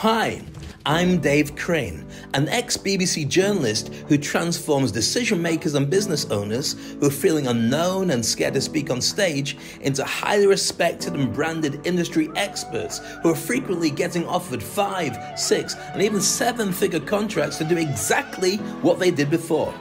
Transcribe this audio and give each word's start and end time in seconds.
Hi, 0.00 0.42
I'm 0.84 1.22
Dave 1.22 1.56
Crane, 1.56 2.06
an 2.34 2.50
ex 2.50 2.76
BBC 2.76 3.26
journalist 3.26 3.88
who 4.08 4.18
transforms 4.18 4.92
decision 4.92 5.40
makers 5.40 5.72
and 5.72 5.88
business 5.88 6.30
owners 6.30 6.74
who 7.00 7.06
are 7.06 7.10
feeling 7.10 7.46
unknown 7.46 8.10
and 8.10 8.22
scared 8.22 8.52
to 8.54 8.60
speak 8.60 8.90
on 8.90 9.00
stage 9.00 9.56
into 9.80 10.04
highly 10.04 10.46
respected 10.46 11.14
and 11.14 11.32
branded 11.32 11.86
industry 11.86 12.28
experts 12.36 12.98
who 13.22 13.30
are 13.30 13.34
frequently 13.34 13.88
getting 13.88 14.26
offered 14.26 14.62
five, 14.62 15.16
six, 15.34 15.76
and 15.94 16.02
even 16.02 16.20
seven 16.20 16.72
figure 16.72 17.00
contracts 17.00 17.56
to 17.56 17.64
do 17.64 17.78
exactly 17.78 18.58
what 18.82 18.98
they 18.98 19.10
did 19.10 19.30
before. 19.30 19.72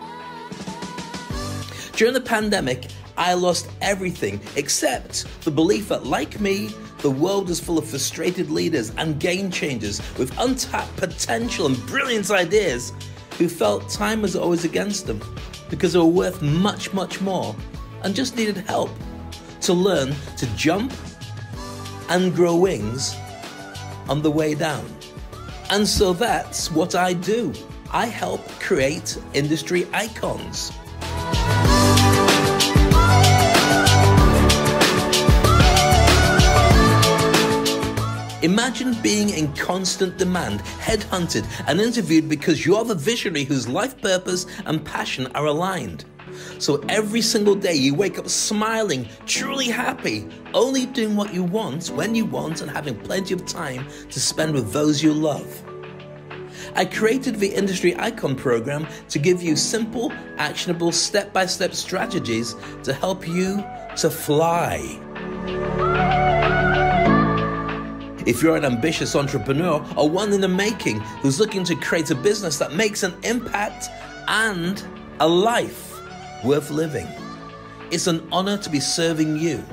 During 1.92 2.14
the 2.14 2.22
pandemic, 2.22 2.88
I 3.18 3.34
lost 3.34 3.70
everything 3.82 4.40
except 4.56 5.26
the 5.44 5.52
belief 5.52 5.90
that, 5.90 6.06
like 6.06 6.40
me, 6.40 6.70
the 7.00 7.12
world 7.12 7.50
is 7.50 7.60
full 7.60 7.78
of 7.78 7.88
frustrated 7.88 8.50
leaders 8.50 8.92
and 8.98 9.20
game 9.20 9.52
changers 9.52 10.02
with 10.18 10.38
untapped 10.40 10.96
potential 10.98 11.68
and 11.68 11.78
brilliant 11.86 12.32
ideas 12.32 12.94
who 13.38 13.50
felt 13.50 13.90
time 13.90 14.22
was 14.22 14.36
always 14.36 14.66
against 14.66 15.06
them 15.08 15.22
because 15.70 15.94
they 15.94 16.00
were 16.00 16.06
worth 16.06 16.42
much, 16.42 16.94
much 16.94 17.22
more 17.22 17.56
and 18.04 18.16
just 18.16 18.36
needed 18.38 18.58
help 18.58 18.90
to 19.62 19.74
learn 19.74 20.16
to 20.38 20.46
jump 20.56 20.94
and 22.10 22.36
grow 22.36 22.56
wings 22.56 23.16
on 24.08 24.22
the 24.22 24.32
way 24.32 24.54
down. 24.54 24.86
And 25.72 25.88
so 25.88 26.14
that's 26.14 26.72
what 26.72 26.96
I 26.96 27.14
do. 27.14 27.54
I 27.92 28.06
help 28.06 28.48
create 28.60 29.18
industry 29.34 29.88
icons. 29.94 30.72
Imagine 38.46 38.94
being 39.02 39.32
in 39.32 39.52
constant 39.54 40.20
demand, 40.20 40.60
headhunted, 40.60 41.48
and 41.68 41.82
interviewed 41.82 42.30
because 42.30 42.64
you're 42.64 42.84
the 42.84 42.94
visionary 42.94 43.44
whose 43.44 43.68
life 43.68 44.00
purpose 44.00 44.46
and 44.68 44.86
passion 44.86 45.26
are 45.34 45.48
aligned. 45.48 46.06
So 46.60 46.76
every 46.88 47.24
single 47.24 47.56
day 47.56 47.74
you 47.74 47.96
wake 47.96 48.20
up 48.20 48.30
smiling, 48.30 49.10
truly 49.26 49.66
happy, 49.66 50.28
only 50.54 50.86
doing 50.86 51.16
what 51.16 51.34
you 51.34 51.42
want 51.42 51.88
when 51.88 52.14
you 52.14 52.26
want, 52.26 52.62
and 52.62 52.70
having 52.70 52.96
plenty 53.00 53.34
of 53.34 53.48
time 53.48 53.88
to 54.12 54.20
spend 54.20 54.54
with 54.54 54.72
those 54.72 55.02
you 55.02 55.12
love. 55.12 55.64
I 56.76 56.86
created 56.86 57.38
the 57.38 57.52
Industry 57.52 57.98
Icon 57.98 58.36
program 58.36 58.86
to 59.10 59.18
give 59.18 59.42
you 59.42 59.56
simple, 59.56 60.12
actionable, 60.38 60.92
step 60.92 61.34
by 61.34 61.48
step 61.48 61.74
strategies 61.74 62.56
to 62.84 62.94
help 62.94 63.28
you 63.28 63.66
to 63.98 64.12
fly. 64.12 65.02
If 68.26 68.42
you're 68.42 68.56
an 68.56 68.66
ambitious 68.66 69.16
entrepreneur 69.16 69.86
or 69.96 70.10
one 70.10 70.34
in 70.34 70.42
the 70.42 70.48
making 70.48 71.00
who's 71.22 71.40
looking 71.40 71.64
to 71.66 71.76
create 71.76 72.10
a 72.10 72.16
business 72.16 72.58
that 72.58 72.74
makes 72.74 73.04
an 73.04 73.14
impact 73.24 73.90
and 74.28 74.84
a 75.20 75.28
life 75.28 75.94
worth 76.44 76.72
living, 76.72 77.08
it's 77.92 78.08
an 78.08 78.28
honor 78.32 78.58
to 78.58 78.70
be 78.70 78.80
serving 78.80 79.38
you. 79.38 79.64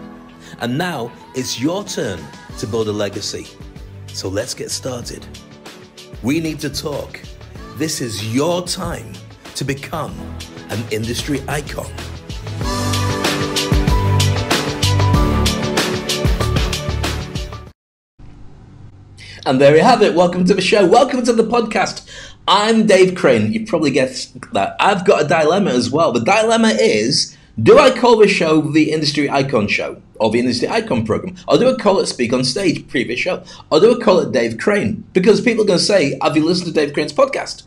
And 0.60 0.76
now 0.76 1.10
it's 1.34 1.58
your 1.58 1.82
turn 1.82 2.20
to 2.58 2.66
build 2.66 2.88
a 2.88 2.92
legacy. 2.92 3.46
So 4.08 4.28
let's 4.28 4.52
get 4.52 4.70
started. 4.70 5.26
We 6.22 6.38
need 6.38 6.60
to 6.60 6.68
talk. 6.68 7.20
This 7.76 8.02
is 8.02 8.34
your 8.34 8.66
time 8.66 9.14
to 9.54 9.64
become 9.64 10.14
an 10.68 10.84
industry 10.90 11.40
icon. 11.48 11.90
And 19.44 19.60
there 19.60 19.74
you 19.74 19.82
have 19.82 20.02
it. 20.02 20.14
Welcome 20.14 20.44
to 20.44 20.54
the 20.54 20.62
show. 20.62 20.86
Welcome 20.86 21.24
to 21.24 21.32
the 21.32 21.42
podcast. 21.42 22.08
I'm 22.46 22.86
Dave 22.86 23.16
Crane. 23.16 23.52
You 23.52 23.66
probably 23.66 23.90
guessed 23.90 24.36
that. 24.52 24.76
I've 24.78 25.04
got 25.04 25.24
a 25.24 25.26
dilemma 25.26 25.70
as 25.70 25.90
well. 25.90 26.12
The 26.12 26.20
dilemma 26.20 26.68
is 26.68 27.36
do 27.60 27.76
I 27.76 27.90
call 27.90 28.18
the 28.18 28.28
show 28.28 28.60
the 28.60 28.92
Industry 28.92 29.28
Icon 29.28 29.66
Show 29.66 30.00
or 30.20 30.30
the 30.30 30.38
Industry 30.38 30.68
Icon 30.68 31.04
Program? 31.04 31.34
Or 31.48 31.58
do 31.58 31.68
I 31.68 31.76
call 31.76 31.98
it 31.98 32.06
Speak 32.06 32.32
on 32.32 32.44
Stage, 32.44 32.86
previous 32.86 33.18
show? 33.18 33.42
Or 33.70 33.80
do 33.80 34.00
I 34.00 34.04
call 34.04 34.20
it 34.20 34.30
Dave 34.30 34.58
Crane? 34.58 35.02
Because 35.12 35.40
people 35.40 35.64
are 35.64 35.66
going 35.66 35.80
to 35.80 35.84
say, 35.84 36.16
Have 36.22 36.36
you 36.36 36.44
listened 36.44 36.68
to 36.68 36.72
Dave 36.72 36.94
Crane's 36.94 37.12
podcast? 37.12 37.64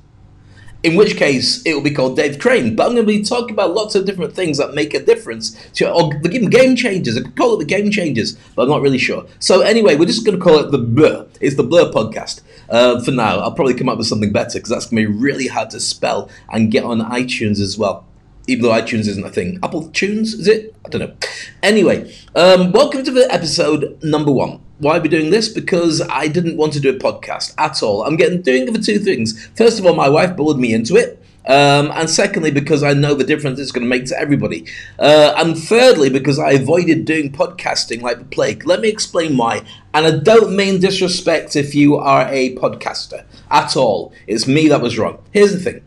In 0.85 0.95
which 0.95 1.17
case 1.17 1.63
it 1.65 1.73
will 1.73 1.81
be 1.81 1.89
called 1.89 2.15
Dave 2.15 2.37
Crane. 2.37 2.75
But 2.75 2.85
I'm 2.85 2.93
going 2.93 3.07
to 3.07 3.11
be 3.11 3.23
talking 3.23 3.51
about 3.51 3.73
lots 3.73 3.95
of 3.95 4.05
different 4.05 4.33
things 4.33 4.59
that 4.59 4.75
make 4.75 4.93
a 4.93 5.03
difference 5.03 5.57
to 5.73 5.91
or 5.91 6.13
the 6.21 6.29
game 6.29 6.75
changes. 6.75 7.17
I 7.17 7.21
could 7.21 7.35
call 7.35 7.55
it 7.55 7.57
the 7.57 7.65
game 7.65 7.89
changes, 7.89 8.37
but 8.55 8.63
I'm 8.63 8.69
not 8.69 8.81
really 8.81 8.99
sure. 8.99 9.25
So 9.39 9.61
anyway, 9.61 9.95
we're 9.95 10.05
just 10.05 10.25
going 10.25 10.37
to 10.37 10.43
call 10.43 10.59
it 10.59 10.69
the 10.69 10.77
Blur. 10.77 11.25
It's 11.41 11.55
the 11.55 11.63
Blur 11.63 11.91
podcast. 11.91 12.41
Uh, 12.69 13.03
for 13.03 13.11
now, 13.11 13.39
I'll 13.39 13.51
probably 13.51 13.73
come 13.73 13.89
up 13.89 13.97
with 13.97 14.05
something 14.05 14.31
better 14.31 14.59
because 14.59 14.69
that's 14.69 14.85
going 14.85 15.03
to 15.03 15.11
be 15.11 15.17
really 15.17 15.47
hard 15.47 15.71
to 15.71 15.79
spell 15.79 16.29
and 16.49 16.71
get 16.71 16.83
on 16.83 16.99
iTunes 16.99 17.59
as 17.59 17.79
well 17.79 18.05
even 18.47 18.63
though 18.63 18.71
iTunes 18.71 19.07
isn't 19.07 19.25
a 19.25 19.29
thing. 19.29 19.59
Apple 19.63 19.89
Tunes, 19.89 20.33
is 20.33 20.47
it? 20.47 20.75
I 20.85 20.89
don't 20.89 21.01
know. 21.01 21.15
Anyway, 21.63 22.13
um, 22.35 22.71
welcome 22.71 23.03
to 23.03 23.11
the 23.11 23.31
episode 23.33 23.97
number 24.03 24.31
one. 24.31 24.61
Why 24.77 24.97
are 24.97 25.01
we 25.01 25.09
doing 25.09 25.29
this? 25.29 25.49
Because 25.49 26.01
I 26.01 26.27
didn't 26.27 26.57
want 26.57 26.73
to 26.73 26.79
do 26.79 26.89
a 26.89 26.99
podcast 26.99 27.53
at 27.57 27.81
all. 27.81 28.03
I'm 28.03 28.17
getting 28.17 28.41
doing 28.41 28.71
for 28.73 28.79
two 28.79 28.99
things. 28.99 29.47
First 29.55 29.79
of 29.79 29.85
all, 29.85 29.95
my 29.95 30.09
wife 30.09 30.35
bullied 30.35 30.57
me 30.57 30.73
into 30.73 30.95
it. 30.95 31.21
Um, 31.47 31.91
and 31.93 32.09
secondly, 32.09 32.49
because 32.49 32.81
I 32.81 32.93
know 32.93 33.13
the 33.13 33.23
difference 33.23 33.59
it's 33.59 33.71
going 33.71 33.85
to 33.85 33.89
make 33.89 34.05
to 34.05 34.19
everybody. 34.19 34.65
Uh, 34.97 35.33
and 35.37 35.57
thirdly, 35.57 36.09
because 36.09 36.39
I 36.39 36.51
avoided 36.53 37.05
doing 37.05 37.31
podcasting 37.31 38.01
like 38.01 38.17
the 38.17 38.25
plague. 38.25 38.65
Let 38.65 38.81
me 38.81 38.89
explain 38.89 39.37
why. 39.37 39.61
And 39.93 40.07
I 40.07 40.17
don't 40.17 40.55
mean 40.55 40.79
disrespect 40.79 41.55
if 41.55 41.75
you 41.75 41.95
are 41.97 42.27
a 42.29 42.55
podcaster 42.55 43.25
at 43.51 43.77
all. 43.77 44.11
It's 44.27 44.47
me 44.47 44.67
that 44.69 44.81
was 44.81 44.97
wrong. 44.97 45.23
Here's 45.31 45.53
the 45.53 45.59
thing 45.59 45.83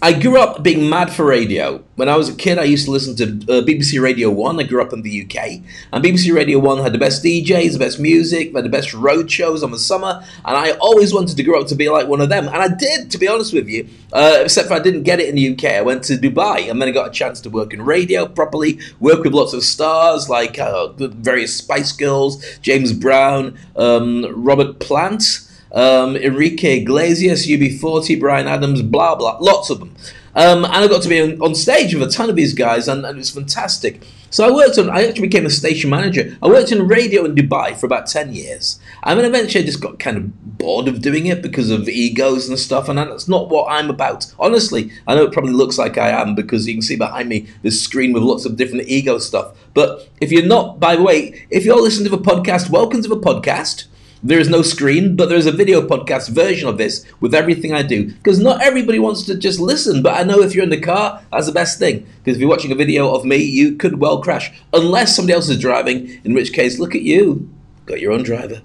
I 0.00 0.12
grew 0.12 0.38
up 0.38 0.62
being 0.62 0.88
mad 0.88 1.12
for 1.12 1.24
radio. 1.24 1.82
When 1.96 2.08
I 2.08 2.16
was 2.16 2.28
a 2.28 2.34
kid, 2.34 2.56
I 2.56 2.62
used 2.62 2.84
to 2.84 2.92
listen 2.92 3.16
to 3.16 3.24
uh, 3.24 3.62
BBC 3.64 4.00
Radio 4.00 4.30
1. 4.30 4.60
I 4.60 4.62
grew 4.62 4.80
up 4.80 4.92
in 4.92 5.02
the 5.02 5.22
UK. 5.22 5.60
And 5.92 6.04
BBC 6.04 6.32
Radio 6.32 6.60
1 6.60 6.78
had 6.78 6.92
the 6.92 6.98
best 6.98 7.24
DJs, 7.24 7.72
the 7.72 7.78
best 7.80 7.98
music, 7.98 8.54
had 8.54 8.64
the 8.64 8.68
best 8.68 8.94
road 8.94 9.28
shows 9.28 9.64
on 9.64 9.72
the 9.72 9.78
summer. 9.78 10.24
And 10.44 10.56
I 10.56 10.72
always 10.72 11.12
wanted 11.12 11.36
to 11.36 11.42
grow 11.42 11.60
up 11.60 11.66
to 11.68 11.74
be 11.74 11.88
like 11.88 12.06
one 12.06 12.20
of 12.20 12.28
them. 12.28 12.46
And 12.46 12.58
I 12.58 12.68
did, 12.68 13.10
to 13.10 13.18
be 13.18 13.26
honest 13.26 13.52
with 13.52 13.68
you. 13.68 13.88
Uh, 14.12 14.38
except 14.42 14.68
for 14.68 14.74
I 14.74 14.78
didn't 14.78 15.02
get 15.02 15.18
it 15.18 15.28
in 15.28 15.34
the 15.34 15.52
UK. 15.52 15.64
I 15.76 15.82
went 15.82 16.04
to 16.04 16.14
Dubai 16.14 16.70
and 16.70 16.80
then 16.80 16.88
I 16.88 16.92
got 16.92 17.08
a 17.08 17.12
chance 17.12 17.40
to 17.40 17.50
work 17.50 17.74
in 17.74 17.82
radio 17.82 18.26
properly, 18.26 18.78
work 19.00 19.24
with 19.24 19.34
lots 19.34 19.52
of 19.52 19.64
stars 19.64 20.28
like 20.28 20.60
uh, 20.60 20.88
various 20.92 21.56
Spice 21.56 21.90
Girls, 21.90 22.42
James 22.60 22.92
Brown, 22.92 23.58
um, 23.74 24.24
Robert 24.32 24.78
Plant 24.78 25.47
um, 25.72 26.16
Enrique 26.16 26.78
Iglesias, 26.78 27.46
UB40, 27.46 28.18
Bryan 28.18 28.46
Adams, 28.46 28.82
blah 28.82 29.14
blah, 29.14 29.38
lots 29.40 29.70
of 29.70 29.80
them. 29.80 29.94
Um, 30.34 30.64
and 30.64 30.74
I 30.76 30.86
got 30.86 31.02
to 31.02 31.08
be 31.08 31.20
on, 31.20 31.40
on, 31.42 31.54
stage 31.56 31.94
with 31.94 32.08
a 32.08 32.12
ton 32.12 32.30
of 32.30 32.36
these 32.36 32.54
guys, 32.54 32.86
and, 32.86 33.04
and, 33.04 33.16
it 33.16 33.18
was 33.18 33.30
fantastic. 33.30 34.06
So 34.30 34.46
I 34.46 34.54
worked 34.54 34.78
on. 34.78 34.88
I 34.88 35.04
actually 35.04 35.26
became 35.26 35.46
a 35.46 35.50
station 35.50 35.90
manager. 35.90 36.36
I 36.40 36.46
worked 36.46 36.70
in 36.70 36.86
radio 36.86 37.24
in 37.24 37.34
Dubai 37.34 37.74
for 37.76 37.86
about 37.86 38.06
ten 38.06 38.32
years. 38.32 38.78
and 39.02 39.18
then 39.18 39.26
eventually 39.26 39.64
I 39.64 39.66
just 39.66 39.80
got 39.80 39.98
kind 39.98 40.16
of 40.16 40.58
bored 40.58 40.86
of 40.86 41.02
doing 41.02 41.26
it 41.26 41.42
because 41.42 41.70
of 41.70 41.88
egos 41.88 42.48
and 42.48 42.56
stuff, 42.56 42.88
and 42.88 42.98
that's 42.98 43.26
not 43.26 43.48
what 43.48 43.66
I'm 43.68 43.90
about. 43.90 44.32
Honestly, 44.38 44.92
I 45.08 45.16
know 45.16 45.24
it 45.24 45.32
probably 45.32 45.54
looks 45.54 45.76
like 45.76 45.98
I 45.98 46.10
am 46.10 46.36
because 46.36 46.68
you 46.68 46.74
can 46.74 46.82
see 46.82 46.94
behind 46.94 47.28
me 47.28 47.48
this 47.62 47.82
screen 47.82 48.12
with 48.12 48.22
lots 48.22 48.44
of 48.44 48.56
different 48.56 48.86
ego 48.86 49.18
stuff. 49.18 49.56
But 49.74 50.08
if 50.20 50.30
you're 50.30 50.46
not, 50.46 50.78
by 50.78 50.94
the 50.94 51.02
way, 51.02 51.46
if 51.50 51.64
you're 51.64 51.80
listening 51.80 52.10
to 52.10 52.16
the 52.16 52.22
podcast, 52.22 52.70
welcome 52.70 53.02
to 53.02 53.08
the 53.08 53.16
podcast. 53.16 53.86
There 54.20 54.40
is 54.40 54.48
no 54.48 54.62
screen, 54.62 55.14
but 55.14 55.28
there's 55.28 55.46
a 55.46 55.52
video 55.52 55.80
podcast 55.80 56.30
version 56.30 56.68
of 56.68 56.76
this 56.76 57.04
with 57.20 57.34
everything 57.34 57.72
I 57.72 57.82
do. 57.82 58.06
Because 58.06 58.40
not 58.40 58.60
everybody 58.60 58.98
wants 58.98 59.22
to 59.26 59.36
just 59.36 59.60
listen, 59.60 60.02
but 60.02 60.18
I 60.18 60.24
know 60.24 60.40
if 60.40 60.56
you're 60.56 60.64
in 60.64 60.70
the 60.70 60.80
car, 60.80 61.22
that's 61.30 61.46
the 61.46 61.52
best 61.52 61.78
thing. 61.78 62.04
Because 62.18 62.34
if 62.34 62.40
you're 62.40 62.50
watching 62.50 62.72
a 62.72 62.74
video 62.74 63.14
of 63.14 63.24
me, 63.24 63.36
you 63.36 63.76
could 63.76 64.00
well 64.00 64.20
crash. 64.20 64.50
Unless 64.72 65.14
somebody 65.14 65.34
else 65.34 65.48
is 65.48 65.60
driving, 65.60 66.20
in 66.24 66.34
which 66.34 66.52
case, 66.52 66.80
look 66.80 66.96
at 66.96 67.02
you. 67.02 67.48
Got 67.86 68.00
your 68.00 68.10
own 68.10 68.24
driver. 68.24 68.60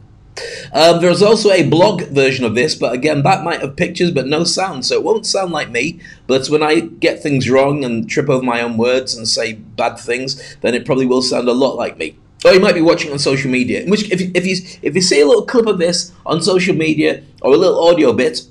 Um, 0.74 1.00
there's 1.00 1.22
also 1.22 1.52
a 1.52 1.69
blog 1.69 2.02
version 2.02 2.46
of 2.46 2.56
this, 2.56 2.74
but 2.74 2.94
again, 2.94 3.22
that 3.22 3.44
might 3.44 3.62
have 3.62 3.75
pictures 3.75 4.10
but 4.10 4.25
no 4.25 4.44
sound, 4.44 4.88
so 4.88 4.95
it 4.95 5.04
won't 5.04 5.27
sound 5.27 5.51
like 5.51 5.69
me. 5.69 6.00
But 6.25 6.48
when 6.48 6.63
I 6.63 6.80
get 6.80 7.22
things 7.22 7.48
wrong 7.48 7.86
and 7.86 8.10
trip 8.10 8.27
over 8.27 8.44
my 8.44 8.62
own 8.62 8.77
words 8.77 9.16
and 9.16 9.27
say 9.27 9.54
bad 9.54 10.00
things, 10.00 10.57
then 10.62 10.74
it 10.74 10.83
probably 10.83 11.06
will 11.06 11.22
sound 11.22 11.48
a 11.48 11.54
lot 11.54 11.75
like 11.75 12.00
me 12.00 12.18
or 12.45 12.54
you 12.54 12.60
might 12.60 12.75
be 12.75 12.81
watching 12.81 13.12
on 13.12 13.19
social 13.19 13.50
media. 13.50 13.81
In 13.81 13.90
which, 13.90 14.10
if 14.12 14.22
if 14.36 14.45
you 14.45 14.57
if 14.81 14.95
you 14.95 15.01
see 15.01 15.22
a 15.22 15.25
little 15.25 15.45
clip 15.45 15.68
of 15.68 15.78
this 15.78 16.12
on 16.25 16.42
social 16.42 16.75
media 16.75 17.24
or 17.42 17.54
a 17.54 17.57
little 17.57 17.88
audio 17.88 18.13
bit, 18.13 18.42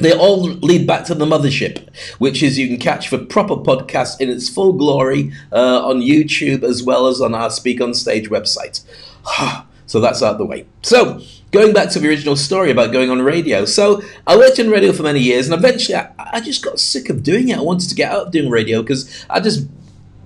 they 0.00 0.12
all 0.12 0.42
lead 0.42 0.86
back 0.86 1.04
to 1.06 1.14
the 1.14 1.24
mothership, 1.24 1.88
which 2.18 2.42
is 2.42 2.58
you 2.58 2.68
can 2.68 2.78
catch 2.78 3.10
the 3.10 3.18
proper 3.18 3.56
podcast 3.56 4.20
in 4.20 4.30
its 4.30 4.48
full 4.48 4.72
glory 4.72 5.32
uh, 5.52 5.86
on 5.86 6.00
YouTube 6.00 6.62
as 6.62 6.82
well 6.82 7.06
as 7.06 7.20
on 7.20 7.34
our 7.34 7.50
Speak 7.50 7.80
on 7.80 7.94
Stage 7.94 8.30
website. 8.30 8.84
so 9.86 10.00
that's 10.00 10.22
out 10.22 10.38
the 10.38 10.46
way. 10.46 10.66
So 10.82 11.20
going 11.50 11.72
back 11.72 11.90
to 11.90 11.98
the 11.98 12.08
original 12.08 12.36
story 12.36 12.70
about 12.70 12.92
going 12.92 13.10
on 13.10 13.22
radio. 13.22 13.64
So 13.64 14.02
I 14.26 14.36
worked 14.36 14.58
in 14.58 14.70
radio 14.70 14.92
for 14.92 15.02
many 15.02 15.20
years, 15.20 15.48
and 15.48 15.58
eventually 15.58 15.96
I, 15.96 16.12
I 16.18 16.40
just 16.40 16.62
got 16.62 16.78
sick 16.78 17.08
of 17.08 17.22
doing 17.22 17.48
it. 17.48 17.58
I 17.58 17.62
wanted 17.62 17.88
to 17.88 17.94
get 17.94 18.12
out 18.12 18.26
of 18.26 18.32
doing 18.32 18.50
radio 18.50 18.82
because 18.82 19.26
I 19.28 19.40
just 19.40 19.66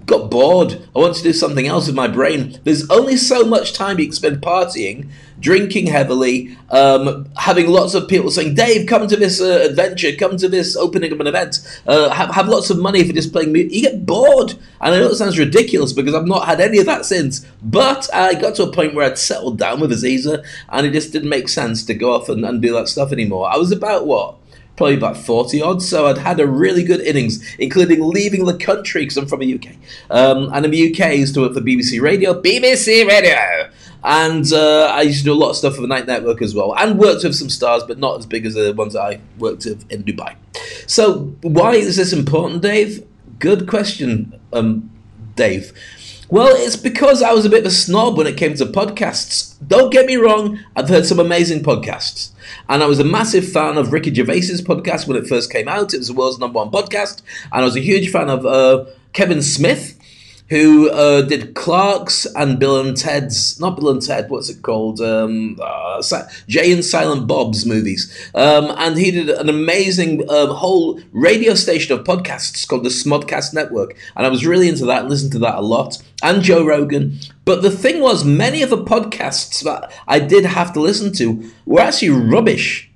got 0.06 0.30
bored. 0.30 0.80
I 0.94 0.98
want 0.98 1.16
to 1.16 1.22
do 1.22 1.32
something 1.32 1.66
else 1.66 1.86
with 1.86 1.96
my 1.96 2.08
brain. 2.08 2.58
There's 2.64 2.88
only 2.90 3.16
so 3.16 3.44
much 3.44 3.72
time 3.72 3.98
you 3.98 4.06
can 4.06 4.14
spend 4.14 4.40
partying, 4.40 5.08
drinking 5.40 5.86
heavily, 5.86 6.56
um, 6.70 7.28
having 7.36 7.68
lots 7.68 7.94
of 7.94 8.08
people 8.08 8.30
saying, 8.30 8.54
Dave, 8.54 8.86
come 8.86 9.06
to 9.08 9.16
this 9.16 9.40
uh, 9.40 9.66
adventure, 9.68 10.12
come 10.16 10.36
to 10.36 10.48
this 10.48 10.76
opening 10.76 11.12
of 11.12 11.20
an 11.20 11.26
event, 11.26 11.60
uh, 11.86 12.10
have, 12.10 12.34
have 12.34 12.48
lots 12.48 12.70
of 12.70 12.78
money 12.78 13.04
for 13.04 13.12
just 13.12 13.32
playing 13.32 13.52
music. 13.52 13.74
You 13.74 13.82
get 13.82 14.06
bored. 14.06 14.52
And 14.80 14.94
I 14.94 14.98
know 14.98 15.08
it 15.08 15.16
sounds 15.16 15.38
ridiculous 15.38 15.92
because 15.92 16.14
I've 16.14 16.26
not 16.26 16.46
had 16.46 16.60
any 16.60 16.78
of 16.78 16.86
that 16.86 17.04
since. 17.04 17.46
But 17.62 18.12
I 18.12 18.34
got 18.34 18.56
to 18.56 18.64
a 18.64 18.72
point 18.72 18.94
where 18.94 19.06
I'd 19.06 19.18
settled 19.18 19.58
down 19.58 19.80
with 19.80 19.92
Aziza 19.92 20.44
and 20.68 20.86
it 20.86 20.92
just 20.92 21.12
didn't 21.12 21.28
make 21.28 21.48
sense 21.48 21.84
to 21.84 21.94
go 21.94 22.14
off 22.14 22.28
and, 22.28 22.44
and 22.44 22.60
do 22.60 22.72
that 22.74 22.88
stuff 22.88 23.12
anymore. 23.12 23.48
I 23.48 23.56
was 23.56 23.72
about 23.72 24.06
what? 24.06 24.36
Probably 24.76 24.96
about 24.96 25.16
40 25.16 25.62
odd. 25.62 25.82
So 25.82 26.06
I'd 26.06 26.18
had 26.18 26.40
a 26.40 26.46
really 26.46 26.82
good 26.84 27.00
innings, 27.00 27.44
including 27.58 28.02
leaving 28.02 28.44
the 28.44 28.56
country 28.56 29.02
because 29.02 29.16
I'm 29.16 29.26
from 29.26 29.40
the 29.40 29.54
UK. 29.54 29.74
Um, 30.10 30.50
and 30.52 30.64
in 30.64 30.70
the 30.70 30.92
UK, 30.92 31.00
I 31.00 31.12
used 31.12 31.34
to 31.34 31.40
work 31.40 31.54
for 31.54 31.60
BBC 31.60 32.00
Radio, 32.00 32.40
BBC 32.40 33.06
Radio. 33.06 33.70
And 34.04 34.52
uh, 34.52 34.86
I 34.86 35.02
used 35.02 35.18
to 35.20 35.24
do 35.24 35.32
a 35.32 35.34
lot 35.34 35.50
of 35.50 35.56
stuff 35.56 35.76
for 35.76 35.82
the 35.82 35.86
Night 35.86 36.06
Network 36.06 36.42
as 36.42 36.54
well, 36.54 36.76
and 36.76 36.98
worked 36.98 37.22
with 37.22 37.36
some 37.36 37.48
stars, 37.48 37.84
but 37.84 37.98
not 37.98 38.18
as 38.18 38.26
big 38.26 38.44
as 38.44 38.54
the 38.54 38.72
ones 38.72 38.94
that 38.94 39.02
I 39.02 39.20
worked 39.38 39.64
with 39.64 39.90
in 39.92 40.02
Dubai. 40.02 40.34
So, 40.88 41.36
why 41.42 41.74
is 41.74 41.96
this 41.96 42.12
important, 42.12 42.62
Dave? 42.62 43.06
Good 43.38 43.68
question, 43.68 44.40
um, 44.52 44.90
Dave. 45.36 45.72
Well, 46.32 46.56
it's 46.56 46.76
because 46.76 47.22
I 47.22 47.34
was 47.34 47.44
a 47.44 47.50
bit 47.50 47.60
of 47.60 47.66
a 47.66 47.70
snob 47.70 48.16
when 48.16 48.26
it 48.26 48.38
came 48.38 48.54
to 48.54 48.64
podcasts. 48.64 49.54
Don't 49.68 49.92
get 49.92 50.06
me 50.06 50.16
wrong, 50.16 50.60
I've 50.74 50.88
heard 50.88 51.04
some 51.04 51.20
amazing 51.20 51.62
podcasts. 51.62 52.30
And 52.70 52.82
I 52.82 52.86
was 52.86 52.98
a 52.98 53.04
massive 53.04 53.46
fan 53.46 53.76
of 53.76 53.92
Ricky 53.92 54.10
Gervais's 54.10 54.62
podcast 54.62 55.06
when 55.06 55.18
it 55.18 55.26
first 55.26 55.52
came 55.52 55.68
out. 55.68 55.92
It 55.92 55.98
was 55.98 56.06
the 56.08 56.14
world's 56.14 56.38
number 56.38 56.56
one 56.56 56.70
podcast. 56.70 57.20
And 57.52 57.60
I 57.60 57.64
was 57.64 57.76
a 57.76 57.80
huge 57.80 58.10
fan 58.10 58.30
of 58.30 58.46
uh, 58.46 58.86
Kevin 59.12 59.42
Smith, 59.42 59.98
who 60.52 60.90
uh, 60.90 61.22
did 61.22 61.54
Clerks 61.54 62.26
and 62.36 62.58
Bill 62.58 62.78
and 62.78 62.94
Ted's, 62.94 63.58
not 63.58 63.74
Bill 63.74 63.88
and 63.88 64.02
Ted, 64.02 64.28
what's 64.28 64.50
it 64.50 64.60
called? 64.60 65.00
Um, 65.00 65.58
uh, 65.58 66.02
Jay 66.46 66.70
and 66.70 66.84
Silent 66.84 67.26
Bob's 67.26 67.64
movies. 67.64 68.14
Um, 68.34 68.70
and 68.76 68.98
he 68.98 69.10
did 69.10 69.30
an 69.30 69.48
amazing 69.48 70.28
um, 70.28 70.50
whole 70.50 71.00
radio 71.10 71.54
station 71.54 71.98
of 71.98 72.04
podcasts 72.04 72.68
called 72.68 72.84
the 72.84 72.90
Smodcast 72.90 73.54
Network. 73.54 73.96
And 74.14 74.26
I 74.26 74.28
was 74.28 74.44
really 74.44 74.68
into 74.68 74.84
that 74.84 75.08
listened 75.08 75.32
to 75.32 75.38
that 75.38 75.54
a 75.54 75.62
lot. 75.62 75.96
And 76.22 76.42
Joe 76.42 76.66
Rogan. 76.66 77.18
But 77.46 77.62
the 77.62 77.70
thing 77.70 78.02
was, 78.02 78.22
many 78.22 78.60
of 78.60 78.68
the 78.68 78.84
podcasts 78.84 79.64
that 79.64 79.90
I 80.06 80.18
did 80.18 80.44
have 80.44 80.74
to 80.74 80.80
listen 80.80 81.14
to 81.14 81.50
were 81.64 81.80
actually 81.80 82.10
rubbish. 82.10 82.90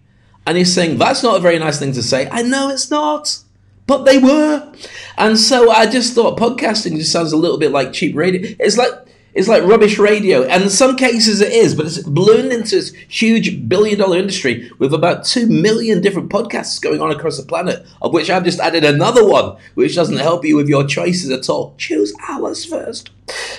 And 0.46 0.58
he's 0.58 0.74
saying, 0.74 0.98
that's 0.98 1.22
not 1.22 1.38
a 1.38 1.40
very 1.40 1.58
nice 1.58 1.78
thing 1.78 1.94
to 1.94 2.02
say. 2.02 2.28
I 2.30 2.42
know 2.42 2.68
it's 2.68 2.90
not 2.90 3.38
but 3.86 4.04
they 4.04 4.18
were. 4.18 4.72
And 5.16 5.38
so 5.38 5.70
I 5.70 5.86
just 5.86 6.14
thought 6.14 6.38
podcasting 6.38 6.96
just 6.96 7.12
sounds 7.12 7.32
a 7.32 7.36
little 7.36 7.58
bit 7.58 7.72
like 7.72 7.92
cheap 7.92 8.14
radio. 8.14 8.54
It's 8.58 8.76
like 8.76 8.90
it's 9.36 9.48
like 9.48 9.64
rubbish 9.64 9.98
radio, 9.98 10.44
and 10.44 10.62
in 10.62 10.70
some 10.70 10.96
cases 10.96 11.42
it 11.42 11.52
is, 11.52 11.74
but 11.74 11.84
it's 11.84 11.98
ballooned 11.98 12.52
into 12.52 12.76
this 12.76 12.94
huge 13.06 13.68
billion 13.68 13.98
dollar 13.98 14.16
industry 14.16 14.70
with 14.78 14.94
about 14.94 15.26
two 15.26 15.46
million 15.46 16.00
different 16.00 16.30
podcasts 16.30 16.80
going 16.80 17.02
on 17.02 17.10
across 17.10 17.36
the 17.36 17.44
planet, 17.44 17.86
of 18.00 18.14
which 18.14 18.30
I've 18.30 18.44
just 18.44 18.60
added 18.60 18.82
another 18.82 19.28
one, 19.28 19.58
which 19.74 19.94
doesn't 19.94 20.16
help 20.16 20.46
you 20.46 20.56
with 20.56 20.70
your 20.70 20.84
choices 20.84 21.30
at 21.30 21.50
all. 21.50 21.74
Choose 21.76 22.14
ours 22.26 22.64
first. 22.64 23.10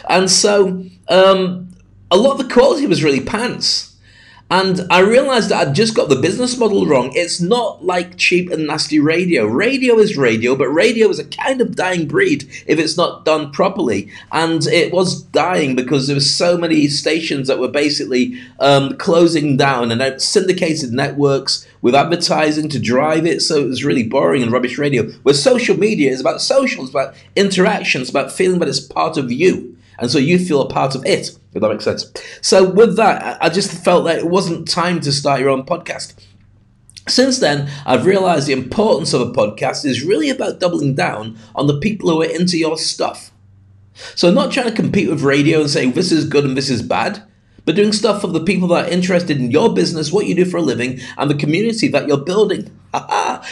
And 0.09 0.31
so 0.31 0.83
um, 1.09 1.69
a 2.09 2.17
lot 2.17 2.39
of 2.39 2.47
the 2.47 2.51
quality 2.51 2.87
was 2.87 3.03
really 3.03 3.21
pants. 3.21 3.86
And 4.49 4.87
I 4.89 4.99
realized 4.99 5.49
that 5.49 5.67
I'd 5.67 5.75
just 5.75 5.93
got 5.93 6.07
the 6.07 6.15
business 6.15 6.57
model 6.57 6.85
wrong. 6.85 7.11
It's 7.13 7.41
not 7.41 7.83
like 7.83 8.15
cheap 8.15 8.49
and 8.49 8.65
nasty 8.65 8.97
radio. 8.97 9.45
Radio 9.45 9.97
is 9.97 10.15
radio, 10.15 10.55
but 10.55 10.69
radio 10.69 11.09
is 11.09 11.19
a 11.19 11.25
kind 11.25 11.59
of 11.59 11.75
dying 11.75 12.07
breed 12.07 12.43
if 12.65 12.79
it's 12.79 12.95
not 12.95 13.25
done 13.25 13.51
properly. 13.51 14.09
And 14.31 14.65
it 14.67 14.93
was 14.93 15.21
dying 15.21 15.75
because 15.75 16.07
there 16.07 16.15
were 16.15 16.21
so 16.21 16.57
many 16.57 16.87
stations 16.87 17.49
that 17.49 17.59
were 17.59 17.67
basically 17.67 18.39
um, 18.61 18.95
closing 18.97 19.57
down 19.57 19.91
and 19.91 20.21
syndicated 20.21 20.93
networks 20.93 21.67
with 21.81 21.93
advertising 21.93 22.69
to 22.69 22.79
drive 22.79 23.25
it. 23.25 23.41
So 23.41 23.57
it 23.57 23.67
was 23.67 23.83
really 23.83 24.03
boring 24.03 24.43
and 24.43 24.51
rubbish 24.51 24.77
radio. 24.77 25.09
Where 25.23 25.35
social 25.35 25.77
media 25.77 26.09
is 26.09 26.21
about 26.21 26.41
social, 26.41 26.83
it's 26.83 26.91
about 26.91 27.15
interactions, 27.35 28.09
about 28.09 28.31
feeling 28.31 28.59
that 28.59 28.69
it's 28.69 28.79
part 28.79 29.17
of 29.17 29.29
you. 29.29 29.75
And 29.99 30.11
so 30.11 30.19
you 30.19 30.39
feel 30.39 30.61
a 30.61 30.69
part 30.69 30.95
of 30.95 31.05
it, 31.05 31.31
if 31.57 31.61
that 31.61 31.69
makes 31.69 31.83
sense. 31.83 32.11
So 32.41 32.69
with 32.69 32.95
that, 32.97 33.37
I 33.41 33.49
just 33.49 33.71
felt 33.83 34.05
that 34.05 34.19
it 34.19 34.27
wasn't 34.27 34.67
time 34.67 34.99
to 35.01 35.11
start 35.11 35.39
your 35.39 35.49
own 35.49 35.65
podcast. 35.65 36.13
Since 37.07 37.39
then, 37.39 37.69
I've 37.85 38.05
realized 38.05 38.47
the 38.47 38.53
importance 38.53 39.13
of 39.13 39.21
a 39.21 39.31
podcast 39.31 39.85
is 39.85 40.03
really 40.03 40.29
about 40.29 40.59
doubling 40.59 40.93
down 40.95 41.37
on 41.55 41.67
the 41.67 41.79
people 41.79 42.09
who 42.09 42.21
are 42.21 42.25
into 42.25 42.57
your 42.57 42.77
stuff. 42.77 43.31
So, 44.15 44.31
not 44.31 44.51
trying 44.51 44.67
to 44.67 44.75
compete 44.75 45.09
with 45.09 45.21
radio 45.21 45.61
and 45.61 45.69
saying 45.69 45.93
this 45.93 46.11
is 46.11 46.27
good 46.27 46.43
and 46.43 46.55
this 46.55 46.69
is 46.69 46.81
bad, 46.81 47.23
but 47.67 47.75
doing 47.75 47.91
stuff 47.91 48.21
for 48.21 48.27
the 48.27 48.39
people 48.39 48.69
that 48.69 48.85
are 48.85 48.89
interested 48.89 49.37
in 49.37 49.51
your 49.51 49.73
business, 49.73 50.09
what 50.09 50.25
you 50.25 50.33
do 50.33 50.45
for 50.45 50.55
a 50.55 50.61
living, 50.61 51.01
and 51.17 51.29
the 51.29 51.35
community 51.35 51.89
that 51.89 52.07
you're 52.07 52.17
building. 52.17 52.71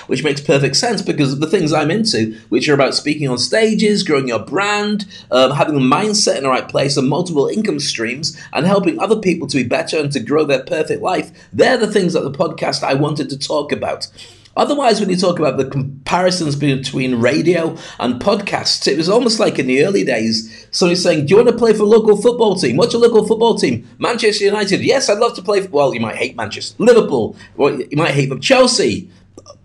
which 0.07 0.23
makes 0.23 0.39
perfect 0.39 0.77
sense 0.77 1.01
because 1.01 1.33
of 1.33 1.41
the 1.41 1.47
things 1.47 1.73
I'm 1.73 1.91
into, 1.91 2.39
which 2.47 2.69
are 2.69 2.73
about 2.73 2.95
speaking 2.95 3.27
on 3.27 3.37
stages, 3.37 4.03
growing 4.03 4.29
your 4.29 4.39
brand, 4.39 5.05
um, 5.31 5.51
having 5.51 5.75
the 5.75 5.81
mindset 5.81 6.37
in 6.37 6.43
the 6.43 6.49
right 6.49 6.67
place, 6.67 6.95
and 6.95 7.09
multiple 7.09 7.47
income 7.47 7.81
streams, 7.81 8.41
and 8.53 8.65
helping 8.65 8.97
other 9.01 9.17
people 9.17 9.49
to 9.49 9.57
be 9.57 9.63
better 9.63 9.99
and 9.99 10.13
to 10.13 10.21
grow 10.21 10.45
their 10.45 10.63
perfect 10.63 11.01
life. 11.01 11.31
They're 11.51 11.77
the 11.77 11.91
things 11.91 12.13
that 12.13 12.21
the 12.21 12.31
podcast 12.31 12.83
I 12.83 12.93
wanted 12.93 13.29
to 13.31 13.37
talk 13.37 13.73
about. 13.73 14.07
Otherwise, 14.55 15.01
when 15.01 15.09
you 15.09 15.17
talk 15.17 15.37
about 15.37 15.57
the 15.57 15.65
comparisons 15.65 16.55
between 16.55 17.15
radio 17.15 17.77
and 17.99 18.21
podcasts, 18.21 18.87
it 18.87 18.97
was 18.97 19.09
almost 19.09 19.37
like 19.39 19.59
in 19.59 19.67
the 19.67 19.83
early 19.83 20.05
days, 20.05 20.67
somebody 20.71 20.95
saying, 20.95 21.25
Do 21.25 21.31
you 21.31 21.35
want 21.37 21.49
to 21.49 21.57
play 21.57 21.73
for 21.73 21.83
a 21.83 21.87
local 21.87 22.15
football 22.21 22.55
team? 22.55 22.77
What's 22.77 22.93
your 22.93 23.01
local 23.01 23.27
football 23.27 23.55
team? 23.55 23.87
Manchester 23.97 24.45
United. 24.45 24.81
Yes, 24.81 25.09
I'd 25.09 25.17
love 25.17 25.35
to 25.35 25.41
play 25.41 25.61
for, 25.61 25.69
well, 25.69 25.93
you 25.93 25.99
might 25.99 26.15
hate 26.15 26.37
Manchester. 26.37 26.75
Liverpool. 26.81 27.35
Well, 27.57 27.81
you 27.81 27.97
might 27.97 28.13
hate 28.13 28.29
them. 28.29 28.39
Chelsea. 28.39 29.09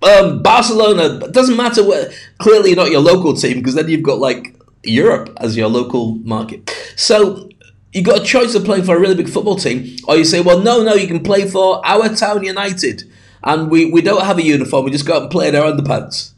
Um, 0.03 0.43
Barcelona. 0.43 1.25
It 1.25 1.33
doesn't 1.33 1.57
matter 1.57 1.87
where, 1.87 2.11
clearly 2.39 2.75
not 2.75 2.91
your 2.91 3.01
local 3.01 3.35
team, 3.35 3.59
because 3.59 3.75
then 3.75 3.89
you've 3.89 4.03
got 4.03 4.19
like 4.19 4.57
Europe 4.83 5.33
as 5.37 5.57
your 5.57 5.69
local 5.69 6.17
market. 6.17 6.69
So 6.97 7.49
you 7.93 8.03
got 8.03 8.23
a 8.23 8.25
choice 8.25 8.57
of 8.57 8.65
playing 8.65 8.85
for 8.85 8.97
a 8.97 9.01
really 9.01 9.15
big 9.15 9.29
football 9.29 9.57
team, 9.57 9.97
or 10.09 10.17
you 10.17 10.25
say, 10.25 10.41
well, 10.41 10.59
no, 10.59 10.83
no, 10.83 10.95
you 10.95 11.07
can 11.07 11.23
play 11.23 11.49
for 11.49 11.85
our 11.87 12.09
town 12.09 12.43
United 12.43 13.05
and 13.43 13.71
we, 13.71 13.87
we 13.87 14.03
don't 14.03 14.25
have 14.25 14.39
a 14.39 14.43
uniform. 14.43 14.85
We 14.85 14.91
just 14.91 15.07
go 15.07 15.17
out 15.17 15.23
and 15.23 15.31
play 15.31 15.49
in 15.49 15.57
our 15.57 15.71
underpants. 15.71 16.33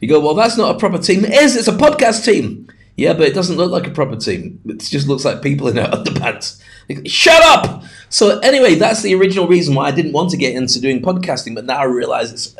You 0.00 0.08
go, 0.08 0.20
well, 0.20 0.34
that's 0.34 0.56
not 0.56 0.76
a 0.76 0.78
proper 0.78 0.98
team. 0.98 1.24
It 1.24 1.32
is. 1.32 1.56
It's 1.56 1.68
a 1.68 1.72
podcast 1.72 2.24
team. 2.24 2.68
Yeah, 2.96 3.12
but 3.12 3.28
it 3.28 3.34
doesn't 3.34 3.56
look 3.56 3.70
like 3.70 3.86
a 3.86 3.90
proper 3.90 4.16
team. 4.16 4.60
It 4.64 4.80
just 4.80 5.06
looks 5.06 5.24
like 5.24 5.42
people 5.42 5.68
in 5.68 5.78
our 5.78 5.88
underpants. 5.90 6.62
Shut 7.04 7.42
up! 7.42 7.82
So 8.08 8.38
anyway, 8.38 8.76
that's 8.76 9.02
the 9.02 9.14
original 9.14 9.48
reason 9.48 9.74
why 9.74 9.88
I 9.88 9.90
didn't 9.90 10.12
want 10.12 10.30
to 10.30 10.36
get 10.36 10.54
into 10.54 10.80
doing 10.80 11.02
podcasting, 11.02 11.54
but 11.54 11.64
now 11.64 11.78
I 11.78 11.84
realize 11.84 12.32
it's 12.32 12.56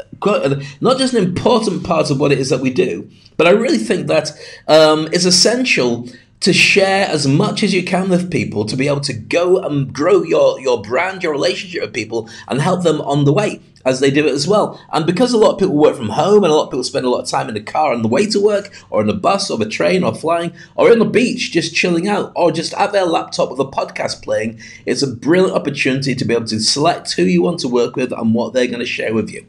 not 0.80 0.98
just 0.98 1.14
an 1.14 1.24
important 1.24 1.84
part 1.84 2.10
of 2.10 2.18
what 2.18 2.32
it 2.32 2.38
is 2.38 2.50
that 2.50 2.60
we 2.60 2.70
do, 2.70 3.08
but 3.36 3.46
I 3.46 3.50
really 3.50 3.78
think 3.78 4.08
that 4.08 4.32
um, 4.66 5.08
it's 5.12 5.24
essential 5.24 6.08
to 6.40 6.52
share 6.52 7.06
as 7.06 7.26
much 7.26 7.62
as 7.62 7.72
you 7.72 7.84
can 7.84 8.08
with 8.08 8.30
people 8.30 8.64
to 8.64 8.76
be 8.76 8.88
able 8.88 9.00
to 9.00 9.12
go 9.12 9.58
and 9.58 9.92
grow 9.92 10.22
your, 10.22 10.60
your 10.60 10.82
brand, 10.82 11.22
your 11.22 11.32
relationship 11.32 11.82
with 11.82 11.94
people, 11.94 12.28
and 12.48 12.60
help 12.60 12.82
them 12.82 13.00
on 13.02 13.24
the 13.24 13.32
way 13.32 13.60
as 13.86 14.00
they 14.00 14.10
do 14.10 14.26
it 14.26 14.32
as 14.32 14.46
well. 14.46 14.78
And 14.92 15.06
because 15.06 15.32
a 15.32 15.38
lot 15.38 15.52
of 15.52 15.58
people 15.58 15.76
work 15.76 15.96
from 15.96 16.10
home 16.10 16.44
and 16.44 16.52
a 16.52 16.54
lot 16.54 16.64
of 16.64 16.70
people 16.70 16.84
spend 16.84 17.06
a 17.06 17.10
lot 17.10 17.22
of 17.22 17.30
time 17.30 17.48
in 17.48 17.54
the 17.54 17.62
car 17.62 17.94
on 17.94 18.02
the 18.02 18.08
way 18.08 18.26
to 18.26 18.38
work, 18.38 18.70
or 18.90 19.00
on 19.00 19.06
the 19.06 19.14
bus, 19.14 19.50
or 19.50 19.56
the 19.56 19.68
train, 19.68 20.04
or 20.04 20.14
flying, 20.14 20.52
or 20.74 20.90
on 20.90 20.98
the 20.98 21.04
beach 21.06 21.52
just 21.52 21.74
chilling 21.74 22.08
out, 22.08 22.32
or 22.36 22.52
just 22.52 22.74
at 22.74 22.92
their 22.92 23.06
laptop 23.06 23.50
with 23.50 23.60
a 23.60 23.64
podcast 23.64 24.22
playing, 24.22 24.60
it's 24.84 25.02
a 25.02 25.06
brilliant 25.06 25.56
opportunity 25.56 26.14
to 26.14 26.24
be 26.24 26.34
able 26.34 26.46
to 26.46 26.60
select 26.60 27.12
who 27.12 27.22
you 27.22 27.40
want 27.40 27.60
to 27.60 27.68
work 27.68 27.96
with 27.96 28.12
and 28.12 28.34
what 28.34 28.52
they're 28.52 28.66
going 28.66 28.80
to 28.80 28.84
share 28.84 29.14
with 29.14 29.30
you. 29.30 29.46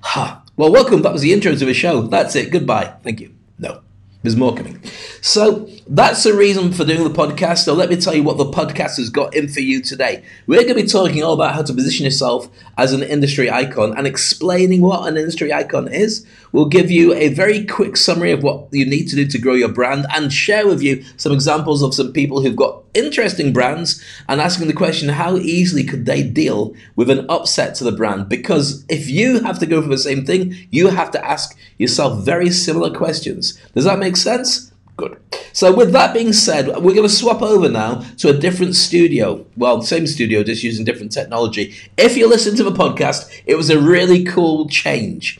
Ha. 0.00 0.42
Well, 0.56 0.72
welcome. 0.72 1.02
That 1.02 1.12
was 1.12 1.22
the 1.22 1.34
intro 1.34 1.54
to 1.54 1.64
the 1.64 1.74
show. 1.74 2.02
That's 2.02 2.34
it. 2.34 2.50
Goodbye. 2.50 2.94
Thank 3.02 3.20
you. 3.20 3.34
No. 3.58 3.82
There's 4.22 4.36
more 4.36 4.54
coming. 4.54 4.82
So 5.20 5.68
that's 5.86 6.24
the 6.24 6.34
reason 6.34 6.72
for 6.72 6.84
doing 6.84 7.04
the 7.04 7.10
podcast. 7.10 7.58
So 7.58 7.74
let 7.74 7.88
me 7.88 7.96
tell 7.96 8.14
you 8.14 8.24
what 8.24 8.38
the 8.38 8.44
podcast 8.44 8.96
has 8.96 9.08
got 9.08 9.34
in 9.36 9.46
for 9.46 9.60
you 9.60 9.80
today. 9.80 10.24
We're 10.46 10.62
going 10.62 10.74
to 10.74 10.82
be 10.82 10.86
talking 10.86 11.22
all 11.22 11.34
about 11.34 11.54
how 11.54 11.62
to 11.62 11.72
position 11.72 12.04
yourself 12.04 12.48
as 12.76 12.92
an 12.92 13.04
industry 13.04 13.50
icon 13.50 13.96
and 13.96 14.06
explaining 14.06 14.80
what 14.80 15.06
an 15.06 15.16
industry 15.16 15.52
icon 15.52 15.86
is. 15.86 16.26
We'll 16.50 16.66
give 16.66 16.90
you 16.90 17.14
a 17.14 17.28
very 17.28 17.64
quick 17.66 17.96
summary 17.96 18.32
of 18.32 18.42
what 18.42 18.68
you 18.72 18.84
need 18.84 19.06
to 19.08 19.16
do 19.16 19.26
to 19.28 19.38
grow 19.38 19.54
your 19.54 19.68
brand 19.68 20.06
and 20.12 20.32
share 20.32 20.66
with 20.66 20.82
you 20.82 21.04
some 21.16 21.32
examples 21.32 21.82
of 21.82 21.94
some 21.94 22.12
people 22.12 22.40
who've 22.40 22.56
got 22.56 22.85
interesting 22.96 23.52
brands 23.52 24.02
and 24.28 24.40
asking 24.40 24.66
the 24.66 24.72
question 24.72 25.10
how 25.10 25.36
easily 25.36 25.84
could 25.84 26.06
they 26.06 26.22
deal 26.22 26.74
with 26.96 27.10
an 27.10 27.26
upset 27.28 27.74
to 27.76 27.84
the 27.84 27.92
brand? 27.92 28.28
Because 28.28 28.84
if 28.88 29.08
you 29.08 29.40
have 29.40 29.58
to 29.58 29.66
go 29.66 29.82
for 29.82 29.88
the 29.88 29.98
same 29.98 30.24
thing, 30.24 30.56
you 30.70 30.88
have 30.88 31.10
to 31.12 31.24
ask 31.24 31.56
yourself 31.78 32.24
very 32.24 32.50
similar 32.50 32.96
questions. 32.96 33.60
Does 33.74 33.84
that 33.84 33.98
make 33.98 34.16
sense? 34.16 34.72
Good. 34.96 35.20
So, 35.52 35.74
with 35.76 35.92
that 35.92 36.14
being 36.14 36.32
said, 36.32 36.68
we're 36.68 36.94
going 36.94 37.02
to 37.02 37.08
swap 37.08 37.42
over 37.42 37.68
now 37.68 38.00
to 38.18 38.30
a 38.30 38.32
different 38.32 38.74
studio. 38.74 39.44
Well, 39.54 39.82
same 39.82 40.06
studio, 40.06 40.42
just 40.42 40.62
using 40.62 40.86
different 40.86 41.12
technology. 41.12 41.74
If 41.98 42.16
you 42.16 42.26
listen 42.26 42.56
to 42.56 42.64
the 42.64 42.72
podcast, 42.72 43.30
it 43.44 43.56
was 43.56 43.68
a 43.68 43.78
really 43.78 44.24
cool 44.24 44.68
change. 44.70 45.38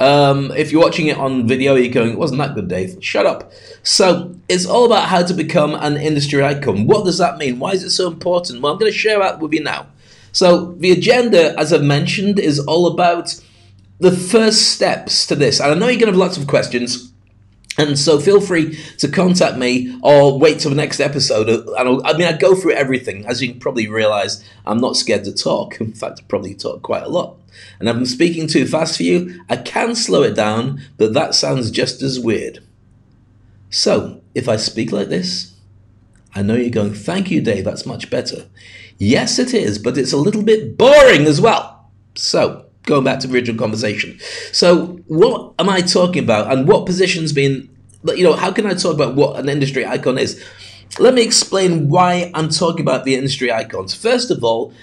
Um, 0.00 0.50
if 0.52 0.72
you're 0.72 0.80
watching 0.80 1.08
it 1.08 1.18
on 1.18 1.46
video, 1.46 1.74
you're 1.74 1.92
going, 1.92 2.12
it 2.12 2.18
wasn't 2.18 2.38
that 2.38 2.54
good, 2.54 2.68
Dave. 2.68 2.96
Shut 3.00 3.26
up. 3.26 3.52
So 3.82 4.34
it's 4.48 4.64
all 4.66 4.86
about 4.86 5.08
how 5.08 5.22
to 5.22 5.34
become 5.34 5.74
an 5.74 5.98
industry 5.98 6.42
icon. 6.42 6.86
What 6.86 7.04
does 7.04 7.18
that 7.18 7.36
mean? 7.36 7.58
Why 7.58 7.72
is 7.72 7.84
it 7.84 7.90
so 7.90 8.08
important? 8.08 8.62
Well, 8.62 8.72
I'm 8.72 8.78
going 8.78 8.90
to 8.90 8.96
share 8.96 9.18
that 9.18 9.40
with 9.40 9.52
you 9.52 9.62
now. 9.62 9.88
So 10.32 10.72
the 10.72 10.90
agenda, 10.92 11.58
as 11.58 11.72
I've 11.72 11.82
mentioned, 11.82 12.38
is 12.38 12.58
all 12.58 12.86
about 12.86 13.38
the 13.98 14.10
first 14.10 14.70
steps 14.72 15.26
to 15.26 15.36
this. 15.36 15.60
And 15.60 15.70
I 15.70 15.74
know 15.74 15.88
you're 15.88 16.00
going 16.00 16.12
to 16.12 16.12
have 16.12 16.16
lots 16.16 16.38
of 16.38 16.46
questions. 16.46 17.12
And 17.80 17.98
so 17.98 18.20
feel 18.20 18.42
free 18.42 18.78
to 18.98 19.08
contact 19.08 19.56
me 19.56 19.98
or 20.02 20.38
wait 20.38 20.60
till 20.60 20.70
the 20.70 20.76
next 20.76 21.00
episode. 21.00 21.48
And 21.48 22.02
I 22.04 22.12
mean, 22.12 22.26
I 22.26 22.36
go 22.36 22.54
through 22.54 22.72
everything. 22.72 23.24
As 23.24 23.40
you 23.40 23.48
can 23.48 23.58
probably 23.58 23.88
realize, 23.88 24.44
I'm 24.66 24.76
not 24.76 24.96
scared 24.96 25.24
to 25.24 25.32
talk. 25.32 25.80
In 25.80 25.94
fact, 25.94 26.20
I 26.20 26.26
probably 26.28 26.54
talk 26.54 26.82
quite 26.82 27.04
a 27.04 27.08
lot. 27.08 27.38
And 27.78 27.88
if 27.88 27.96
I'm 27.96 28.04
speaking 28.04 28.48
too 28.48 28.66
fast 28.66 28.98
for 28.98 29.02
you, 29.04 29.42
I 29.48 29.56
can 29.56 29.94
slow 29.94 30.22
it 30.22 30.34
down, 30.34 30.82
but 30.98 31.14
that 31.14 31.34
sounds 31.34 31.70
just 31.70 32.02
as 32.02 32.20
weird. 32.20 32.58
So, 33.70 34.20
if 34.34 34.46
I 34.46 34.56
speak 34.56 34.92
like 34.92 35.08
this, 35.08 35.54
I 36.34 36.42
know 36.42 36.56
you're 36.56 36.70
going, 36.70 36.92
thank 36.92 37.30
you, 37.30 37.40
Dave, 37.40 37.64
that's 37.64 37.86
much 37.86 38.10
better. 38.10 38.46
Yes, 38.98 39.38
it 39.38 39.54
is, 39.54 39.78
but 39.78 39.96
it's 39.96 40.12
a 40.12 40.18
little 40.18 40.42
bit 40.42 40.76
boring 40.76 41.24
as 41.24 41.40
well. 41.40 41.90
So, 42.14 42.66
going 42.90 43.04
back 43.04 43.20
to 43.20 43.26
the 43.26 43.34
original 43.34 43.58
conversation. 43.58 44.18
So, 44.52 44.98
what 45.06 45.54
am 45.58 45.70
I 45.70 45.80
talking 45.80 46.22
about, 46.22 46.52
and 46.52 46.68
what 46.68 46.84
positions 46.84 47.32
being, 47.32 47.70
you 48.04 48.24
know, 48.24 48.34
how 48.34 48.52
can 48.52 48.66
I 48.66 48.74
talk 48.74 48.94
about 48.94 49.14
what 49.14 49.40
an 49.40 49.48
industry 49.48 49.86
icon 49.86 50.18
is? 50.18 50.44
Let 50.98 51.14
me 51.14 51.22
explain 51.22 51.88
why 51.88 52.30
I'm 52.34 52.50
talking 52.50 52.82
about 52.82 53.04
the 53.04 53.14
industry 53.14 53.50
icons. 53.50 53.94
First 53.94 54.30
of 54.30 54.44
all, 54.44 54.74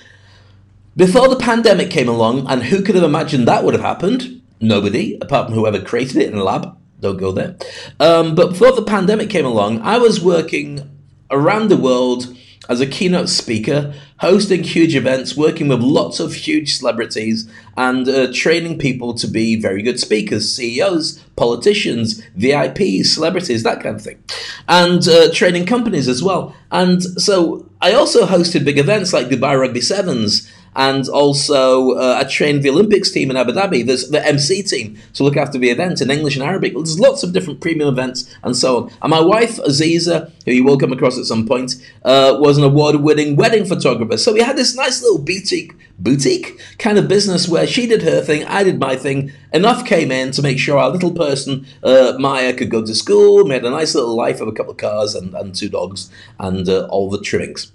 before 0.96 1.28
the 1.28 1.36
pandemic 1.36 1.92
came 1.92 2.10
along, 2.10 2.48
and 2.48 2.64
who 2.64 2.82
could 2.82 2.96
have 2.96 3.04
imagined 3.04 3.48
that 3.48 3.64
would 3.64 3.76
have 3.76 3.84
happened? 3.84 4.42
Nobody, 4.60 5.16
apart 5.22 5.48
from 5.48 5.56
whoever 5.56 5.80
created 5.80 6.18
it 6.18 6.32
in 6.32 6.40
a 6.40 6.44
lab. 6.44 6.76
Don't 7.00 7.18
go 7.18 7.32
there. 7.32 7.56
Um, 8.00 8.34
but 8.34 8.50
before 8.50 8.72
the 8.72 8.82
pandemic 8.82 9.30
came 9.30 9.46
along, 9.46 9.82
I 9.82 10.00
was 10.00 10.24
working 10.24 10.90
around 11.30 11.70
the 11.70 11.78
world 11.78 12.36
as 12.70 12.82
a 12.82 12.88
keynote 12.88 13.30
speaker, 13.30 13.94
hosting 14.20 14.64
huge 14.64 14.96
events, 14.96 15.38
working 15.38 15.68
with 15.68 15.80
lots 15.80 16.20
of 16.20 16.34
huge 16.34 16.76
celebrities, 16.76 17.50
and 17.78 18.08
uh, 18.10 18.32
training 18.34 18.78
people 18.78 19.14
to 19.14 19.28
be 19.28 19.60
very 19.60 19.82
good 19.82 20.00
speakers, 20.00 20.54
CEOs, 20.54 21.24
politicians, 21.36 22.22
VIPs, 22.38 23.06
celebrities, 23.06 23.64
that 23.64 23.82
kind 23.82 23.96
of 23.96 24.02
thing, 24.02 24.22
and 24.68 25.08
uh, 25.08 25.32
training 25.34 25.66
companies 25.66 26.08
as 26.08 26.24
well. 26.24 26.56
And 26.72 27.02
so 27.22 27.70
I 27.82 27.94
also 27.94 28.26
hosted 28.26 28.66
big 28.66 28.78
events 28.78 29.14
like 29.14 29.28
Dubai 29.28 29.60
Rugby 29.60 29.82
Sevens 29.82 30.52
and 30.78 31.10
also 31.10 31.94
uh, 31.94 32.20
I 32.22 32.24
trained 32.24 32.62
the 32.62 32.70
Olympics 32.70 33.10
team 33.12 33.32
in 33.32 33.36
Abu 33.36 33.52
Dhabi. 33.52 33.86
There's 33.86 34.10
the 34.10 34.26
MC 34.26 34.62
team 34.62 34.98
to 35.16 35.24
look 35.24 35.36
after 35.36 35.58
the 35.58 35.72
event 35.72 36.02
in 36.02 36.12
English 36.12 36.36
and 36.36 36.46
Arabic. 36.46 36.74
There's 36.74 37.00
lots 37.00 37.24
of 37.24 37.34
different 37.34 37.62
premium 37.62 37.90
events 37.90 38.34
and 38.44 38.56
so 38.56 38.78
on. 38.78 38.92
And 39.02 39.10
my 39.10 39.20
wife 39.20 39.58
Aziza, 39.58 40.32
who 40.46 40.52
you 40.52 40.64
will 40.64 40.78
come 40.78 40.94
across 40.94 41.18
at 41.18 41.26
some 41.26 41.48
point, 41.48 41.76
uh, 42.06 42.38
was 42.40 42.60
an 42.60 42.64
award-winning 42.64 43.36
wedding 43.36 43.66
photographer. 43.66 44.18
So 44.18 44.34
we 44.34 44.42
had 44.42 44.56
this 44.56 44.76
nice 44.76 45.02
little 45.02 45.18
boutique 45.20 45.74
boutique 46.00 46.62
kind 46.78 47.00
of 47.00 47.08
business 47.08 47.48
where 47.48 47.66
she 47.66 47.88
did 47.88 48.04
her 48.04 48.22
thing, 48.22 48.46
I 48.46 48.64
did 48.64 48.80
my 48.80 48.96
thing. 48.96 49.32
Enough 49.52 49.84
came 49.84 50.12
in 50.12 50.30
to 50.32 50.44
make 50.44 50.60
sure 50.60 50.78
our 50.78 50.92
little 50.92 51.12
person, 51.12 51.66
uh, 51.82 52.14
Maya, 52.20 52.54
could 52.54 52.70
go 52.70 52.86
to 52.86 52.94
school. 52.94 53.44
We 53.44 53.54
had 53.54 53.66
a 53.66 53.72
nice 53.72 53.96
little 53.96 54.16
life 54.16 54.40
of 54.40 54.48
a 54.48 54.52
couple 54.52 54.74
of 54.74 54.78
cars 54.78 55.16
and, 55.16 55.34
and 55.34 55.56
two 55.56 55.70
dogs 55.70 56.12
and 56.40 56.70
uh, 56.70 56.86
all 56.92 57.10
the 57.10 57.20
trimmings. 57.20 57.72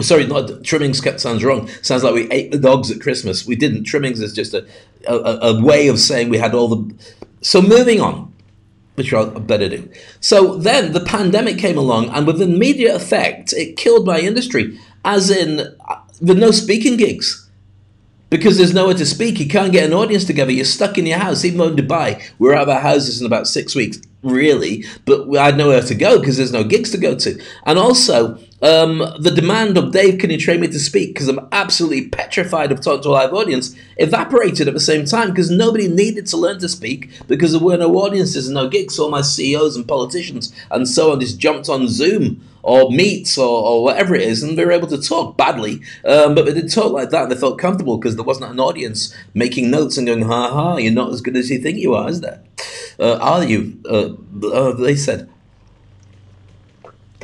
Sorry, 0.00 0.26
not 0.26 0.62
trimmings 0.62 1.02
sounds 1.20 1.42
wrong. 1.42 1.68
Sounds 1.82 2.04
like 2.04 2.14
we 2.14 2.30
ate 2.30 2.50
the 2.50 2.58
dogs 2.58 2.90
at 2.90 3.00
Christmas. 3.00 3.46
We 3.46 3.56
didn't. 3.56 3.84
Trimmings 3.84 4.20
is 4.20 4.34
just 4.34 4.52
a, 4.52 4.66
a, 5.08 5.14
a 5.14 5.62
way 5.62 5.88
of 5.88 5.98
saying 5.98 6.28
we 6.28 6.38
had 6.38 6.54
all 6.54 6.68
the. 6.68 6.94
So 7.40 7.62
moving 7.62 8.00
on, 8.00 8.32
which 8.96 9.12
I'll 9.14 9.30
better 9.30 9.68
do. 9.68 9.88
So 10.20 10.56
then 10.56 10.92
the 10.92 11.00
pandemic 11.00 11.58
came 11.58 11.78
along, 11.78 12.10
and 12.10 12.26
with 12.26 12.42
immediate 12.42 12.94
effect, 12.94 13.54
it 13.54 13.76
killed 13.76 14.06
my 14.06 14.18
industry. 14.18 14.78
As 15.04 15.30
in, 15.30 15.60
uh, 15.60 16.00
with 16.20 16.38
no 16.38 16.50
speaking 16.50 16.96
gigs 16.96 17.46
because 18.30 18.58
there's 18.58 18.74
nowhere 18.74 18.94
to 18.94 19.06
speak. 19.06 19.38
You 19.38 19.48
can't 19.48 19.72
get 19.72 19.84
an 19.84 19.92
audience 19.92 20.24
together. 20.24 20.50
You're 20.50 20.64
stuck 20.64 20.98
in 20.98 21.06
your 21.06 21.18
house. 21.18 21.44
Even 21.44 21.58
though 21.58 21.68
in 21.68 21.76
Dubai, 21.76 22.22
we're 22.38 22.54
out 22.54 22.64
of 22.64 22.68
our 22.68 22.80
houses 22.80 23.20
in 23.20 23.26
about 23.26 23.46
six 23.46 23.74
weeks, 23.74 23.98
really, 24.22 24.84
but 25.04 25.36
I 25.36 25.46
had 25.46 25.56
nowhere 25.56 25.82
to 25.82 25.94
go 25.94 26.18
because 26.18 26.36
there's 26.36 26.52
no 26.52 26.64
gigs 26.64 26.90
to 26.92 26.98
go 26.98 27.14
to. 27.16 27.40
And 27.64 27.78
also, 27.78 28.38
um, 28.62 28.98
the 29.18 29.32
demand 29.34 29.76
of 29.76 29.92
Dave, 29.92 30.18
can 30.18 30.30
you 30.30 30.38
train 30.38 30.60
me 30.60 30.68
to 30.68 30.78
speak? 30.78 31.14
Because 31.14 31.28
I'm 31.28 31.46
absolutely 31.52 32.08
petrified 32.08 32.72
of 32.72 32.80
talking 32.80 33.02
to 33.02 33.08
a 33.08 33.10
live 33.10 33.34
audience, 33.34 33.76
evaporated 33.98 34.66
at 34.68 34.74
the 34.74 34.80
same 34.80 35.04
time 35.04 35.30
because 35.30 35.50
nobody 35.50 35.88
needed 35.88 36.26
to 36.26 36.36
learn 36.36 36.58
to 36.60 36.68
speak 36.68 37.10
because 37.28 37.52
there 37.52 37.60
were 37.60 37.76
no 37.76 37.94
audiences 37.96 38.48
and 38.48 38.54
no 38.54 38.68
gigs. 38.68 38.96
So 38.96 39.04
all 39.04 39.10
my 39.10 39.20
CEOs 39.20 39.76
and 39.76 39.86
politicians 39.86 40.52
and 40.70 40.88
so 40.88 41.12
on 41.12 41.20
just 41.20 41.38
jumped 41.38 41.68
on 41.68 41.88
Zoom 41.88 42.42
or 42.66 42.90
Meets 42.90 43.38
or, 43.38 43.64
or 43.64 43.84
whatever 43.84 44.16
it 44.16 44.22
is, 44.22 44.42
and 44.42 44.58
they 44.58 44.64
were 44.64 44.72
able 44.72 44.88
to 44.88 45.00
talk 45.00 45.36
badly, 45.36 45.80
um, 46.04 46.34
but 46.34 46.46
they 46.46 46.52
did 46.52 46.68
talk 46.68 46.92
like 46.92 47.10
that 47.10 47.22
and 47.22 47.30
they 47.30 47.36
felt 47.36 47.60
comfortable 47.60 47.96
because 47.96 48.16
there 48.16 48.24
wasn't 48.24 48.50
an 48.50 48.58
audience 48.58 49.14
making 49.34 49.70
notes 49.70 49.96
and 49.96 50.08
going, 50.08 50.22
ha 50.22 50.50
ha, 50.50 50.76
you're 50.76 50.92
not 50.92 51.12
as 51.12 51.20
good 51.20 51.36
as 51.36 51.48
you 51.48 51.60
think 51.60 51.78
you 51.78 51.94
are, 51.94 52.08
is 52.08 52.22
there? 52.22 52.42
Uh, 52.98 53.16
are 53.16 53.44
you? 53.44 53.78
Uh, 53.88 54.14
uh, 54.46 54.72
they 54.72 54.96
said, 54.96 55.28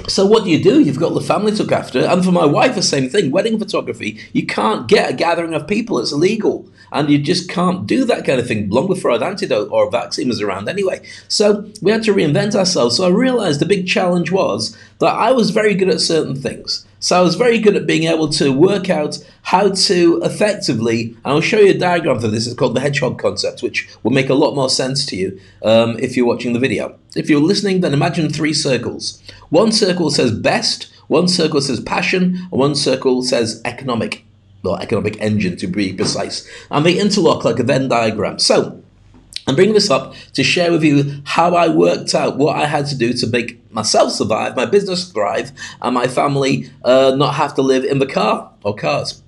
so 0.09 0.27
what 0.27 0.45
do 0.45 0.51
you 0.51 0.63
do? 0.63 0.81
You've 0.81 0.99
got 0.99 1.15
the 1.15 1.21
family 1.21 1.53
to 1.53 1.63
look 1.63 1.73
after, 1.73 2.01
and 2.01 2.25
for 2.25 2.33
my 2.33 2.45
wife, 2.45 2.75
the 2.75 2.83
same 2.83 3.09
thing. 3.09 3.31
Wedding 3.31 3.59
photography, 3.59 4.19
you 4.33 4.47
can't 4.47 4.89
get 4.89 5.11
a 5.11 5.15
gathering 5.15 5.55
of 5.55 5.67
people; 5.67 5.99
it's 5.99 6.13
illegal, 6.13 6.69
and 6.91 7.09
you 7.09 7.19
just 7.19 7.49
can't 7.49 7.87
do 7.87 8.05
that 8.07 8.25
kind 8.25 8.41
of 8.41 8.47
thing. 8.47 8.69
Long 8.69 8.89
before 8.89 9.13
an 9.13 9.23
antidote 9.23 9.71
or 9.71 9.87
a 9.87 9.91
vaccine 9.91 10.29
was 10.29 10.41
around, 10.41 10.69
anyway. 10.69 11.03
So 11.29 11.71
we 11.81 11.91
had 11.93 12.03
to 12.05 12.15
reinvent 12.15 12.55
ourselves. 12.55 12.97
So 12.97 13.07
I 13.07 13.11
realized 13.11 13.61
the 13.61 13.67
big 13.67 13.87
challenge 13.87 14.33
was 14.33 14.77
that 14.99 15.15
I 15.15 15.33
was 15.33 15.51
very 15.51 15.75
good 15.75 15.89
at 15.89 16.01
certain 16.01 16.35
things. 16.35 16.87
So 17.03 17.19
I 17.19 17.21
was 17.21 17.35
very 17.35 17.59
good 17.59 17.75
at 17.75 17.85
being 17.85 18.05
able 18.05 18.29
to 18.29 18.53
work 18.53 18.89
out 18.89 19.19
how 19.43 19.71
to 19.71 20.23
effectively, 20.23 21.17
and 21.25 21.35
I'll 21.35 21.41
show 21.41 21.59
you 21.59 21.73
a 21.73 21.79
diagram 21.79 22.21
for 22.21 22.29
this, 22.29 22.47
it's 22.47 22.55
called 22.55 22.77
the 22.77 22.81
hedgehog 22.81 23.19
concept, 23.19 23.61
which 23.61 23.89
will 24.05 24.13
make 24.13 24.31
a 24.31 24.35
lot 24.35 24.55
more 24.55 24.71
sense 24.71 25.05
to 25.07 25.17
you 25.17 25.41
um, 25.65 25.99
if 25.99 26.17
you're 26.17 26.29
watching 26.29 26.53
the 26.53 26.61
video. 26.61 26.97
If 27.17 27.29
you're 27.29 27.41
listening, 27.41 27.81
then 27.81 27.93
imagine 27.93 28.31
three 28.31 28.55
circles. 28.55 29.21
One 29.51 29.73
circle 29.73 30.13
says 30.13 30.31
best, 30.31 30.93
one 31.09 31.27
circle 31.27 31.61
says 31.61 31.81
passion, 31.81 32.37
and 32.37 32.53
one 32.53 32.77
circle 32.77 33.25
says 33.25 33.61
economic, 33.65 34.25
or 34.65 34.81
economic 34.81 35.21
engine 35.21 35.57
to 35.57 35.67
be 35.67 35.93
precise. 35.93 36.49
And 36.71 36.87
they 36.87 36.97
interlock 36.97 37.45
like 37.45 37.59
a 37.59 37.65
Venn 37.65 37.89
diagram. 37.89 38.39
So 38.39 38.81
I'm 39.49 39.57
bringing 39.57 39.75
this 39.75 39.91
up 39.91 40.15
to 40.35 40.45
share 40.45 40.71
with 40.71 40.85
you 40.85 41.21
how 41.25 41.57
I 41.57 41.67
worked 41.67 42.15
out 42.15 42.39
what 42.39 42.55
I 42.55 42.67
had 42.67 42.87
to 42.87 42.97
do 42.97 43.13
to 43.13 43.27
make 43.27 43.61
myself 43.73 44.13
survive, 44.13 44.57
my 44.57 44.67
business 44.67 45.11
thrive, 45.11 45.53
and 45.81 45.95
my 45.95 46.07
family 46.07 46.71
uh, 46.85 47.15
not 47.17 47.35
have 47.35 47.55
to 47.55 47.63
live 47.63 47.85
in 47.85 47.99
the 47.99 48.07
car 48.07 48.51
or 48.63 48.75
cars. 48.75 49.23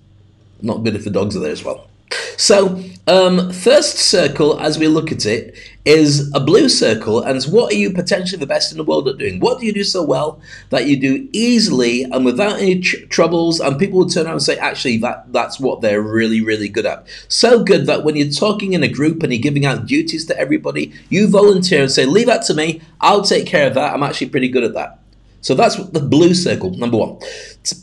Not 0.62 0.84
good 0.84 0.94
if 0.94 1.04
the 1.04 1.10
dogs 1.10 1.36
are 1.36 1.40
there 1.40 1.52
as 1.52 1.64
well. 1.64 1.88
So, 2.36 2.82
um, 3.06 3.52
first 3.52 3.96
circle, 3.96 4.60
as 4.60 4.78
we 4.78 4.88
look 4.88 5.12
at 5.12 5.26
it, 5.26 5.56
is 5.84 6.32
a 6.34 6.40
blue 6.40 6.68
circle. 6.68 7.20
And 7.20 7.36
it's 7.36 7.46
what 7.46 7.72
are 7.72 7.76
you 7.76 7.92
potentially 7.92 8.38
the 8.38 8.46
best 8.46 8.72
in 8.72 8.78
the 8.78 8.84
world 8.84 9.08
at 9.08 9.18
doing? 9.18 9.40
What 9.40 9.60
do 9.60 9.66
you 9.66 9.72
do 9.72 9.84
so 9.84 10.02
well 10.02 10.40
that 10.70 10.86
you 10.86 10.98
do 10.98 11.28
easily 11.32 12.04
and 12.04 12.24
without 12.24 12.58
any 12.58 12.80
tr- 12.80 13.04
troubles? 13.06 13.60
And 13.60 13.78
people 13.78 13.98
will 13.98 14.08
turn 14.08 14.26
around 14.26 14.34
and 14.34 14.42
say, 14.42 14.56
actually, 14.58 14.96
that, 14.98 15.32
that's 15.32 15.60
what 15.60 15.80
they're 15.80 16.00
really, 16.00 16.40
really 16.40 16.68
good 16.68 16.86
at. 16.86 17.06
So 17.28 17.62
good 17.62 17.86
that 17.86 18.04
when 18.04 18.16
you're 18.16 18.30
talking 18.30 18.72
in 18.72 18.82
a 18.82 18.88
group 18.88 19.22
and 19.22 19.32
you're 19.32 19.42
giving 19.42 19.66
out 19.66 19.86
duties 19.86 20.24
to 20.26 20.38
everybody, 20.38 20.92
you 21.10 21.28
volunteer 21.28 21.82
and 21.82 21.90
say, 21.90 22.06
leave 22.06 22.26
that 22.26 22.42
to 22.46 22.54
me. 22.54 22.80
I'll 23.00 23.22
take 23.22 23.46
care 23.46 23.66
of 23.66 23.74
that. 23.74 23.92
I'm 23.92 24.02
actually 24.02 24.30
pretty 24.30 24.48
good 24.48 24.64
at 24.64 24.74
that. 24.74 25.00
So 25.44 25.54
that's 25.54 25.76
the 25.76 26.00
blue 26.00 26.32
circle, 26.32 26.70
number 26.70 26.96
one. 26.96 27.18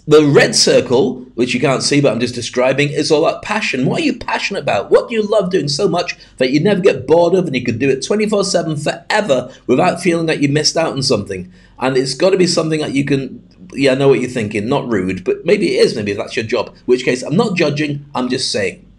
The 0.08 0.26
red 0.26 0.56
circle, 0.56 1.20
which 1.36 1.54
you 1.54 1.60
can't 1.60 1.84
see, 1.84 2.02
but 2.02 2.12
I'm 2.12 2.20
just 2.20 2.34
describing, 2.34 2.90
is 2.90 3.12
all 3.12 3.24
that 3.26 3.44
passion. 3.44 3.86
What 3.86 4.02
are 4.02 4.04
you 4.04 4.18
passionate 4.18 4.62
about? 4.62 4.90
What 4.90 5.08
do 5.08 5.14
you 5.14 5.22
love 5.22 5.52
doing 5.52 5.68
so 5.68 5.88
much 5.88 6.18
that 6.38 6.50
you 6.50 6.60
never 6.60 6.82
get 6.82 7.06
bored 7.06 7.36
of 7.36 7.46
and 7.46 7.56
you 7.56 7.64
could 7.64 7.78
do 7.78 7.88
it 7.88 8.04
24 8.04 8.46
7 8.46 8.78
forever 8.78 9.54
without 9.68 10.02
feeling 10.02 10.26
that 10.26 10.42
you 10.42 10.50
missed 10.50 10.76
out 10.76 10.94
on 10.94 11.04
something? 11.04 11.54
And 11.78 11.98
it's 11.98 12.16
got 12.16 12.32
to 12.32 12.38
be 12.38 12.48
something 12.48 12.80
that 12.80 12.94
you 12.94 13.06
can, 13.06 13.48
yeah, 13.74 13.92
I 13.92 13.96
know 13.96 14.08
what 14.08 14.22
you're 14.22 14.30
thinking, 14.32 14.68
not 14.68 14.88
rude, 14.88 15.24
but 15.24 15.46
maybe 15.46 15.78
it 15.78 15.86
is, 15.86 15.96
maybe 15.96 16.14
that's 16.14 16.36
your 16.36 16.46
job. 16.46 16.70
In 16.70 16.82
which 16.86 17.06
case, 17.06 17.22
I'm 17.22 17.38
not 17.38 17.56
judging, 17.56 18.08
I'm 18.16 18.30
just 18.30 18.52
saying 18.52 18.91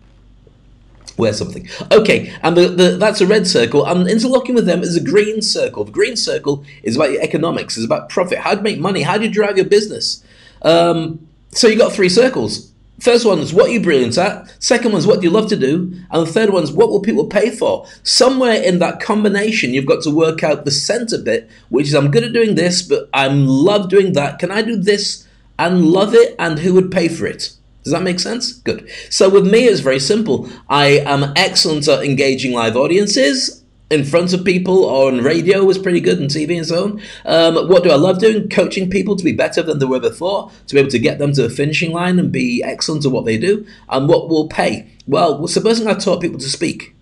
wear 1.16 1.32
something. 1.32 1.68
Okay, 1.90 2.32
and 2.42 2.56
the, 2.56 2.68
the, 2.68 2.96
that's 2.96 3.20
a 3.20 3.26
red 3.26 3.46
circle, 3.46 3.84
and 3.86 4.08
interlocking 4.08 4.54
with 4.54 4.66
them 4.66 4.82
is 4.82 4.96
a 4.96 5.00
green 5.00 5.42
circle. 5.42 5.84
The 5.84 5.92
green 5.92 6.16
circle 6.16 6.64
is 6.82 6.96
about 6.96 7.12
your 7.12 7.22
economics, 7.22 7.76
is 7.76 7.84
about 7.84 8.08
profit, 8.08 8.38
how 8.38 8.54
to 8.54 8.62
make 8.62 8.78
money, 8.78 9.02
how 9.02 9.18
do 9.18 9.24
you 9.24 9.30
drive 9.30 9.56
your 9.56 9.66
business. 9.66 10.24
Um, 10.62 11.26
so 11.50 11.68
you 11.68 11.76
got 11.76 11.92
three 11.92 12.08
circles. 12.08 12.72
First 13.00 13.26
one 13.26 13.40
is 13.40 13.52
what 13.52 13.72
you're 13.72 13.82
brilliant 13.82 14.16
at. 14.16 14.54
Second 14.62 14.92
one 14.92 15.00
is 15.00 15.08
what 15.08 15.20
do 15.20 15.26
you 15.26 15.32
love 15.32 15.48
to 15.48 15.56
do, 15.56 15.92
and 16.10 16.26
the 16.26 16.32
third 16.32 16.50
one 16.50 16.62
is 16.62 16.70
what 16.70 16.88
will 16.88 17.00
people 17.00 17.26
pay 17.26 17.50
for. 17.50 17.86
Somewhere 18.04 18.62
in 18.62 18.78
that 18.78 19.00
combination, 19.00 19.74
you've 19.74 19.86
got 19.86 20.04
to 20.04 20.10
work 20.14 20.44
out 20.44 20.64
the 20.64 20.70
center 20.70 21.18
bit, 21.18 21.50
which 21.68 21.88
is 21.88 21.94
I'm 21.94 22.12
good 22.12 22.22
at 22.22 22.32
doing 22.32 22.54
this, 22.54 22.80
but 22.80 23.08
I'm 23.12 23.46
love 23.46 23.88
doing 23.88 24.12
that. 24.12 24.38
Can 24.38 24.52
I 24.52 24.62
do 24.62 24.76
this 24.76 25.26
and 25.58 25.86
love 25.86 26.14
it, 26.14 26.36
and 26.38 26.60
who 26.60 26.74
would 26.74 26.92
pay 26.92 27.08
for 27.08 27.26
it? 27.26 27.56
Does 27.82 27.92
that 27.92 28.02
make 28.02 28.20
sense? 28.20 28.52
Good. 28.52 28.88
So 29.10 29.28
with 29.28 29.46
me, 29.46 29.64
it's 29.64 29.80
very 29.80 29.98
simple. 29.98 30.48
I 30.68 31.00
am 31.04 31.32
excellent 31.36 31.88
at 31.88 32.04
engaging 32.04 32.52
live 32.52 32.76
audiences 32.76 33.62
in 33.92 34.04
front 34.04 34.32
of 34.32 34.42
people 34.42 34.86
on 34.86 35.18
radio 35.18 35.64
was 35.64 35.76
pretty 35.76 36.00
good 36.00 36.18
and 36.18 36.30
TV 36.30 36.56
and 36.56 36.66
so 36.66 36.84
on. 36.84 37.02
Um, 37.26 37.68
what 37.68 37.84
do 37.84 37.90
I 37.90 37.96
love 37.96 38.20
doing? 38.20 38.48
Coaching 38.48 38.88
people 38.88 39.16
to 39.16 39.24
be 39.24 39.32
better 39.32 39.62
than 39.62 39.80
they 39.80 39.86
were 39.86 40.00
before, 40.00 40.50
to 40.66 40.74
be 40.74 40.80
able 40.80 40.90
to 40.90 40.98
get 40.98 41.18
them 41.18 41.32
to 41.34 41.42
the 41.42 41.50
finishing 41.50 41.92
line 41.92 42.18
and 42.18 42.32
be 42.32 42.62
excellent 42.64 43.04
at 43.04 43.12
what 43.12 43.26
they 43.26 43.36
do. 43.36 43.66
And 43.90 44.08
what 44.08 44.30
will 44.30 44.48
pay? 44.48 44.90
Well, 45.06 45.46
supposing 45.46 45.88
I 45.88 45.94
taught 45.94 46.22
people 46.22 46.40
to 46.40 46.48
speak. 46.48 46.94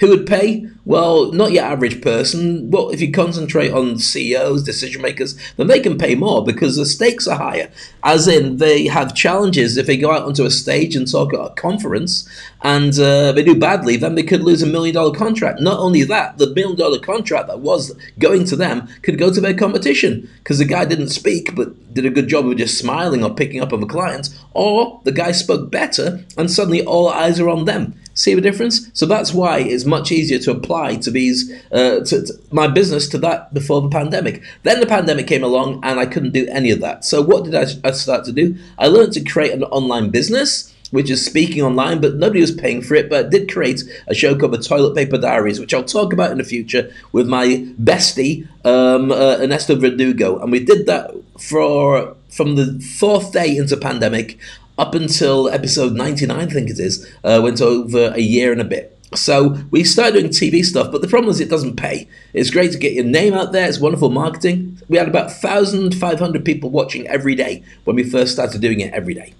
Who 0.00 0.08
would 0.08 0.26
pay? 0.26 0.66
Well, 0.84 1.30
not 1.32 1.52
your 1.52 1.64
average 1.64 2.02
person. 2.02 2.70
Well, 2.70 2.90
if 2.90 3.00
you 3.00 3.12
concentrate 3.12 3.72
on 3.72 3.98
CEOs, 3.98 4.64
decision 4.64 5.00
makers, 5.00 5.38
then 5.56 5.68
they 5.68 5.78
can 5.78 5.96
pay 5.96 6.16
more 6.16 6.44
because 6.44 6.76
the 6.76 6.84
stakes 6.84 7.28
are 7.28 7.38
higher. 7.38 7.70
As 8.02 8.26
in, 8.26 8.56
they 8.56 8.86
have 8.86 9.14
challenges. 9.14 9.76
If 9.76 9.86
they 9.86 9.96
go 9.96 10.10
out 10.10 10.24
onto 10.24 10.44
a 10.44 10.50
stage 10.50 10.96
and 10.96 11.10
talk 11.10 11.32
at 11.32 11.40
a 11.40 11.50
conference 11.50 12.28
and 12.62 12.98
uh, 12.98 13.32
they 13.32 13.44
do 13.44 13.54
badly, 13.54 13.96
then 13.96 14.16
they 14.16 14.24
could 14.24 14.42
lose 14.42 14.62
a 14.62 14.66
million 14.66 14.96
dollar 14.96 15.14
contract. 15.16 15.60
Not 15.60 15.78
only 15.78 16.02
that, 16.04 16.38
the 16.38 16.52
million 16.52 16.76
dollar 16.76 16.98
contract 16.98 17.46
that 17.46 17.60
was 17.60 17.94
going 18.18 18.44
to 18.46 18.56
them 18.56 18.88
could 19.02 19.16
go 19.16 19.32
to 19.32 19.40
their 19.40 19.54
competition 19.54 20.28
because 20.38 20.58
the 20.58 20.64
guy 20.64 20.84
didn't 20.84 21.10
speak 21.10 21.54
but 21.54 21.94
did 21.94 22.04
a 22.04 22.10
good 22.10 22.28
job 22.28 22.46
of 22.46 22.56
just 22.56 22.78
smiling 22.78 23.22
or 23.22 23.32
picking 23.32 23.60
up 23.60 23.72
other 23.72 23.86
clients, 23.86 24.36
or 24.52 25.00
the 25.04 25.12
guy 25.12 25.30
spoke 25.30 25.70
better 25.70 26.24
and 26.36 26.50
suddenly 26.50 26.84
all 26.84 27.08
eyes 27.08 27.38
are 27.38 27.48
on 27.48 27.64
them. 27.64 27.94
See 28.14 28.34
the 28.34 28.40
difference? 28.40 28.90
So 28.92 29.06
that's 29.06 29.34
why 29.34 29.58
it's 29.58 29.84
much 29.84 30.12
easier 30.12 30.38
to 30.40 30.52
apply 30.52 30.96
to 30.96 31.10
these 31.10 31.52
uh, 31.72 32.00
to, 32.00 32.24
to, 32.24 32.32
my 32.52 32.68
business 32.68 33.08
to 33.08 33.18
that 33.18 33.52
before 33.52 33.82
the 33.82 33.88
pandemic. 33.88 34.42
Then 34.62 34.78
the 34.78 34.86
pandemic 34.86 35.26
came 35.26 35.42
along 35.42 35.80
and 35.82 35.98
I 35.98 36.06
couldn't 36.06 36.30
do 36.30 36.46
any 36.48 36.70
of 36.70 36.80
that. 36.80 37.04
So 37.04 37.20
what 37.20 37.44
did 37.44 37.56
I, 37.56 37.66
I 37.82 37.90
start 37.90 38.24
to 38.26 38.32
do? 38.32 38.56
I 38.78 38.86
learned 38.86 39.12
to 39.14 39.24
create 39.24 39.52
an 39.52 39.64
online 39.64 40.10
business 40.10 40.70
which 40.94 41.10
is 41.10 41.26
speaking 41.26 41.60
online, 41.60 42.00
but 42.00 42.14
nobody 42.14 42.40
was 42.40 42.52
paying 42.52 42.80
for 42.80 42.94
it. 42.94 43.10
But 43.10 43.26
I 43.26 43.28
did 43.28 43.52
create 43.52 43.82
a 44.06 44.14
show 44.14 44.38
called 44.38 44.52
the 44.52 44.58
Toilet 44.58 44.94
Paper 44.94 45.18
Diaries, 45.18 45.58
which 45.58 45.74
I'll 45.74 45.82
talk 45.82 46.12
about 46.12 46.30
in 46.30 46.38
the 46.38 46.44
future 46.44 46.88
with 47.10 47.26
my 47.26 47.66
bestie 47.82 48.46
um, 48.64 49.10
uh, 49.10 49.38
Ernesto 49.40 49.74
Verdugo, 49.74 50.38
and 50.38 50.52
we 50.52 50.64
did 50.64 50.86
that 50.86 51.10
for 51.36 52.14
from 52.28 52.54
the 52.54 52.80
fourth 52.98 53.32
day 53.32 53.56
into 53.56 53.76
pandemic 53.76 54.38
up 54.78 54.94
until 54.94 55.48
episode 55.48 55.92
99, 55.94 56.36
I 56.36 56.46
think 56.46 56.70
it 56.70 56.78
is, 56.78 57.08
uh, 57.22 57.40
went 57.42 57.60
over 57.60 58.12
a 58.14 58.20
year 58.20 58.52
and 58.52 58.60
a 58.60 58.64
bit. 58.64 58.90
So 59.14 59.58
we 59.70 59.84
started 59.84 60.14
doing 60.14 60.28
TV 60.28 60.64
stuff, 60.64 60.90
but 60.90 61.00
the 61.00 61.08
problem 61.08 61.30
is 61.30 61.40
it 61.40 61.50
doesn't 61.50 61.76
pay. 61.76 62.08
It's 62.32 62.50
great 62.50 62.72
to 62.72 62.78
get 62.78 62.94
your 62.94 63.04
name 63.04 63.34
out 63.34 63.52
there. 63.52 63.68
It's 63.68 63.78
wonderful 63.78 64.10
marketing. 64.10 64.80
We 64.88 64.98
had 64.98 65.08
about 65.08 65.30
1,500 65.30 66.44
people 66.44 66.70
watching 66.70 67.06
every 67.06 67.34
day 67.34 67.62
when 67.84 67.96
we 67.96 68.02
first 68.02 68.32
started 68.32 68.60
doing 68.60 68.80
it 68.80 68.92
every 68.92 69.14
day. 69.14 69.34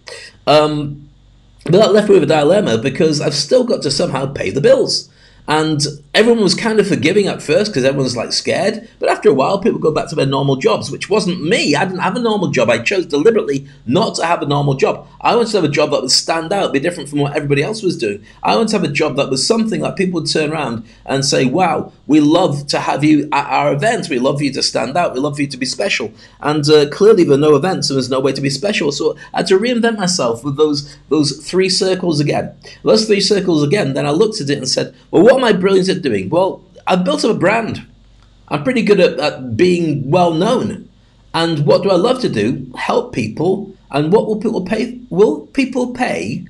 Um, 0.46 1.08
but 1.64 1.72
that 1.72 1.92
left 1.92 2.08
me 2.08 2.14
with 2.14 2.24
a 2.24 2.26
dilemma 2.26 2.78
because 2.78 3.20
I've 3.20 3.34
still 3.34 3.64
got 3.64 3.82
to 3.82 3.90
somehow 3.90 4.26
pay 4.26 4.50
the 4.50 4.60
bills. 4.60 5.10
And 5.46 5.82
everyone 6.14 6.42
was 6.42 6.54
kind 6.54 6.80
of 6.80 6.88
forgiving 6.88 7.26
at 7.26 7.42
first 7.42 7.70
because 7.70 7.84
everyone's 7.84 8.16
like 8.16 8.32
scared. 8.32 8.88
But 8.98 9.10
after 9.10 9.28
a 9.28 9.34
while, 9.34 9.58
people 9.58 9.78
go 9.78 9.92
back 9.92 10.08
to 10.08 10.14
their 10.14 10.24
normal 10.24 10.56
jobs, 10.56 10.90
which 10.90 11.10
wasn't 11.10 11.44
me. 11.44 11.74
I 11.74 11.84
didn't 11.84 12.00
have 12.00 12.16
a 12.16 12.20
normal 12.20 12.48
job. 12.48 12.70
I 12.70 12.78
chose 12.78 13.04
deliberately 13.04 13.66
not 13.84 14.14
to 14.16 14.24
have 14.24 14.40
a 14.40 14.46
normal 14.46 14.74
job. 14.74 15.06
I 15.20 15.36
wanted 15.36 15.50
to 15.50 15.56
have 15.58 15.64
a 15.64 15.68
job 15.68 15.90
that 15.90 16.00
would 16.00 16.10
stand 16.10 16.52
out, 16.52 16.72
be 16.72 16.80
different 16.80 17.10
from 17.10 17.18
what 17.18 17.36
everybody 17.36 17.62
else 17.62 17.82
was 17.82 17.98
doing. 17.98 18.24
I 18.42 18.56
wanted 18.56 18.68
to 18.68 18.78
have 18.78 18.84
a 18.84 18.92
job 18.92 19.16
that 19.16 19.28
was 19.28 19.46
something 19.46 19.82
that 19.82 19.96
people 19.96 20.20
would 20.20 20.30
turn 20.30 20.50
around 20.50 20.86
and 21.04 21.24
say, 21.24 21.44
wow, 21.44 21.92
we 22.06 22.20
love 22.20 22.66
to 22.68 22.80
have 22.80 23.04
you 23.04 23.28
at 23.32 23.46
our 23.50 23.74
events. 23.74 24.08
We 24.08 24.18
love 24.18 24.38
for 24.38 24.44
you 24.44 24.52
to 24.54 24.62
stand 24.62 24.96
out. 24.96 25.12
We 25.12 25.20
love 25.20 25.36
for 25.36 25.42
you 25.42 25.48
to 25.48 25.56
be 25.58 25.66
special. 25.66 26.12
And 26.40 26.66
uh, 26.70 26.88
clearly, 26.88 27.24
there 27.24 27.32
were 27.32 27.38
no 27.38 27.56
events 27.56 27.90
and 27.90 27.96
there's 27.96 28.10
no 28.10 28.20
way 28.20 28.32
to 28.32 28.40
be 28.40 28.50
special. 28.50 28.92
So 28.92 29.16
I 29.34 29.38
had 29.38 29.46
to 29.48 29.58
reinvent 29.58 29.98
myself 29.98 30.42
with 30.42 30.56
those, 30.56 30.96
those 31.10 31.46
three 31.46 31.68
circles 31.68 32.20
again. 32.20 32.56
Those 32.82 33.06
three 33.06 33.20
circles 33.20 33.62
again, 33.62 33.92
then 33.92 34.06
I 34.06 34.10
looked 34.10 34.40
at 34.40 34.48
it 34.48 34.58
and 34.58 34.68
said, 34.68 34.94
well, 35.10 35.22
what 35.24 35.33
am 35.38 35.44
I 35.44 35.52
brilliant 35.52 35.88
at 35.88 36.02
doing? 36.02 36.28
Well, 36.28 36.62
I've 36.86 37.04
built 37.04 37.24
up 37.24 37.36
a 37.36 37.38
brand. 37.38 37.86
I'm 38.48 38.62
pretty 38.62 38.82
good 38.82 39.00
at, 39.00 39.18
at 39.18 39.56
being 39.56 40.10
well 40.10 40.32
known. 40.32 40.88
And 41.32 41.66
what 41.66 41.82
do 41.82 41.90
I 41.90 41.96
love 41.96 42.20
to 42.20 42.28
do? 42.28 42.70
Help 42.76 43.12
people. 43.12 43.74
And 43.90 44.12
what 44.12 44.26
will 44.26 44.36
people 44.36 44.64
pay? 44.64 45.00
Will 45.10 45.46
people 45.48 45.92
pay 45.92 46.46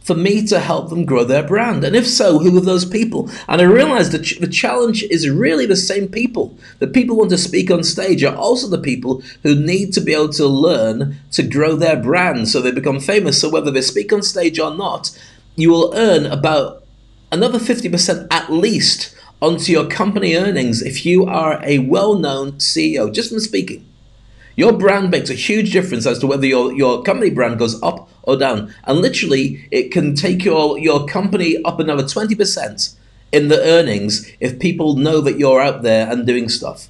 for 0.00 0.14
me 0.14 0.44
to 0.46 0.58
help 0.58 0.88
them 0.88 1.04
grow 1.04 1.24
their 1.24 1.42
brand? 1.42 1.84
And 1.84 1.94
if 1.94 2.06
so, 2.06 2.38
who 2.38 2.56
are 2.56 2.60
those 2.60 2.84
people? 2.84 3.30
And 3.48 3.60
I 3.60 3.64
realized 3.64 4.12
that 4.12 4.40
the 4.40 4.48
challenge 4.48 5.02
is 5.04 5.28
really 5.28 5.66
the 5.66 5.76
same 5.76 6.08
people. 6.08 6.56
The 6.78 6.86
people 6.86 7.14
who 7.14 7.20
want 7.20 7.30
to 7.30 7.38
speak 7.38 7.70
on 7.70 7.84
stage 7.84 8.24
are 8.24 8.34
also 8.34 8.68
the 8.68 8.78
people 8.78 9.22
who 9.42 9.54
need 9.54 9.92
to 9.94 10.00
be 10.00 10.14
able 10.14 10.30
to 10.30 10.46
learn 10.46 11.18
to 11.32 11.42
grow 11.42 11.76
their 11.76 11.96
brand 11.96 12.48
so 12.48 12.60
they 12.60 12.72
become 12.72 13.00
famous. 13.00 13.40
So 13.40 13.48
whether 13.48 13.70
they 13.70 13.82
speak 13.82 14.12
on 14.12 14.22
stage 14.22 14.58
or 14.58 14.74
not, 14.74 15.16
you 15.56 15.70
will 15.70 15.92
earn 15.94 16.26
about 16.26 16.81
another 17.32 17.58
50% 17.58 18.28
at 18.30 18.52
least 18.52 19.16
onto 19.40 19.72
your 19.72 19.88
company 19.88 20.36
earnings 20.36 20.82
if 20.82 21.04
you 21.04 21.26
are 21.26 21.60
a 21.64 21.80
well 21.80 22.14
known 22.14 22.52
CEO, 22.52 23.12
just 23.12 23.30
from 23.30 23.40
speaking. 23.40 23.88
Your 24.54 24.72
brand 24.72 25.10
makes 25.10 25.30
a 25.30 25.34
huge 25.34 25.72
difference 25.72 26.06
as 26.06 26.18
to 26.18 26.26
whether 26.26 26.46
your, 26.46 26.72
your 26.74 27.02
company 27.02 27.30
brand 27.30 27.58
goes 27.58 27.82
up 27.82 28.10
or 28.22 28.36
down. 28.36 28.72
And 28.84 29.00
literally, 29.00 29.66
it 29.70 29.90
can 29.90 30.14
take 30.14 30.44
your, 30.44 30.78
your 30.78 31.06
company 31.06 31.62
up 31.64 31.80
another 31.80 32.02
20% 32.02 32.94
in 33.32 33.48
the 33.48 33.60
earnings 33.62 34.30
if 34.40 34.60
people 34.60 34.96
know 34.96 35.22
that 35.22 35.38
you're 35.38 35.60
out 35.60 35.82
there 35.82 36.10
and 36.10 36.26
doing 36.26 36.50
stuff. 36.50 36.88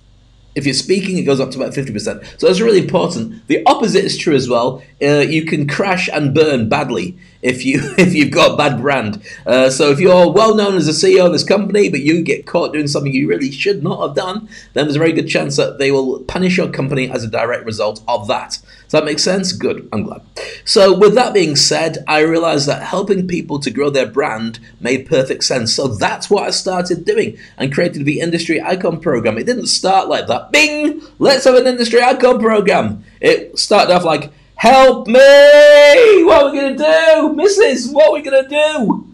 If 0.54 0.66
you're 0.66 0.74
speaking, 0.74 1.16
it 1.16 1.22
goes 1.22 1.40
up 1.40 1.52
to 1.52 1.58
about 1.62 1.72
50%. 1.72 2.40
So 2.40 2.46
that's 2.46 2.60
really 2.60 2.80
important. 2.80 3.46
The 3.46 3.64
opposite 3.64 4.04
is 4.04 4.18
true 4.18 4.34
as 4.34 4.48
well. 4.48 4.82
Uh, 5.00 5.20
you 5.20 5.46
can 5.46 5.66
crash 5.66 6.10
and 6.12 6.34
burn 6.34 6.68
badly 6.68 7.16
if 7.42 7.64
you 7.64 7.80
if 7.98 8.14
you've 8.14 8.30
got 8.30 8.54
a 8.54 8.56
bad 8.56 8.80
brand. 8.80 9.22
Uh, 9.44 9.68
so 9.68 9.90
if 9.90 10.00
you're 10.00 10.30
well 10.30 10.54
known 10.54 10.76
as 10.76 10.88
a 10.88 10.92
CEO 10.92 11.26
of 11.26 11.32
this 11.32 11.44
company, 11.44 11.88
but 11.88 12.00
you 12.00 12.22
get 12.22 12.46
caught 12.46 12.72
doing 12.72 12.86
something 12.86 13.12
you 13.12 13.28
really 13.28 13.50
should 13.50 13.82
not 13.82 14.06
have 14.06 14.16
done, 14.16 14.48
then 14.72 14.86
there's 14.86 14.96
a 14.96 15.00
very 15.00 15.12
good 15.12 15.28
chance 15.28 15.56
that 15.56 15.78
they 15.78 15.90
will 15.90 16.20
punish 16.20 16.56
your 16.56 16.70
company 16.70 17.10
as 17.10 17.24
a 17.24 17.28
direct 17.28 17.66
result 17.66 18.02
of 18.08 18.28
that. 18.28 18.58
Does 18.92 19.00
that 19.00 19.04
make 19.06 19.18
sense? 19.18 19.52
Good. 19.52 19.88
I'm 19.92 20.02
glad. 20.02 20.20
So 20.64 20.96
with 20.96 21.14
that 21.14 21.32
being 21.32 21.56
said, 21.56 22.04
I 22.06 22.20
realized 22.20 22.68
that 22.68 22.82
helping 22.82 23.26
people 23.26 23.58
to 23.60 23.70
grow 23.70 23.88
their 23.88 24.06
brand 24.06 24.58
made 24.80 25.06
perfect 25.06 25.44
sense. 25.44 25.72
So 25.72 25.88
that's 25.88 26.28
what 26.28 26.46
I 26.46 26.50
started 26.50 27.06
doing 27.06 27.38
and 27.56 27.72
created 27.72 28.04
the 28.04 28.20
industry 28.20 28.60
icon 28.60 29.00
program. 29.00 29.38
It 29.38 29.46
didn't 29.46 29.68
start 29.68 30.08
like 30.08 30.26
that. 30.26 30.52
Bing! 30.52 31.00
Let's 31.18 31.44
have 31.44 31.54
an 31.54 31.66
industry 31.66 32.02
icon 32.02 32.38
program. 32.38 33.04
It 33.20 33.58
started 33.58 33.94
off 33.94 34.04
like 34.04 34.30
Help 34.62 35.08
me! 35.08 36.22
What 36.22 36.44
are 36.44 36.52
we 36.52 36.56
going 36.56 36.76
to 36.76 36.78
do? 36.78 37.34
Mrs., 37.34 37.92
what 37.92 38.10
are 38.10 38.12
we 38.12 38.22
going 38.22 38.44
to 38.44 38.48
do? 38.48 39.12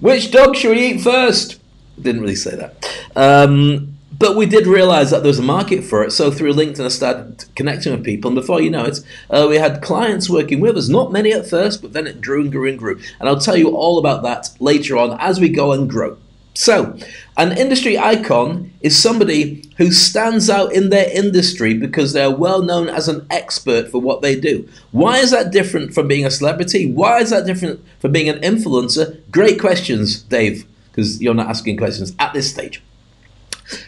Which 0.00 0.32
dog 0.32 0.56
should 0.56 0.76
we 0.76 0.86
eat 0.86 1.02
first? 1.02 1.60
Didn't 2.02 2.20
really 2.20 2.34
say 2.34 2.56
that. 2.56 2.84
Um, 3.14 3.96
but 4.18 4.34
we 4.34 4.44
did 4.44 4.66
realize 4.66 5.12
that 5.12 5.18
there 5.22 5.28
was 5.28 5.38
a 5.38 5.42
market 5.42 5.84
for 5.84 6.02
it. 6.02 6.10
So 6.10 6.32
through 6.32 6.52
LinkedIn, 6.52 6.84
I 6.84 6.88
started 6.88 7.44
connecting 7.54 7.92
with 7.92 8.02
people. 8.02 8.30
And 8.30 8.34
before 8.34 8.60
you 8.60 8.70
know 8.70 8.86
it, 8.86 8.98
uh, 9.30 9.46
we 9.48 9.54
had 9.54 9.82
clients 9.82 10.28
working 10.28 10.58
with 10.58 10.76
us. 10.76 10.88
Not 10.88 11.12
many 11.12 11.32
at 11.32 11.48
first, 11.48 11.80
but 11.80 11.92
then 11.92 12.08
it 12.08 12.20
grew 12.20 12.40
and 12.40 12.50
grew 12.50 12.68
and 12.68 12.76
grew. 12.76 12.98
And 13.20 13.28
I'll 13.28 13.38
tell 13.38 13.56
you 13.56 13.76
all 13.76 13.98
about 13.98 14.24
that 14.24 14.50
later 14.58 14.96
on 14.96 15.16
as 15.20 15.38
we 15.38 15.48
go 15.48 15.70
and 15.70 15.88
grow. 15.88 16.18
So, 16.54 16.98
an 17.38 17.56
industry 17.56 17.96
icon 17.96 18.72
is 18.80 19.00
somebody 19.00 19.64
who 19.76 19.92
stands 19.92 20.50
out 20.50 20.72
in 20.72 20.90
their 20.90 21.08
industry 21.16 21.72
because 21.72 22.12
they're 22.12 22.34
well 22.34 22.62
known 22.62 22.88
as 22.88 23.06
an 23.06 23.24
expert 23.30 23.88
for 23.88 24.00
what 24.00 24.22
they 24.22 24.38
do. 24.38 24.68
Why 24.90 25.18
is 25.18 25.30
that 25.30 25.52
different 25.52 25.94
from 25.94 26.08
being 26.08 26.26
a 26.26 26.32
celebrity? 26.32 26.90
Why 26.90 27.20
is 27.20 27.30
that 27.30 27.46
different 27.46 27.80
from 28.00 28.10
being 28.10 28.28
an 28.28 28.40
influencer? 28.40 29.20
Great 29.30 29.60
questions, 29.60 30.20
Dave, 30.22 30.66
because 30.90 31.22
you're 31.22 31.32
not 31.32 31.46
asking 31.46 31.76
questions 31.76 32.12
at 32.18 32.32
this 32.32 32.50
stage. 32.50 32.82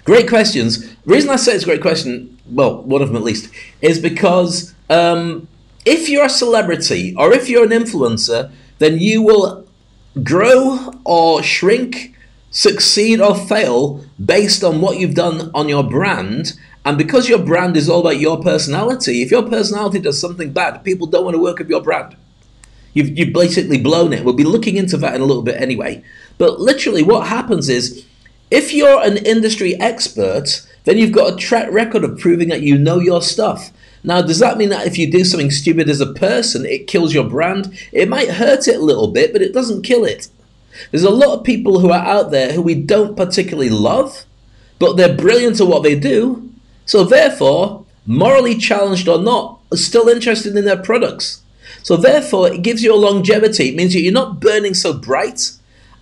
Great 0.05 0.29
questions. 0.29 0.89
Reason 1.05 1.29
I 1.29 1.37
say 1.37 1.53
it's 1.55 1.65
a 1.65 1.67
great 1.67 1.83
question, 1.83 2.39
well, 2.47 2.83
one 2.83 3.03
of 3.03 3.09
them 3.09 3.17
at 3.17 3.25
least, 3.25 3.53
is 3.83 3.99
because 3.99 4.75
um, 4.89 5.49
if 5.85 6.09
you're 6.09 6.27
a 6.27 6.31
celebrity 6.31 7.17
or 7.17 7.33
if 7.33 7.49
you're 7.49 7.65
an 7.65 7.71
influencer, 7.71 8.53
then 8.79 9.01
you 9.01 9.23
will 9.23 9.67
grow 10.23 10.93
or 11.05 11.43
shrink 11.43 12.15
succeed 12.51 13.21
or 13.21 13.35
fail 13.35 14.05
based 14.23 14.63
on 14.63 14.81
what 14.81 14.99
you've 14.99 15.15
done 15.15 15.51
on 15.55 15.69
your 15.69 15.85
brand. 15.85 16.53
And 16.85 16.99
because 16.99 17.29
your 17.29 17.39
brand 17.39 17.77
is 17.77 17.89
all 17.89 18.01
about 18.01 18.21
your 18.21 18.43
personality, 18.43 19.23
if 19.23 19.31
your 19.31 19.43
personality 19.43 20.01
does 20.01 20.21
something 20.21 20.53
bad, 20.53 20.83
people 20.85 21.07
don't 21.07 21.25
want 21.25 21.35
to 21.35 21.43
work 21.43 21.59
with 21.59 21.69
your 21.69 21.83
brand. 21.83 22.17
You've, 22.93 23.17
you've 23.17 23.33
basically 23.33 23.79
blown 23.79 24.13
it. 24.13 24.25
We'll 24.25 24.35
be 24.35 24.45
looking 24.45 24.77
into 24.77 24.97
that 24.97 25.15
in 25.15 25.21
a 25.21 25.25
little 25.25 25.43
bit 25.43 25.61
anyway. 25.61 26.03
But 26.39 26.61
literally, 26.61 27.03
what 27.03 27.29
happens 27.29 27.69
is 27.69 28.05
if 28.51 28.73
you're 28.73 29.01
an 29.03 29.19
industry 29.19 29.79
expert, 29.81 30.67
then 30.85 30.99
you've 30.99 31.13
got 31.13 31.35
a 31.35 31.37
track 31.37 31.71
record 31.71 32.03
of 32.03 32.19
proving 32.19 32.49
that 32.49 32.63
you 32.63 32.77
know 32.77 32.99
your 32.99 33.23
stuff. 33.23 33.71
Now, 34.03 34.23
does 34.23 34.39
that 34.39 34.57
mean 34.57 34.71
that 34.71 34.87
if 34.87 34.99
you 34.99 35.11
do 35.11 35.25
something 35.25 35.51
stupid 35.51 35.89
as 35.89 36.01
a 36.01 36.13
person, 36.15 36.65
it 36.65 36.87
kills 36.87 37.15
your 37.15 37.29
brand? 37.29 37.79
It 37.93 38.09
might 38.09 38.31
hurt 38.31 38.67
it 38.67 38.77
a 38.77 38.85
little 38.85 39.09
bit, 39.09 39.33
but 39.33 39.43
it 39.43 39.53
doesn't 39.53 39.83
kill 39.83 40.05
it. 40.05 40.29
There's 40.91 41.05
a 41.05 41.11
lot 41.11 41.39
of 41.39 41.45
people 41.45 41.81
who 41.81 41.91
are 41.91 42.05
out 42.05 42.31
there 42.31 42.53
who 42.53 42.63
we 42.63 42.75
don't 42.75 43.17
particularly 43.17 43.71
love, 43.71 44.25
but 44.79 44.97
they're 44.97 45.15
brilliant 45.17 45.61
at 45.61 45.67
what 45.67 45.83
they 45.83 45.99
do. 45.99 46.51
So 46.87 47.05
therefore, 47.05 47.85
morally 48.07 48.57
challenged 48.57 49.09
or 49.09 49.19
not, 49.19 49.61
are 49.73 49.77
still 49.77 50.09
interested 50.09 50.57
in 50.57 50.65
their 50.65 50.83
products. 50.83 51.43
So 51.83 51.97
therefore, 51.97 52.53
it 52.53 52.63
gives 52.63 52.83
you 52.83 52.95
a 52.95 52.97
longevity. 52.97 53.69
It 53.69 53.77
means 53.77 53.93
that 53.93 54.01
you're 54.01 54.13
not 54.13 54.41
burning 54.41 54.75
so 54.75 54.93
bright 54.93 55.53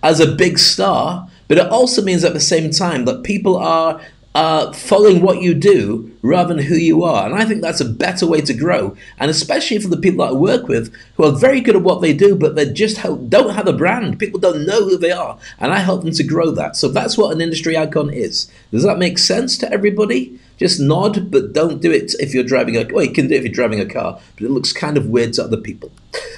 as 0.01 0.19
a 0.19 0.31
big 0.31 0.57
star, 0.59 1.29
but 1.47 1.57
it 1.57 1.67
also 1.67 2.01
means 2.01 2.23
at 2.23 2.33
the 2.33 2.39
same 2.39 2.71
time 2.71 3.05
that 3.05 3.23
people 3.23 3.57
are 3.57 4.01
uh, 4.39 4.71
following 4.71 5.21
what 5.21 5.41
you 5.41 5.53
do 5.53 6.09
rather 6.21 6.53
than 6.53 6.63
who 6.63 6.75
you 6.75 7.03
are. 7.03 7.25
And 7.25 7.35
I 7.35 7.43
think 7.43 7.61
that's 7.61 7.81
a 7.81 7.85
better 7.85 8.25
way 8.25 8.39
to 8.39 8.53
grow. 8.53 8.95
And 9.19 9.29
especially 9.29 9.79
for 9.79 9.89
the 9.89 9.97
people 9.97 10.23
that 10.23 10.31
I 10.31 10.33
work 10.33 10.69
with 10.69 10.95
who 11.17 11.25
are 11.25 11.37
very 11.37 11.59
good 11.59 11.75
at 11.75 11.81
what 11.81 11.99
they 11.99 12.13
do, 12.13 12.37
but 12.37 12.55
they 12.55 12.71
just 12.71 13.03
don't 13.29 13.53
have 13.53 13.67
a 13.67 13.73
brand. 13.73 14.17
People 14.17 14.39
don't 14.39 14.65
know 14.65 14.85
who 14.85 14.97
they 14.97 15.11
are. 15.11 15.37
And 15.59 15.73
I 15.73 15.79
help 15.79 16.05
them 16.05 16.13
to 16.13 16.23
grow 16.23 16.51
that. 16.51 16.77
So 16.77 16.87
that's 16.87 17.17
what 17.17 17.33
an 17.33 17.41
industry 17.41 17.75
icon 17.75 18.13
is. 18.13 18.49
Does 18.71 18.83
that 18.83 18.97
make 18.97 19.17
sense 19.17 19.57
to 19.57 19.69
everybody? 19.73 20.39
Just 20.55 20.79
nod, 20.79 21.29
but 21.29 21.51
don't 21.51 21.81
do 21.81 21.91
it 21.91 22.15
if 22.21 22.33
you're 22.33 22.45
driving 22.45 22.77
a 22.77 22.85
well, 22.93 23.03
you 23.03 23.11
can 23.11 23.27
do 23.27 23.35
it 23.35 23.39
if 23.39 23.43
you're 23.43 23.51
driving 23.51 23.81
a 23.81 23.85
car, 23.85 24.21
but 24.35 24.45
it 24.45 24.51
looks 24.51 24.71
kind 24.71 24.95
of 24.95 25.07
weird 25.07 25.33
to 25.33 25.43
other 25.43 25.57
people. 25.57 25.91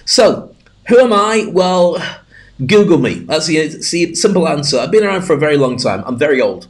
So, 0.06 0.56
who 0.88 0.98
am 1.00 1.14
I? 1.14 1.52
Well, 1.52 2.02
Google 2.66 2.98
me. 2.98 3.20
That's 3.20 3.46
the 3.46 3.70
simple 4.16 4.48
answer. 4.48 4.80
I've 4.80 4.92
been 4.92 5.04
around 5.04 5.22
for 5.22 5.34
a 5.34 5.40
very 5.40 5.58
long 5.58 5.78
time. 5.78 6.04
I'm 6.08 6.18
very 6.18 6.42
old 6.42 6.68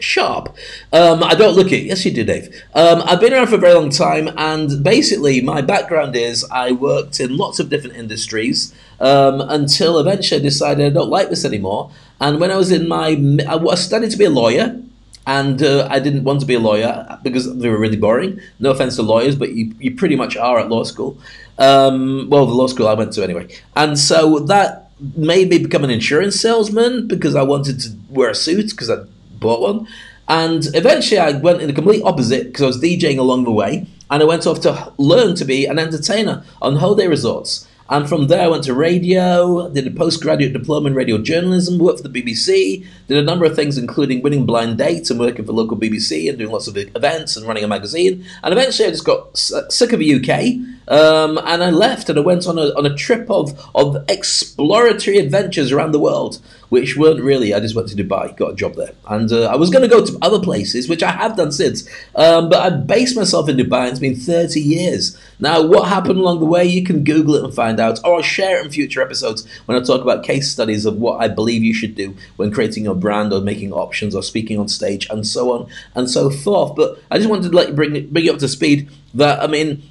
sharp. 0.00 0.54
Um, 0.92 1.22
I 1.22 1.34
don't 1.34 1.54
look 1.54 1.72
it. 1.72 1.84
Yes, 1.84 2.04
you 2.04 2.12
do, 2.12 2.24
Dave. 2.24 2.48
Um, 2.74 3.02
I've 3.04 3.20
been 3.20 3.32
around 3.32 3.48
for 3.48 3.56
a 3.56 3.58
very 3.58 3.74
long 3.74 3.90
time, 3.90 4.28
and 4.36 4.82
basically, 4.82 5.40
my 5.40 5.60
background 5.60 6.16
is 6.16 6.44
I 6.50 6.72
worked 6.72 7.20
in 7.20 7.36
lots 7.36 7.58
of 7.60 7.68
different 7.68 7.96
industries 7.96 8.74
um, 9.00 9.40
until 9.40 9.98
eventually 9.98 10.40
I 10.40 10.42
decided 10.42 10.86
I 10.86 10.90
don't 10.90 11.10
like 11.10 11.30
this 11.30 11.44
anymore. 11.44 11.90
And 12.20 12.40
when 12.40 12.50
I 12.50 12.56
was 12.56 12.72
in 12.72 12.88
my, 12.88 13.16
I 13.48 13.74
studied 13.74 14.10
to 14.10 14.16
be 14.16 14.24
a 14.24 14.30
lawyer. 14.30 14.80
And 15.26 15.62
uh, 15.62 15.86
I 15.90 15.98
didn't 15.98 16.24
want 16.24 16.40
to 16.40 16.46
be 16.46 16.54
a 16.54 16.58
lawyer 16.58 17.18
because 17.22 17.54
they 17.58 17.68
were 17.68 17.76
really 17.76 17.98
boring. 17.98 18.40
No 18.60 18.70
offense 18.70 18.96
to 18.96 19.02
lawyers, 19.02 19.36
but 19.36 19.52
you, 19.52 19.74
you 19.78 19.94
pretty 19.94 20.16
much 20.16 20.38
are 20.38 20.58
at 20.58 20.70
law 20.70 20.84
school. 20.84 21.18
Um, 21.58 22.30
well, 22.30 22.46
the 22.46 22.54
law 22.54 22.66
school 22.66 22.88
I 22.88 22.94
went 22.94 23.12
to 23.12 23.22
anyway. 23.22 23.48
And 23.76 23.98
so 23.98 24.38
that 24.38 24.90
made 25.16 25.50
me 25.50 25.58
become 25.58 25.84
an 25.84 25.90
insurance 25.90 26.40
salesman 26.40 27.06
because 27.06 27.34
I 27.34 27.42
wanted 27.42 27.78
to 27.80 27.90
wear 28.08 28.30
a 28.30 28.34
suit 28.34 28.70
because 28.70 28.88
I 28.88 29.04
bought 29.40 29.60
one. 29.60 29.88
And 30.28 30.66
eventually 30.74 31.18
I 31.18 31.32
went 31.32 31.62
in 31.62 31.68
the 31.68 31.72
complete 31.72 32.02
opposite 32.04 32.46
because 32.46 32.62
I 32.62 32.66
was 32.66 32.82
DJing 32.82 33.18
along 33.18 33.44
the 33.44 33.50
way. 33.50 33.86
And 34.10 34.22
I 34.22 34.26
went 34.26 34.46
off 34.46 34.60
to 34.60 34.92
learn 34.96 35.34
to 35.36 35.44
be 35.44 35.66
an 35.66 35.78
entertainer 35.78 36.42
on 36.62 36.76
holiday 36.76 37.06
resorts. 37.06 37.68
And 37.90 38.06
from 38.06 38.26
there, 38.26 38.42
I 38.42 38.48
went 38.48 38.64
to 38.64 38.74
radio, 38.74 39.70
did 39.70 39.86
a 39.86 39.90
postgraduate 39.90 40.52
diploma 40.52 40.88
in 40.88 40.94
radio 40.94 41.16
journalism, 41.16 41.78
worked 41.78 42.02
for 42.02 42.08
the 42.08 42.22
BBC, 42.22 42.86
did 43.06 43.16
a 43.16 43.22
number 43.22 43.46
of 43.46 43.56
things, 43.56 43.78
including 43.78 44.20
winning 44.20 44.44
blind 44.44 44.76
dates 44.76 45.10
and 45.10 45.18
working 45.18 45.46
for 45.46 45.52
local 45.52 45.76
BBC 45.76 46.28
and 46.28 46.36
doing 46.36 46.50
lots 46.50 46.68
of 46.68 46.76
events 46.76 47.34
and 47.34 47.46
running 47.46 47.64
a 47.64 47.68
magazine. 47.68 48.26
And 48.42 48.52
eventually, 48.52 48.88
I 48.88 48.90
just 48.90 49.06
got 49.06 49.38
sick 49.38 49.94
of 49.94 50.00
the 50.00 50.14
UK 50.16 50.67
um, 50.88 51.38
and 51.44 51.62
I 51.62 51.70
left 51.70 52.08
and 52.08 52.18
I 52.18 52.22
went 52.22 52.46
on 52.46 52.58
a, 52.58 52.74
on 52.76 52.86
a 52.86 52.94
trip 52.94 53.30
of, 53.30 53.58
of 53.74 54.04
exploratory 54.08 55.18
adventures 55.18 55.70
around 55.70 55.92
the 55.92 55.98
world, 55.98 56.40
which 56.70 56.96
weren't 56.96 57.22
really, 57.22 57.52
I 57.52 57.60
just 57.60 57.74
went 57.74 57.88
to 57.88 57.96
Dubai, 57.96 58.34
got 58.36 58.52
a 58.52 58.54
job 58.54 58.74
there. 58.74 58.92
And 59.06 59.30
uh, 59.30 59.44
I 59.44 59.56
was 59.56 59.68
going 59.70 59.82
to 59.82 59.88
go 59.88 60.04
to 60.04 60.18
other 60.22 60.40
places, 60.40 60.88
which 60.88 61.02
I 61.02 61.10
have 61.10 61.36
done 61.36 61.52
since, 61.52 61.88
um, 62.14 62.48
but 62.48 62.60
I 62.60 62.70
based 62.70 63.16
myself 63.16 63.48
in 63.48 63.56
Dubai 63.56 63.80
and 63.80 63.90
it's 63.90 64.00
been 64.00 64.16
30 64.16 64.60
years. 64.60 65.18
Now, 65.40 65.62
what 65.62 65.88
happened 65.88 66.18
along 66.18 66.40
the 66.40 66.46
way, 66.46 66.64
you 66.64 66.82
can 66.84 67.04
Google 67.04 67.34
it 67.34 67.44
and 67.44 67.54
find 67.54 67.78
out, 67.78 68.00
or 68.02 68.16
I'll 68.16 68.22
share 68.22 68.58
it 68.58 68.64
in 68.64 68.72
future 68.72 69.02
episodes 69.02 69.46
when 69.66 69.76
I 69.76 69.84
talk 69.84 70.00
about 70.00 70.24
case 70.24 70.50
studies 70.50 70.86
of 70.86 70.96
what 70.96 71.22
I 71.22 71.28
believe 71.28 71.62
you 71.62 71.74
should 71.74 71.94
do 71.94 72.16
when 72.36 72.50
creating 72.50 72.84
your 72.84 72.94
brand 72.94 73.32
or 73.32 73.40
making 73.42 73.72
options 73.72 74.14
or 74.14 74.22
speaking 74.22 74.58
on 74.58 74.68
stage 74.68 75.06
and 75.10 75.26
so 75.26 75.52
on 75.52 75.70
and 75.94 76.10
so 76.10 76.30
forth. 76.30 76.74
But 76.76 76.98
I 77.10 77.18
just 77.18 77.28
wanted 77.28 77.52
to 77.52 77.68
you 77.68 77.74
bring, 77.74 78.08
bring 78.08 78.24
you 78.24 78.32
up 78.32 78.38
to 78.38 78.48
speed 78.48 78.88
that, 79.14 79.42
I 79.42 79.46
mean, 79.46 79.82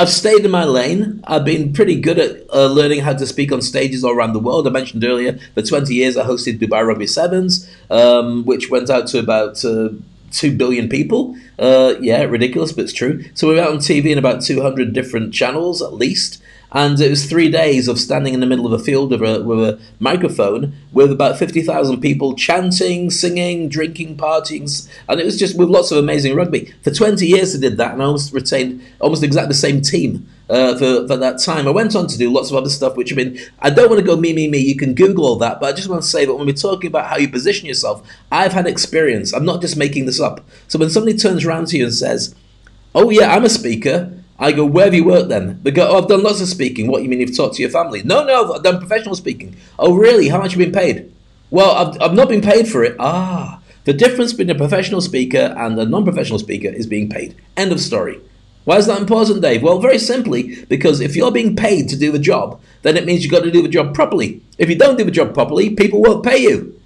I've 0.00 0.08
stayed 0.08 0.46
in 0.46 0.50
my 0.50 0.64
lane. 0.64 1.22
I've 1.24 1.44
been 1.44 1.74
pretty 1.74 2.00
good 2.00 2.18
at 2.18 2.48
uh, 2.54 2.68
learning 2.68 3.00
how 3.00 3.12
to 3.12 3.26
speak 3.26 3.52
on 3.52 3.60
stages 3.60 4.02
all 4.02 4.12
around 4.12 4.32
the 4.32 4.38
world. 4.38 4.66
I 4.66 4.70
mentioned 4.70 5.04
earlier, 5.04 5.38
for 5.52 5.60
20 5.60 5.92
years, 5.92 6.16
I 6.16 6.24
hosted 6.24 6.58
Dubai 6.58 6.86
Rugby 6.86 7.06
Sevens, 7.06 7.68
um, 7.90 8.46
which 8.46 8.70
went 8.70 8.88
out 8.88 9.08
to 9.08 9.18
about 9.18 9.62
uh, 9.62 9.90
2 10.32 10.56
billion 10.56 10.88
people. 10.88 11.36
Uh, 11.58 11.96
yeah, 12.00 12.22
ridiculous, 12.22 12.72
but 12.72 12.84
it's 12.84 12.94
true. 12.94 13.22
So 13.34 13.48
we're 13.48 13.62
out 13.62 13.72
on 13.72 13.76
TV 13.76 14.06
in 14.06 14.16
about 14.16 14.40
200 14.40 14.94
different 14.94 15.34
channels 15.34 15.82
at 15.82 15.92
least 15.92 16.42
and 16.72 17.00
it 17.00 17.10
was 17.10 17.26
three 17.26 17.50
days 17.50 17.88
of 17.88 17.98
standing 17.98 18.34
in 18.34 18.40
the 18.40 18.46
middle 18.46 18.66
of 18.66 18.72
a 18.72 18.82
field 18.82 19.10
with 19.10 19.22
a, 19.22 19.42
with 19.42 19.58
a 19.58 19.80
microphone 19.98 20.72
with 20.92 21.10
about 21.10 21.36
50,000 21.36 22.00
people 22.00 22.34
chanting, 22.34 23.10
singing, 23.10 23.68
drinking, 23.68 24.16
partying, 24.16 24.88
and 25.08 25.20
it 25.20 25.24
was 25.24 25.38
just 25.38 25.58
with 25.58 25.68
lots 25.68 25.90
of 25.90 25.98
amazing 25.98 26.34
rugby. 26.34 26.72
For 26.82 26.90
20 26.90 27.26
years 27.26 27.54
I 27.54 27.60
did 27.60 27.76
that, 27.78 27.92
and 27.92 28.02
I 28.02 28.06
almost 28.06 28.32
retained 28.32 28.82
almost 29.00 29.22
exactly 29.22 29.48
the 29.48 29.54
same 29.54 29.80
team 29.80 30.28
uh, 30.48 30.76
for, 30.76 31.06
for 31.06 31.16
that 31.16 31.40
time. 31.40 31.66
I 31.66 31.70
went 31.70 31.94
on 31.94 32.06
to 32.08 32.18
do 32.18 32.30
lots 32.30 32.50
of 32.50 32.56
other 32.56 32.70
stuff, 32.70 32.96
which 32.96 33.12
I 33.12 33.16
mean, 33.16 33.38
I 33.60 33.70
don't 33.70 33.88
want 33.88 34.00
to 34.00 34.06
go 34.06 34.16
me, 34.16 34.32
me, 34.32 34.48
me. 34.48 34.58
You 34.58 34.76
can 34.76 34.94
Google 34.94 35.24
all 35.24 35.36
that, 35.36 35.60
but 35.60 35.72
I 35.72 35.76
just 35.76 35.88
want 35.88 36.02
to 36.02 36.08
say 36.08 36.24
that 36.24 36.34
when 36.34 36.46
we're 36.46 36.52
talking 36.52 36.88
about 36.88 37.06
how 37.06 37.16
you 37.16 37.28
position 37.28 37.66
yourself, 37.66 38.06
I've 38.30 38.52
had 38.52 38.66
experience. 38.66 39.32
I'm 39.32 39.44
not 39.44 39.60
just 39.60 39.76
making 39.76 40.06
this 40.06 40.20
up. 40.20 40.44
So 40.68 40.78
when 40.78 40.90
somebody 40.90 41.16
turns 41.16 41.44
around 41.44 41.68
to 41.68 41.78
you 41.78 41.84
and 41.84 41.94
says, 41.94 42.34
Oh, 42.92 43.10
yeah, 43.10 43.32
I'm 43.32 43.44
a 43.44 43.48
speaker, 43.48 44.12
I 44.40 44.52
go, 44.52 44.64
where 44.64 44.86
have 44.86 44.94
you 44.94 45.04
worked 45.04 45.28
then? 45.28 45.60
They 45.62 45.70
go, 45.70 45.86
oh, 45.86 45.98
I've 45.98 46.08
done 46.08 46.22
lots 46.22 46.40
of 46.40 46.48
speaking. 46.48 46.86
What, 46.86 46.98
do 46.98 47.04
you 47.04 47.10
mean 47.10 47.20
you've 47.20 47.36
talked 47.36 47.56
to 47.56 47.62
your 47.62 47.70
family? 47.70 48.02
No, 48.02 48.24
no, 48.24 48.54
I've 48.54 48.62
done 48.62 48.78
professional 48.78 49.14
speaking. 49.14 49.54
Oh, 49.78 49.94
really? 49.94 50.28
How 50.28 50.38
much 50.38 50.52
have 50.52 50.60
you 50.60 50.66
been 50.66 50.74
paid? 50.74 51.12
Well, 51.50 51.70
I've, 51.72 52.00
I've 52.00 52.14
not 52.14 52.30
been 52.30 52.40
paid 52.40 52.66
for 52.66 52.82
it. 52.82 52.96
Ah, 52.98 53.60
the 53.84 53.92
difference 53.92 54.32
between 54.32 54.48
a 54.50 54.58
professional 54.58 55.02
speaker 55.02 55.54
and 55.58 55.78
a 55.78 55.84
non 55.84 56.04
professional 56.04 56.38
speaker 56.38 56.68
is 56.68 56.86
being 56.86 57.10
paid. 57.10 57.36
End 57.56 57.70
of 57.70 57.80
story. 57.80 58.18
Why 58.64 58.78
is 58.78 58.86
that 58.86 59.00
important, 59.00 59.42
Dave? 59.42 59.62
Well, 59.62 59.78
very 59.78 59.98
simply, 59.98 60.64
because 60.66 61.00
if 61.00 61.16
you're 61.16 61.32
being 61.32 61.54
paid 61.54 61.88
to 61.90 61.96
do 61.96 62.10
the 62.10 62.18
job, 62.18 62.60
then 62.82 62.96
it 62.96 63.04
means 63.04 63.22
you've 63.22 63.32
got 63.32 63.44
to 63.44 63.50
do 63.50 63.62
the 63.62 63.68
job 63.68 63.94
properly. 63.94 64.42
If 64.58 64.70
you 64.70 64.76
don't 64.76 64.96
do 64.96 65.04
the 65.04 65.10
job 65.10 65.34
properly, 65.34 65.70
people 65.70 66.00
won't 66.00 66.24
pay 66.24 66.38
you. 66.38 66.80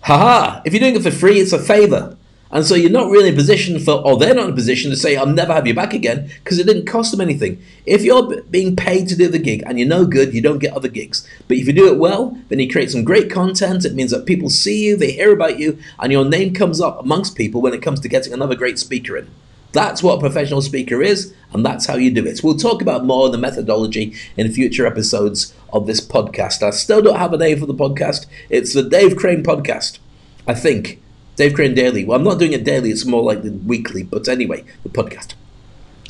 Haha, 0.00 0.62
if 0.64 0.72
you're 0.72 0.80
doing 0.80 0.96
it 0.96 1.02
for 1.02 1.10
free, 1.10 1.38
it's 1.38 1.52
a 1.52 1.58
favor. 1.58 2.16
And 2.50 2.64
so 2.64 2.74
you're 2.74 2.90
not 2.90 3.10
really 3.10 3.28
in 3.28 3.34
a 3.34 3.36
position 3.36 3.78
for, 3.78 4.02
or 4.06 4.16
they're 4.16 4.34
not 4.34 4.46
in 4.46 4.52
a 4.52 4.56
position 4.56 4.90
to 4.90 4.96
say, 4.96 5.16
I'll 5.16 5.26
never 5.26 5.52
have 5.52 5.66
you 5.66 5.74
back 5.74 5.92
again, 5.92 6.30
because 6.42 6.58
it 6.58 6.66
didn't 6.66 6.86
cost 6.86 7.10
them 7.10 7.20
anything. 7.20 7.62
If 7.84 8.02
you're 8.02 8.42
being 8.44 8.74
paid 8.74 9.06
to 9.08 9.16
do 9.16 9.28
the 9.28 9.38
gig 9.38 9.62
and 9.66 9.78
you're 9.78 9.88
no 9.88 10.06
good, 10.06 10.32
you 10.32 10.40
don't 10.40 10.58
get 10.58 10.72
other 10.72 10.88
gigs. 10.88 11.28
But 11.46 11.58
if 11.58 11.66
you 11.66 11.74
do 11.74 11.92
it 11.92 11.98
well, 11.98 12.38
then 12.48 12.58
you 12.58 12.70
create 12.70 12.90
some 12.90 13.04
great 13.04 13.30
content. 13.30 13.84
It 13.84 13.94
means 13.94 14.12
that 14.12 14.24
people 14.24 14.48
see 14.48 14.86
you, 14.86 14.96
they 14.96 15.12
hear 15.12 15.32
about 15.32 15.58
you, 15.58 15.78
and 15.98 16.10
your 16.10 16.24
name 16.24 16.54
comes 16.54 16.80
up 16.80 17.00
amongst 17.00 17.36
people 17.36 17.60
when 17.60 17.74
it 17.74 17.82
comes 17.82 18.00
to 18.00 18.08
getting 18.08 18.32
another 18.32 18.54
great 18.54 18.78
speaker 18.78 19.16
in. 19.16 19.30
That's 19.72 20.02
what 20.02 20.16
a 20.16 20.20
professional 20.20 20.62
speaker 20.62 21.02
is, 21.02 21.34
and 21.52 21.66
that's 21.66 21.84
how 21.84 21.96
you 21.96 22.10
do 22.10 22.24
it. 22.24 22.40
We'll 22.42 22.56
talk 22.56 22.80
about 22.80 23.04
more 23.04 23.26
of 23.26 23.32
the 23.32 23.38
methodology 23.38 24.14
in 24.38 24.50
future 24.50 24.86
episodes 24.86 25.52
of 25.70 25.86
this 25.86 26.00
podcast. 26.00 26.62
I 26.62 26.70
still 26.70 27.02
don't 27.02 27.18
have 27.18 27.34
a 27.34 27.36
name 27.36 27.60
for 27.60 27.66
the 27.66 27.74
podcast. 27.74 28.24
It's 28.48 28.72
the 28.72 28.82
Dave 28.82 29.16
Crane 29.16 29.42
Podcast, 29.42 29.98
I 30.46 30.54
think. 30.54 31.02
Dave 31.38 31.54
Crane 31.54 31.72
Daily. 31.72 32.04
Well, 32.04 32.18
I'm 32.18 32.24
not 32.24 32.40
doing 32.40 32.52
it 32.52 32.64
daily, 32.64 32.90
it's 32.90 33.04
more 33.04 33.22
like 33.22 33.44
the 33.44 33.52
weekly, 33.52 34.02
but 34.02 34.28
anyway, 34.28 34.64
the 34.82 34.88
podcast. 34.88 35.34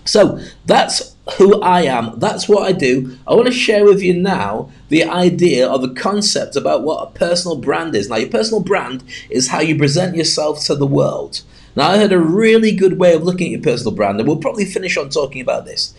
So 0.06 0.40
that's 0.64 1.14
who 1.36 1.60
I 1.60 1.82
am. 1.82 2.18
That's 2.18 2.48
what 2.48 2.66
I 2.66 2.72
do. 2.72 3.18
I 3.26 3.34
want 3.34 3.46
to 3.46 3.52
share 3.52 3.84
with 3.84 4.02
you 4.02 4.14
now 4.14 4.70
the 4.88 5.04
idea 5.04 5.70
or 5.70 5.78
the 5.78 5.92
concept 5.92 6.56
about 6.56 6.82
what 6.82 7.06
a 7.06 7.10
personal 7.10 7.58
brand 7.58 7.94
is. 7.94 8.08
Now, 8.08 8.16
your 8.16 8.30
personal 8.30 8.62
brand 8.62 9.04
is 9.28 9.48
how 9.48 9.60
you 9.60 9.76
present 9.76 10.16
yourself 10.16 10.64
to 10.64 10.74
the 10.74 10.86
world. 10.86 11.42
Now, 11.76 11.90
I 11.90 11.98
had 11.98 12.10
a 12.10 12.18
really 12.18 12.72
good 12.74 12.98
way 12.98 13.12
of 13.12 13.22
looking 13.22 13.48
at 13.48 13.60
your 13.60 13.74
personal 13.74 13.94
brand, 13.94 14.18
and 14.18 14.26
we'll 14.26 14.38
probably 14.38 14.64
finish 14.64 14.96
on 14.96 15.10
talking 15.10 15.42
about 15.42 15.66
this. 15.66 15.92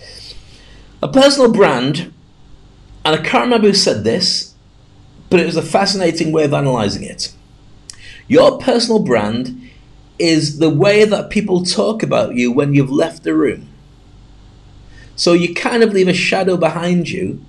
A 1.03 1.07
personal 1.07 1.53
brand, 1.53 2.11
and 3.05 3.15
I 3.15 3.17
can't 3.17 3.43
remember 3.43 3.67
who 3.67 3.75
said 3.75 4.03
this, 4.03 4.55
but 5.29 5.39
it 5.39 5.45
was 5.45 5.55
a 5.55 5.61
fascinating 5.61 6.31
way 6.31 6.45
of 6.45 6.53
analyzing 6.55 7.03
it. 7.03 7.31
Your 8.29 8.59
personal 8.59 8.99
brand 8.99 9.69
is 10.19 10.59
the 10.59 10.69
way 10.69 11.03
that 11.03 11.31
people 11.31 11.65
talk 11.65 12.03
about 12.03 12.35
you 12.35 12.51
when 12.51 12.75
you've 12.75 12.91
left 12.91 13.23
the 13.23 13.33
room. 13.33 13.67
So 15.15 15.33
you 15.33 15.53
kind 15.53 15.81
of 15.81 15.93
leave 15.93 16.07
a 16.07 16.13
shadow 16.13 16.55
behind 16.55 17.09
you 17.09 17.43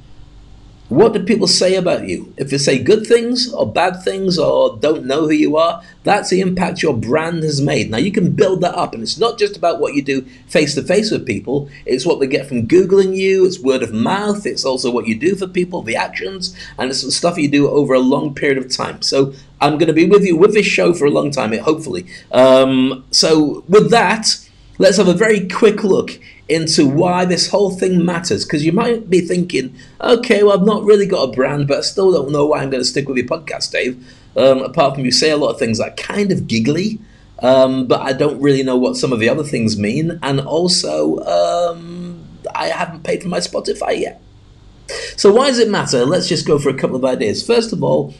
what 0.90 1.12
do 1.12 1.22
people 1.22 1.46
say 1.46 1.76
about 1.76 2.08
you? 2.08 2.34
If 2.36 2.50
they 2.50 2.58
say 2.58 2.82
good 2.82 3.06
things 3.06 3.52
or 3.52 3.72
bad 3.72 4.02
things 4.02 4.38
or 4.40 4.76
don't 4.76 5.06
know 5.06 5.22
who 5.22 5.30
you 5.30 5.56
are, 5.56 5.82
that's 6.02 6.30
the 6.30 6.40
impact 6.40 6.82
your 6.82 6.96
brand 6.96 7.44
has 7.44 7.60
made. 7.60 7.90
Now, 7.90 7.98
you 7.98 8.10
can 8.10 8.32
build 8.32 8.60
that 8.62 8.74
up, 8.74 8.92
and 8.92 9.02
it's 9.02 9.16
not 9.16 9.38
just 9.38 9.56
about 9.56 9.78
what 9.78 9.94
you 9.94 10.02
do 10.02 10.22
face 10.48 10.74
to 10.74 10.82
face 10.82 11.12
with 11.12 11.24
people, 11.24 11.70
it's 11.86 12.04
what 12.04 12.18
they 12.18 12.26
get 12.26 12.48
from 12.48 12.66
Googling 12.66 13.16
you, 13.16 13.46
it's 13.46 13.60
word 13.60 13.84
of 13.84 13.92
mouth, 13.92 14.44
it's 14.44 14.64
also 14.64 14.90
what 14.90 15.06
you 15.06 15.14
do 15.16 15.36
for 15.36 15.46
people, 15.46 15.82
the 15.82 15.94
actions, 15.94 16.56
and 16.76 16.90
it's 16.90 17.04
the 17.04 17.12
stuff 17.12 17.38
you 17.38 17.48
do 17.48 17.68
over 17.68 17.94
a 17.94 18.00
long 18.00 18.34
period 18.34 18.58
of 18.58 18.68
time. 18.68 19.00
So, 19.00 19.32
I'm 19.60 19.78
going 19.78 19.86
to 19.88 19.92
be 19.92 20.08
with 20.08 20.24
you 20.24 20.36
with 20.36 20.54
this 20.54 20.66
show 20.66 20.92
for 20.92 21.04
a 21.04 21.10
long 21.10 21.30
time, 21.30 21.56
hopefully. 21.56 22.06
Um, 22.32 23.04
so, 23.12 23.62
with 23.68 23.90
that, 23.92 24.26
let's 24.80 24.96
have 24.96 25.08
a 25.08 25.14
very 25.14 25.46
quick 25.46 25.84
look 25.84 26.18
into 26.48 26.88
why 26.88 27.26
this 27.26 27.50
whole 27.50 27.70
thing 27.70 28.02
matters. 28.02 28.46
Because 28.46 28.64
you 28.64 28.72
might 28.72 29.10
be 29.10 29.20
thinking, 29.20 29.76
okay, 30.00 30.42
well, 30.42 30.58
I've 30.58 30.66
not 30.66 30.84
really 30.84 31.06
got 31.06 31.28
a 31.28 31.32
brand, 31.32 31.68
but 31.68 31.78
I 31.78 31.80
still 31.82 32.10
don't 32.10 32.32
know 32.32 32.46
why 32.46 32.62
I'm 32.62 32.70
going 32.70 32.80
to 32.80 32.88
stick 32.88 33.06
with 33.06 33.18
your 33.18 33.26
podcast, 33.26 33.70
Dave. 33.72 34.02
Um, 34.36 34.62
apart 34.62 34.94
from 34.94 35.04
you 35.04 35.12
say 35.12 35.30
a 35.30 35.36
lot 35.36 35.50
of 35.50 35.58
things 35.58 35.78
that 35.78 35.92
are 35.92 35.96
kind 35.96 36.32
of 36.32 36.46
giggly, 36.46 36.98
um, 37.40 37.88
but 37.88 38.00
I 38.00 38.14
don't 38.14 38.40
really 38.40 38.62
know 38.62 38.76
what 38.76 38.96
some 38.96 39.12
of 39.12 39.20
the 39.20 39.28
other 39.28 39.44
things 39.44 39.76
mean. 39.76 40.18
And 40.22 40.40
also, 40.40 41.18
um, 41.26 42.24
I 42.54 42.68
haven't 42.68 43.04
paid 43.04 43.22
for 43.22 43.28
my 43.28 43.38
Spotify 43.38 44.00
yet. 44.00 44.22
So 45.18 45.30
why 45.30 45.48
does 45.48 45.58
it 45.58 45.68
matter? 45.68 46.06
Let's 46.06 46.26
just 46.26 46.46
go 46.46 46.58
for 46.58 46.70
a 46.70 46.74
couple 46.74 46.96
of 46.96 47.04
ideas. 47.04 47.46
First 47.46 47.74
of 47.74 47.82
all, 47.82 48.14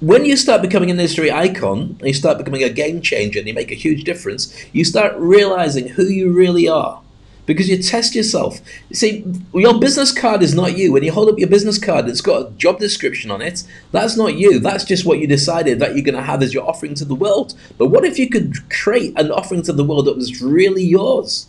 when 0.00 0.24
you 0.24 0.36
start 0.36 0.62
becoming 0.62 0.90
an 0.90 0.98
industry 0.98 1.30
icon, 1.30 1.96
and 1.98 2.06
you 2.06 2.14
start 2.14 2.38
becoming 2.38 2.62
a 2.62 2.68
game 2.68 3.00
changer, 3.00 3.38
and 3.38 3.48
you 3.48 3.54
make 3.54 3.72
a 3.72 3.74
huge 3.76 4.04
difference, 4.04 4.54
you 4.72 4.84
start 4.84 5.14
realizing 5.16 5.88
who 5.88 6.04
you 6.04 6.32
really 6.32 6.68
are 6.68 7.02
because 7.46 7.68
you 7.68 7.82
test 7.82 8.14
yourself. 8.14 8.60
You 8.90 8.96
see, 8.96 9.24
your 9.54 9.80
business 9.80 10.12
card 10.12 10.42
is 10.42 10.54
not 10.54 10.76
you. 10.76 10.92
When 10.92 11.02
you 11.02 11.10
hold 11.10 11.30
up 11.30 11.38
your 11.38 11.48
business 11.48 11.78
card, 11.78 12.06
it's 12.06 12.20
got 12.20 12.42
a 12.42 12.50
job 12.52 12.78
description 12.78 13.30
on 13.30 13.40
it. 13.40 13.64
That's 13.90 14.18
not 14.18 14.34
you. 14.34 14.58
That's 14.58 14.84
just 14.84 15.06
what 15.06 15.18
you 15.18 15.26
decided 15.26 15.78
that 15.80 15.94
you're 15.94 16.04
going 16.04 16.14
to 16.14 16.22
have 16.22 16.42
as 16.42 16.52
your 16.52 16.68
offering 16.68 16.94
to 16.96 17.06
the 17.06 17.14
world. 17.14 17.54
But 17.78 17.86
what 17.86 18.04
if 18.04 18.18
you 18.18 18.28
could 18.28 18.70
create 18.70 19.18
an 19.18 19.30
offering 19.30 19.62
to 19.62 19.72
the 19.72 19.82
world 19.82 20.04
that 20.04 20.16
was 20.16 20.42
really 20.42 20.84
yours? 20.84 21.48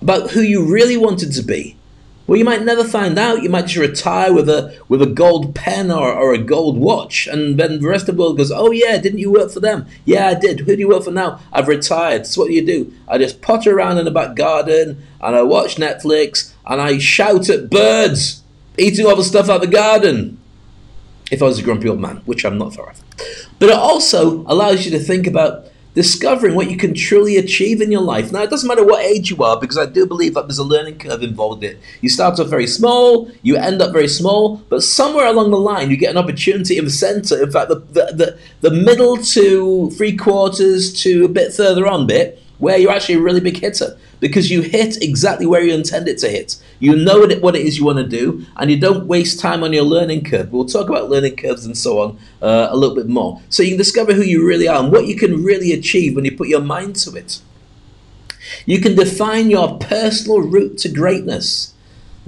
About 0.00 0.30
who 0.30 0.40
you 0.40 0.64
really 0.64 0.96
wanted 0.96 1.32
to 1.32 1.42
be, 1.42 1.76
well, 2.28 2.36
you 2.36 2.44
might 2.44 2.62
never 2.62 2.84
find 2.84 3.18
out. 3.18 3.42
You 3.42 3.48
might 3.48 3.62
just 3.66 3.78
retire 3.78 4.34
with 4.34 4.50
a 4.50 4.78
with 4.86 5.00
a 5.00 5.06
gold 5.06 5.54
pen 5.54 5.90
or, 5.90 6.12
or 6.12 6.34
a 6.34 6.38
gold 6.38 6.76
watch, 6.76 7.26
and 7.26 7.58
then 7.58 7.80
the 7.80 7.88
rest 7.88 8.06
of 8.06 8.16
the 8.16 8.22
world 8.22 8.36
goes, 8.36 8.52
"Oh 8.52 8.70
yeah, 8.70 8.98
didn't 8.98 9.18
you 9.18 9.32
work 9.32 9.50
for 9.50 9.60
them? 9.60 9.86
Yeah, 10.04 10.28
I 10.28 10.34
did. 10.34 10.60
Who 10.60 10.76
do 10.76 10.78
you 10.78 10.88
work 10.88 11.04
for 11.04 11.10
now? 11.10 11.40
I've 11.54 11.68
retired. 11.68 12.26
So 12.26 12.42
what 12.42 12.48
do 12.48 12.54
you 12.54 12.64
do? 12.64 12.92
I 13.08 13.16
just 13.16 13.40
potter 13.40 13.74
around 13.74 13.96
in 13.96 14.04
the 14.04 14.10
back 14.10 14.36
garden 14.36 15.02
and 15.22 15.36
I 15.36 15.42
watch 15.42 15.76
Netflix 15.76 16.52
and 16.66 16.82
I 16.82 16.98
shout 16.98 17.48
at 17.48 17.70
birds 17.70 18.42
eating 18.76 19.06
all 19.06 19.16
the 19.16 19.24
stuff 19.24 19.48
out 19.48 19.56
of 19.56 19.70
the 19.70 19.76
garden. 19.76 20.38
If 21.30 21.42
I 21.42 21.46
was 21.46 21.58
a 21.58 21.62
grumpy 21.62 21.88
old 21.88 22.00
man, 22.00 22.18
which 22.26 22.44
I'm 22.44 22.58
not 22.58 22.78
off, 22.78 23.02
but 23.58 23.70
it 23.70 23.74
also 23.74 24.44
allows 24.46 24.84
you 24.84 24.90
to 24.92 24.98
think 24.98 25.26
about 25.26 25.66
discovering 25.98 26.54
what 26.54 26.70
you 26.70 26.76
can 26.76 26.94
truly 26.94 27.36
achieve 27.38 27.80
in 27.80 27.90
your 27.90 28.06
life. 28.14 28.30
Now, 28.30 28.42
it 28.44 28.50
doesn't 28.50 28.68
matter 28.68 28.84
what 28.84 29.04
age 29.04 29.30
you 29.30 29.42
are, 29.42 29.58
because 29.58 29.76
I 29.76 29.86
do 29.86 30.06
believe 30.06 30.34
that 30.34 30.46
there's 30.46 30.64
a 30.66 30.70
learning 30.74 30.96
curve 31.00 31.24
involved 31.24 31.64
in 31.64 31.72
it. 31.72 31.78
You 32.02 32.08
start 32.08 32.38
off 32.38 32.46
very 32.46 32.68
small, 32.68 33.28
you 33.42 33.56
end 33.56 33.82
up 33.82 33.92
very 33.92 34.06
small, 34.06 34.58
but 34.68 34.84
somewhere 34.84 35.26
along 35.26 35.50
the 35.50 35.58
line, 35.58 35.90
you 35.90 35.96
get 35.96 36.12
an 36.12 36.16
opportunity 36.16 36.78
in 36.78 36.84
the 36.84 36.92
center. 36.92 37.42
In 37.42 37.50
fact, 37.50 37.68
the, 37.68 37.80
the, 37.96 38.04
the, 38.20 38.38
the 38.60 38.70
middle 38.70 39.16
to 39.16 39.90
three 39.90 40.16
quarters 40.16 41.02
to 41.02 41.24
a 41.24 41.28
bit 41.28 41.52
further 41.52 41.84
on 41.88 42.06
bit, 42.06 42.40
where 42.58 42.76
you're 42.76 42.90
actually 42.90 43.16
a 43.16 43.20
really 43.20 43.40
big 43.40 43.58
hitter 43.58 43.96
because 44.20 44.50
you 44.50 44.62
hit 44.62 45.00
exactly 45.02 45.46
where 45.46 45.62
you 45.62 45.72
intended 45.72 46.18
to 46.18 46.28
hit. 46.28 46.56
You 46.80 46.96
know 46.96 47.26
what 47.40 47.56
it 47.56 47.66
is 47.66 47.78
you 47.78 47.84
want 47.84 47.98
to 47.98 48.06
do, 48.06 48.44
and 48.56 48.70
you 48.70 48.78
don't 48.78 49.06
waste 49.06 49.40
time 49.40 49.62
on 49.62 49.72
your 49.72 49.84
learning 49.84 50.24
curve. 50.24 50.52
We'll 50.52 50.66
talk 50.66 50.88
about 50.88 51.08
learning 51.10 51.36
curves 51.36 51.64
and 51.64 51.76
so 51.76 52.00
on 52.00 52.18
uh, 52.42 52.68
a 52.70 52.76
little 52.76 52.94
bit 52.94 53.08
more. 53.08 53.40
So 53.48 53.62
you 53.62 53.70
can 53.70 53.78
discover 53.78 54.12
who 54.12 54.22
you 54.22 54.46
really 54.46 54.68
are 54.68 54.82
and 54.82 54.92
what 54.92 55.06
you 55.06 55.16
can 55.16 55.44
really 55.44 55.72
achieve 55.72 56.14
when 56.14 56.24
you 56.24 56.36
put 56.36 56.48
your 56.48 56.60
mind 56.60 56.96
to 56.96 57.16
it. 57.16 57.40
You 58.66 58.80
can 58.80 58.94
define 58.94 59.50
your 59.50 59.78
personal 59.78 60.40
route 60.40 60.78
to 60.78 60.88
greatness. 60.88 61.74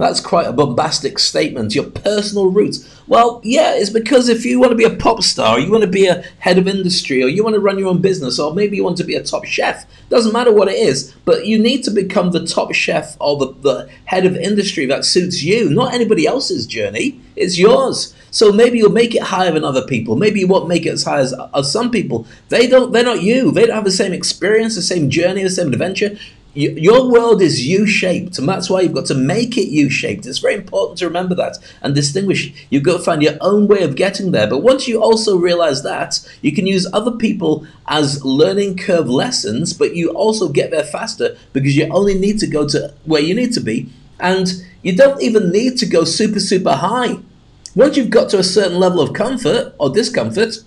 That's 0.01 0.19
quite 0.19 0.47
a 0.47 0.51
bombastic 0.51 1.19
statement. 1.19 1.75
Your 1.75 1.83
personal 1.83 2.49
route. 2.49 2.77
Well, 3.05 3.39
yeah, 3.43 3.75
it's 3.75 3.91
because 3.91 4.29
if 4.29 4.43
you 4.43 4.59
want 4.59 4.71
to 4.71 4.75
be 4.75 4.83
a 4.83 4.95
pop 4.95 5.21
star, 5.21 5.59
you 5.59 5.71
want 5.71 5.83
to 5.83 5.89
be 5.89 6.07
a 6.07 6.23
head 6.39 6.57
of 6.57 6.67
industry, 6.67 7.21
or 7.21 7.27
you 7.27 7.43
want 7.43 7.53
to 7.53 7.59
run 7.59 7.77
your 7.77 7.89
own 7.89 8.01
business, 8.01 8.39
or 8.39 8.51
maybe 8.51 8.75
you 8.75 8.83
want 8.83 8.97
to 8.97 9.03
be 9.03 9.13
a 9.13 9.23
top 9.23 9.45
chef, 9.45 9.85
doesn't 10.09 10.33
matter 10.33 10.51
what 10.51 10.69
it 10.69 10.75
is, 10.75 11.13
but 11.23 11.45
you 11.45 11.59
need 11.59 11.83
to 11.83 11.91
become 11.91 12.31
the 12.31 12.47
top 12.47 12.73
chef 12.73 13.15
or 13.19 13.37
the, 13.37 13.53
the 13.61 13.89
head 14.05 14.25
of 14.25 14.35
industry 14.35 14.87
that 14.87 15.05
suits 15.05 15.43
you, 15.43 15.69
not 15.69 15.93
anybody 15.93 16.25
else's 16.25 16.65
journey. 16.65 17.21
It's 17.35 17.59
yours. 17.59 18.15
So 18.31 18.51
maybe 18.51 18.79
you'll 18.79 18.91
make 18.91 19.13
it 19.13 19.21
higher 19.21 19.51
than 19.51 19.63
other 19.63 19.85
people. 19.85 20.15
Maybe 20.15 20.39
you 20.39 20.47
won't 20.47 20.67
make 20.67 20.87
it 20.87 20.93
as 20.93 21.03
high 21.03 21.19
as, 21.19 21.35
as 21.53 21.71
some 21.71 21.91
people. 21.91 22.25
They 22.49 22.65
don't. 22.65 22.91
They're 22.91 23.03
not 23.03 23.21
you. 23.21 23.51
They 23.51 23.67
don't 23.67 23.75
have 23.75 23.83
the 23.83 23.91
same 23.91 24.13
experience, 24.13 24.73
the 24.73 24.81
same 24.81 25.11
journey, 25.11 25.43
the 25.43 25.49
same 25.49 25.71
adventure 25.71 26.17
your 26.53 27.09
world 27.09 27.41
is 27.41 27.65
you-shaped, 27.65 28.37
and 28.37 28.47
that's 28.47 28.69
why 28.69 28.81
you've 28.81 28.93
got 28.93 29.05
to 29.05 29.15
make 29.15 29.57
it 29.57 29.69
you-shaped. 29.69 30.25
It's 30.25 30.39
very 30.39 30.55
important 30.55 30.99
to 30.99 31.07
remember 31.07 31.33
that 31.35 31.57
and 31.81 31.95
distinguish. 31.95 32.65
You've 32.69 32.83
got 32.83 32.97
to 32.97 33.03
find 33.03 33.21
your 33.21 33.37
own 33.39 33.67
way 33.67 33.83
of 33.83 33.95
getting 33.95 34.31
there. 34.31 34.47
But 34.47 34.59
once 34.59 34.87
you 34.87 35.01
also 35.01 35.37
realize 35.37 35.83
that, 35.83 36.19
you 36.41 36.53
can 36.53 36.67
use 36.67 36.87
other 36.91 37.11
people 37.11 37.65
as 37.87 38.25
learning 38.25 38.77
curve 38.77 39.09
lessons, 39.09 39.73
but 39.73 39.95
you 39.95 40.09
also 40.11 40.49
get 40.49 40.71
there 40.71 40.83
faster 40.83 41.37
because 41.53 41.75
you 41.75 41.87
only 41.89 42.15
need 42.15 42.39
to 42.39 42.47
go 42.47 42.67
to 42.67 42.93
where 43.05 43.21
you 43.21 43.33
need 43.33 43.53
to 43.53 43.61
be, 43.61 43.89
and 44.19 44.63
you 44.81 44.95
don't 44.95 45.21
even 45.21 45.51
need 45.51 45.77
to 45.77 45.85
go 45.85 46.03
super, 46.03 46.39
super 46.39 46.73
high. 46.73 47.17
Once 47.75 47.95
you've 47.95 48.09
got 48.09 48.29
to 48.29 48.37
a 48.37 48.43
certain 48.43 48.77
level 48.77 48.99
of 48.99 49.13
comfort 49.13 49.73
or 49.77 49.89
discomfort, 49.89 50.57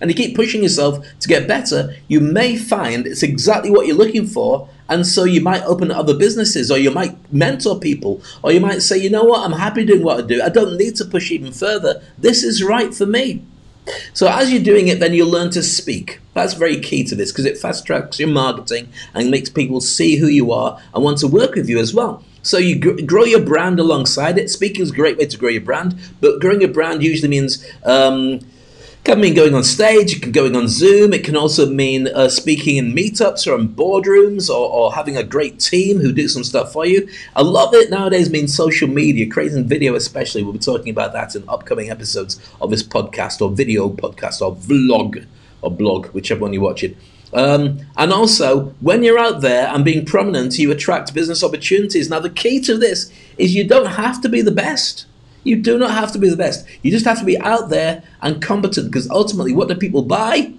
and 0.00 0.10
you 0.10 0.16
keep 0.16 0.36
pushing 0.36 0.62
yourself 0.62 1.04
to 1.20 1.28
get 1.28 1.48
better, 1.48 1.94
you 2.08 2.20
may 2.20 2.56
find 2.56 3.06
it's 3.06 3.22
exactly 3.22 3.70
what 3.70 3.86
you're 3.86 3.96
looking 3.96 4.26
for. 4.26 4.68
And 4.90 5.06
so 5.06 5.24
you 5.24 5.42
might 5.42 5.62
open 5.64 5.90
other 5.90 6.16
businesses, 6.16 6.70
or 6.70 6.78
you 6.78 6.90
might 6.90 7.14
mentor 7.32 7.78
people, 7.78 8.22
or 8.42 8.52
you 8.52 8.60
might 8.60 8.80
say, 8.80 8.96
you 8.96 9.10
know 9.10 9.24
what, 9.24 9.44
I'm 9.44 9.58
happy 9.58 9.84
doing 9.84 10.02
what 10.02 10.18
I 10.18 10.26
do. 10.26 10.40
I 10.42 10.48
don't 10.48 10.78
need 10.78 10.96
to 10.96 11.04
push 11.04 11.30
even 11.30 11.52
further. 11.52 12.02
This 12.16 12.42
is 12.42 12.62
right 12.62 12.94
for 12.94 13.04
me. 13.04 13.42
So 14.12 14.28
as 14.28 14.52
you're 14.52 14.62
doing 14.62 14.88
it, 14.88 15.00
then 15.00 15.14
you'll 15.14 15.30
learn 15.30 15.50
to 15.50 15.62
speak. 15.62 16.20
That's 16.34 16.54
very 16.54 16.80
key 16.80 17.04
to 17.04 17.14
this 17.14 17.32
because 17.32 17.44
it 17.44 17.58
fast 17.58 17.86
tracks 17.86 18.18
your 18.18 18.28
marketing 18.28 18.88
and 19.14 19.30
makes 19.30 19.48
people 19.48 19.80
see 19.80 20.16
who 20.16 20.26
you 20.26 20.52
are 20.52 20.80
and 20.94 21.04
want 21.04 21.18
to 21.18 21.28
work 21.28 21.54
with 21.54 21.68
you 21.68 21.78
as 21.78 21.94
well. 21.94 22.22
So 22.42 22.58
you 22.58 22.78
gr- 22.78 23.02
grow 23.04 23.24
your 23.24 23.42
brand 23.42 23.80
alongside 23.80 24.38
it. 24.38 24.50
Speaking 24.50 24.82
is 24.82 24.90
a 24.90 24.94
great 24.94 25.18
way 25.18 25.26
to 25.26 25.36
grow 25.36 25.50
your 25.50 25.62
brand, 25.62 25.98
but 26.20 26.40
growing 26.40 26.60
your 26.60 26.72
brand 26.72 27.02
usually 27.02 27.28
means 27.28 27.64
um, 27.84 28.40
can 29.04 29.20
mean 29.20 29.34
going 29.34 29.54
on 29.54 29.64
stage, 29.64 30.16
it 30.16 30.22
can 30.22 30.32
going 30.32 30.54
on 30.54 30.68
Zoom, 30.68 31.12
it 31.12 31.24
can 31.24 31.36
also 31.36 31.68
mean 31.68 32.08
uh, 32.08 32.28
speaking 32.28 32.76
in 32.76 32.92
meetups 32.92 33.46
or 33.46 33.58
in 33.58 33.68
boardrooms 33.68 34.50
or, 34.50 34.68
or, 34.68 34.92
having 34.92 35.16
a 35.16 35.22
great 35.22 35.60
team 35.60 35.98
who 35.98 36.12
do 36.12 36.28
some 36.28 36.44
stuff 36.44 36.72
for 36.72 36.84
you. 36.84 37.08
A 37.34 37.42
lot 37.42 37.68
of 37.68 37.74
it 37.74 37.90
nowadays 37.90 38.30
means 38.30 38.54
social 38.54 38.88
media, 38.88 39.28
creating 39.28 39.66
video 39.66 39.94
especially. 39.94 40.42
We'll 40.42 40.52
be 40.52 40.58
talking 40.58 40.90
about 40.90 41.12
that 41.14 41.34
in 41.34 41.48
upcoming 41.48 41.90
episodes 41.90 42.40
of 42.60 42.70
this 42.70 42.82
podcast 42.82 43.40
or 43.40 43.50
video 43.50 43.88
podcast 43.88 44.42
or 44.42 44.54
vlog 44.54 45.24
or 45.62 45.70
blog, 45.70 46.06
whichever 46.08 46.42
one 46.42 46.52
you 46.52 46.60
watch 46.60 46.84
it. 46.84 46.96
Um, 47.32 47.80
and 47.96 48.12
also, 48.12 48.74
when 48.80 49.02
you're 49.02 49.18
out 49.18 49.40
there 49.40 49.68
and 49.68 49.84
being 49.84 50.04
prominent, 50.04 50.58
you 50.58 50.70
attract 50.70 51.14
business 51.14 51.44
opportunities. 51.44 52.08
Now, 52.08 52.20
the 52.20 52.30
key 52.30 52.60
to 52.62 52.76
this 52.76 53.12
is 53.36 53.54
you 53.54 53.66
don't 53.66 53.86
have 53.86 54.20
to 54.22 54.28
be 54.28 54.40
the 54.40 54.50
best. 54.50 55.06
You 55.44 55.56
do 55.56 55.78
not 55.78 55.92
have 55.92 56.12
to 56.12 56.18
be 56.18 56.28
the 56.28 56.36
best. 56.36 56.66
You 56.82 56.90
just 56.90 57.06
have 57.06 57.18
to 57.18 57.24
be 57.24 57.38
out 57.38 57.68
there 57.68 58.02
and 58.20 58.42
competent 58.42 58.90
because 58.90 59.08
ultimately, 59.10 59.52
what 59.52 59.68
do 59.68 59.74
people 59.74 60.02
buy? 60.02 60.52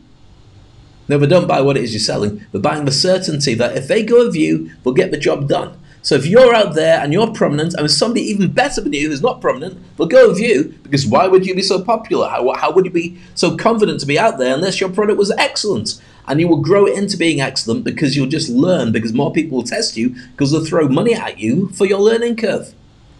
No, 1.07 1.17
they 1.17 1.27
don't 1.27 1.47
buy 1.47 1.61
what 1.61 1.75
it 1.75 1.83
is 1.83 1.91
you're 1.91 1.99
selling. 1.99 2.45
They're 2.51 2.61
buying 2.61 2.85
the 2.85 2.91
certainty 2.91 3.55
that 3.55 3.75
if 3.75 3.87
they 3.87 4.03
go 4.03 4.25
with 4.25 4.35
you, 4.35 4.71
they'll 4.83 4.93
get 4.93 5.11
the 5.11 5.17
job 5.17 5.47
done. 5.47 5.75
So 6.01 6.15
if 6.15 6.25
you're 6.25 6.55
out 6.55 6.75
there 6.75 6.99
and 6.99 7.11
you're 7.11 7.33
prominent, 7.33 7.73
and 7.73 7.91
somebody 7.91 8.21
even 8.21 8.51
better 8.51 8.79
than 8.79 8.93
you 8.93 9.09
who's 9.09 9.21
not 9.21 9.41
prominent, 9.41 9.77
they'll 9.97 10.07
go 10.07 10.29
with 10.29 10.39
you 10.39 10.75
because 10.83 11.05
why 11.05 11.27
would 11.27 11.45
you 11.45 11.55
be 11.55 11.61
so 11.61 11.83
popular? 11.83 12.29
How, 12.29 12.53
how 12.53 12.71
would 12.71 12.85
you 12.85 12.91
be 12.91 13.19
so 13.35 13.57
confident 13.57 13.99
to 13.99 14.05
be 14.05 14.17
out 14.17 14.37
there 14.37 14.53
unless 14.53 14.79
your 14.79 14.89
product 14.89 15.17
was 15.17 15.31
excellent? 15.31 16.01
And 16.27 16.39
you 16.39 16.47
will 16.47 16.61
grow 16.61 16.85
into 16.85 17.17
being 17.17 17.41
excellent 17.41 17.83
because 17.83 18.15
you'll 18.15 18.27
just 18.27 18.49
learn 18.49 18.91
because 18.91 19.13
more 19.13 19.33
people 19.33 19.57
will 19.57 19.65
test 19.65 19.97
you 19.97 20.15
because 20.31 20.51
they'll 20.51 20.63
throw 20.63 20.87
money 20.87 21.15
at 21.15 21.39
you 21.39 21.69
for 21.69 21.85
your 21.85 21.99
learning 21.99 22.37
curve. 22.37 22.73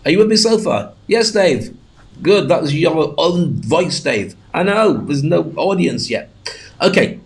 Are 0.05 0.11
you 0.11 0.19
with 0.19 0.27
me 0.27 0.35
so 0.35 0.57
far? 0.57 0.93
Yes, 1.07 1.31
Dave. 1.31 1.75
Good. 2.21 2.47
That 2.49 2.61
was 2.61 2.73
your 2.73 3.13
own 3.17 3.61
voice, 3.61 3.99
Dave. 3.99 4.35
I 4.53 4.63
know. 4.63 4.93
There's 4.93 5.23
no 5.23 5.53
audience 5.55 6.09
yet. 6.09 6.29
Okay. 6.81 7.19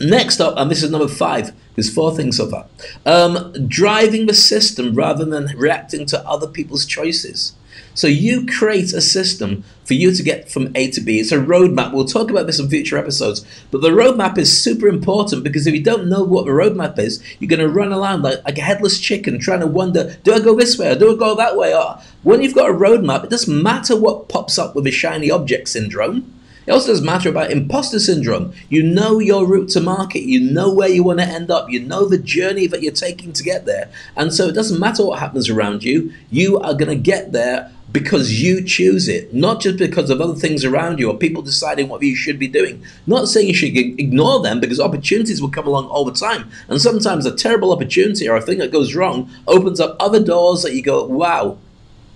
Next 0.00 0.40
up, 0.40 0.54
and 0.56 0.70
this 0.70 0.82
is 0.82 0.90
number 0.90 1.08
five. 1.08 1.52
There's 1.74 1.92
four 1.92 2.14
things 2.14 2.36
so 2.36 2.48
far. 2.48 2.66
Um, 3.04 3.52
driving 3.68 4.26
the 4.26 4.34
system 4.34 4.94
rather 4.94 5.24
than 5.24 5.56
reacting 5.56 6.06
to 6.06 6.26
other 6.26 6.46
people's 6.46 6.86
choices. 6.86 7.54
So 7.98 8.06
you 8.06 8.46
create 8.46 8.92
a 8.92 9.00
system 9.00 9.64
for 9.82 9.94
you 9.94 10.14
to 10.14 10.22
get 10.22 10.48
from 10.48 10.70
A 10.76 10.88
to 10.92 11.00
B. 11.00 11.18
It's 11.18 11.32
a 11.32 11.36
roadmap. 11.36 11.92
We'll 11.92 12.04
talk 12.04 12.30
about 12.30 12.46
this 12.46 12.60
in 12.60 12.70
future 12.70 12.96
episodes. 12.96 13.44
But 13.72 13.80
the 13.80 13.88
roadmap 13.88 14.38
is 14.38 14.56
super 14.56 14.86
important 14.86 15.42
because 15.42 15.66
if 15.66 15.74
you 15.74 15.82
don't 15.82 16.08
know 16.08 16.22
what 16.22 16.44
the 16.44 16.52
roadmap 16.52 16.96
is, 17.00 17.20
you're 17.40 17.48
going 17.48 17.58
to 17.58 17.68
run 17.68 17.92
around 17.92 18.22
like, 18.22 18.44
like 18.44 18.56
a 18.56 18.62
headless 18.62 19.00
chicken 19.00 19.40
trying 19.40 19.58
to 19.58 19.66
wonder, 19.66 20.16
do 20.22 20.32
I 20.32 20.38
go 20.38 20.54
this 20.54 20.78
way 20.78 20.92
or 20.92 20.94
do 20.94 21.12
I 21.12 21.18
go 21.18 21.34
that 21.34 21.56
way? 21.56 21.74
Or 21.74 21.98
when 22.22 22.40
you've 22.40 22.54
got 22.54 22.70
a 22.70 22.72
roadmap, 22.72 23.24
it 23.24 23.30
doesn't 23.30 23.62
matter 23.64 23.96
what 23.96 24.28
pops 24.28 24.60
up 24.60 24.76
with 24.76 24.86
a 24.86 24.92
shiny 24.92 25.28
object 25.28 25.68
syndrome. 25.68 26.32
It 26.68 26.70
also 26.70 26.88
doesn't 26.88 27.04
matter 27.04 27.30
about 27.30 27.50
imposter 27.50 27.98
syndrome. 27.98 28.52
You 28.68 28.84
know 28.84 29.18
your 29.18 29.44
route 29.44 29.70
to 29.70 29.80
market. 29.80 30.20
You 30.20 30.38
know 30.38 30.72
where 30.72 30.88
you 30.88 31.02
want 31.02 31.18
to 31.18 31.24
end 31.24 31.50
up. 31.50 31.68
You 31.68 31.80
know 31.80 32.06
the 32.06 32.18
journey 32.18 32.68
that 32.68 32.80
you're 32.80 32.92
taking 32.92 33.32
to 33.32 33.42
get 33.42 33.64
there. 33.64 33.90
And 34.14 34.32
so 34.32 34.46
it 34.46 34.52
doesn't 34.52 34.78
matter 34.78 35.04
what 35.04 35.18
happens 35.18 35.48
around 35.48 35.82
you. 35.82 36.12
You 36.30 36.60
are 36.60 36.74
going 36.74 36.90
to 36.90 36.94
get 36.94 37.32
there 37.32 37.72
because 37.90 38.42
you 38.42 38.62
choose 38.62 39.08
it, 39.08 39.32
not 39.32 39.60
just 39.60 39.78
because 39.78 40.10
of 40.10 40.20
other 40.20 40.34
things 40.34 40.64
around 40.64 40.98
you 40.98 41.10
or 41.10 41.16
people 41.16 41.42
deciding 41.42 41.88
what 41.88 42.02
you 42.02 42.14
should 42.14 42.38
be 42.38 42.46
doing. 42.46 42.84
Not 43.06 43.28
saying 43.28 43.48
you 43.48 43.54
should 43.54 43.76
ignore 43.76 44.42
them 44.42 44.60
because 44.60 44.78
opportunities 44.78 45.40
will 45.40 45.50
come 45.50 45.66
along 45.66 45.86
all 45.86 46.04
the 46.04 46.12
time. 46.12 46.50
And 46.68 46.80
sometimes 46.80 47.24
a 47.24 47.34
terrible 47.34 47.72
opportunity 47.72 48.28
or 48.28 48.36
a 48.36 48.42
thing 48.42 48.58
that 48.58 48.72
goes 48.72 48.94
wrong 48.94 49.30
opens 49.46 49.80
up 49.80 49.96
other 49.98 50.22
doors 50.22 50.62
that 50.62 50.74
you 50.74 50.82
go, 50.82 51.04
wow, 51.04 51.56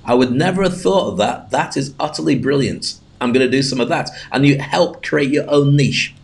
I 0.05 0.15
would 0.15 0.33
never 0.33 0.63
have 0.63 0.81
thought 0.81 1.13
of 1.13 1.17
that. 1.19 1.51
That 1.51 1.77
is 1.77 1.95
utterly 1.99 2.39
brilliant. 2.39 2.99
I'm 3.21 3.33
going 3.33 3.47
to 3.47 3.51
do 3.51 3.63
some 3.63 3.81
of 3.81 3.89
that. 3.89 4.11
And 4.31 4.45
you 4.45 4.59
help 4.59 5.03
create 5.03 5.31
your 5.31 5.49
own 5.49 5.77
niche. 5.77 6.15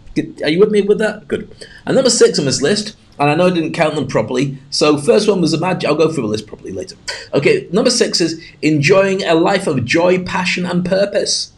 Are 0.42 0.48
you 0.48 0.59
with 0.59 0.70
me 0.70 0.83
with 0.83 0.98
that? 0.98 1.28
Good. 1.28 1.50
And 1.87 1.94
number 1.94 2.11
six 2.11 2.38
on 2.38 2.44
this 2.44 2.62
list 2.62 2.96
and 3.18 3.31
I 3.31 3.35
know 3.35 3.46
I 3.46 3.50
didn't 3.50 3.72
count 3.72 3.94
them 3.94 4.07
properly. 4.07 4.59
So 4.70 4.96
first 4.98 5.28
one 5.28 5.40
was 5.40 5.52
imagine. 5.52 5.88
I'll 5.90 5.96
go 5.96 6.12
through 6.12 6.22
the 6.22 6.28
list 6.28 6.46
properly 6.46 6.72
later. 6.72 6.96
Okay, 7.35 7.68
number 7.72 7.90
six 7.90 8.20
is 8.20 8.42
enjoying 8.62 9.24
a 9.24 9.35
life 9.35 9.66
of 9.66 9.85
joy, 9.85 10.24
passion, 10.24 10.64
and 10.64 10.85
purpose. 10.85 11.52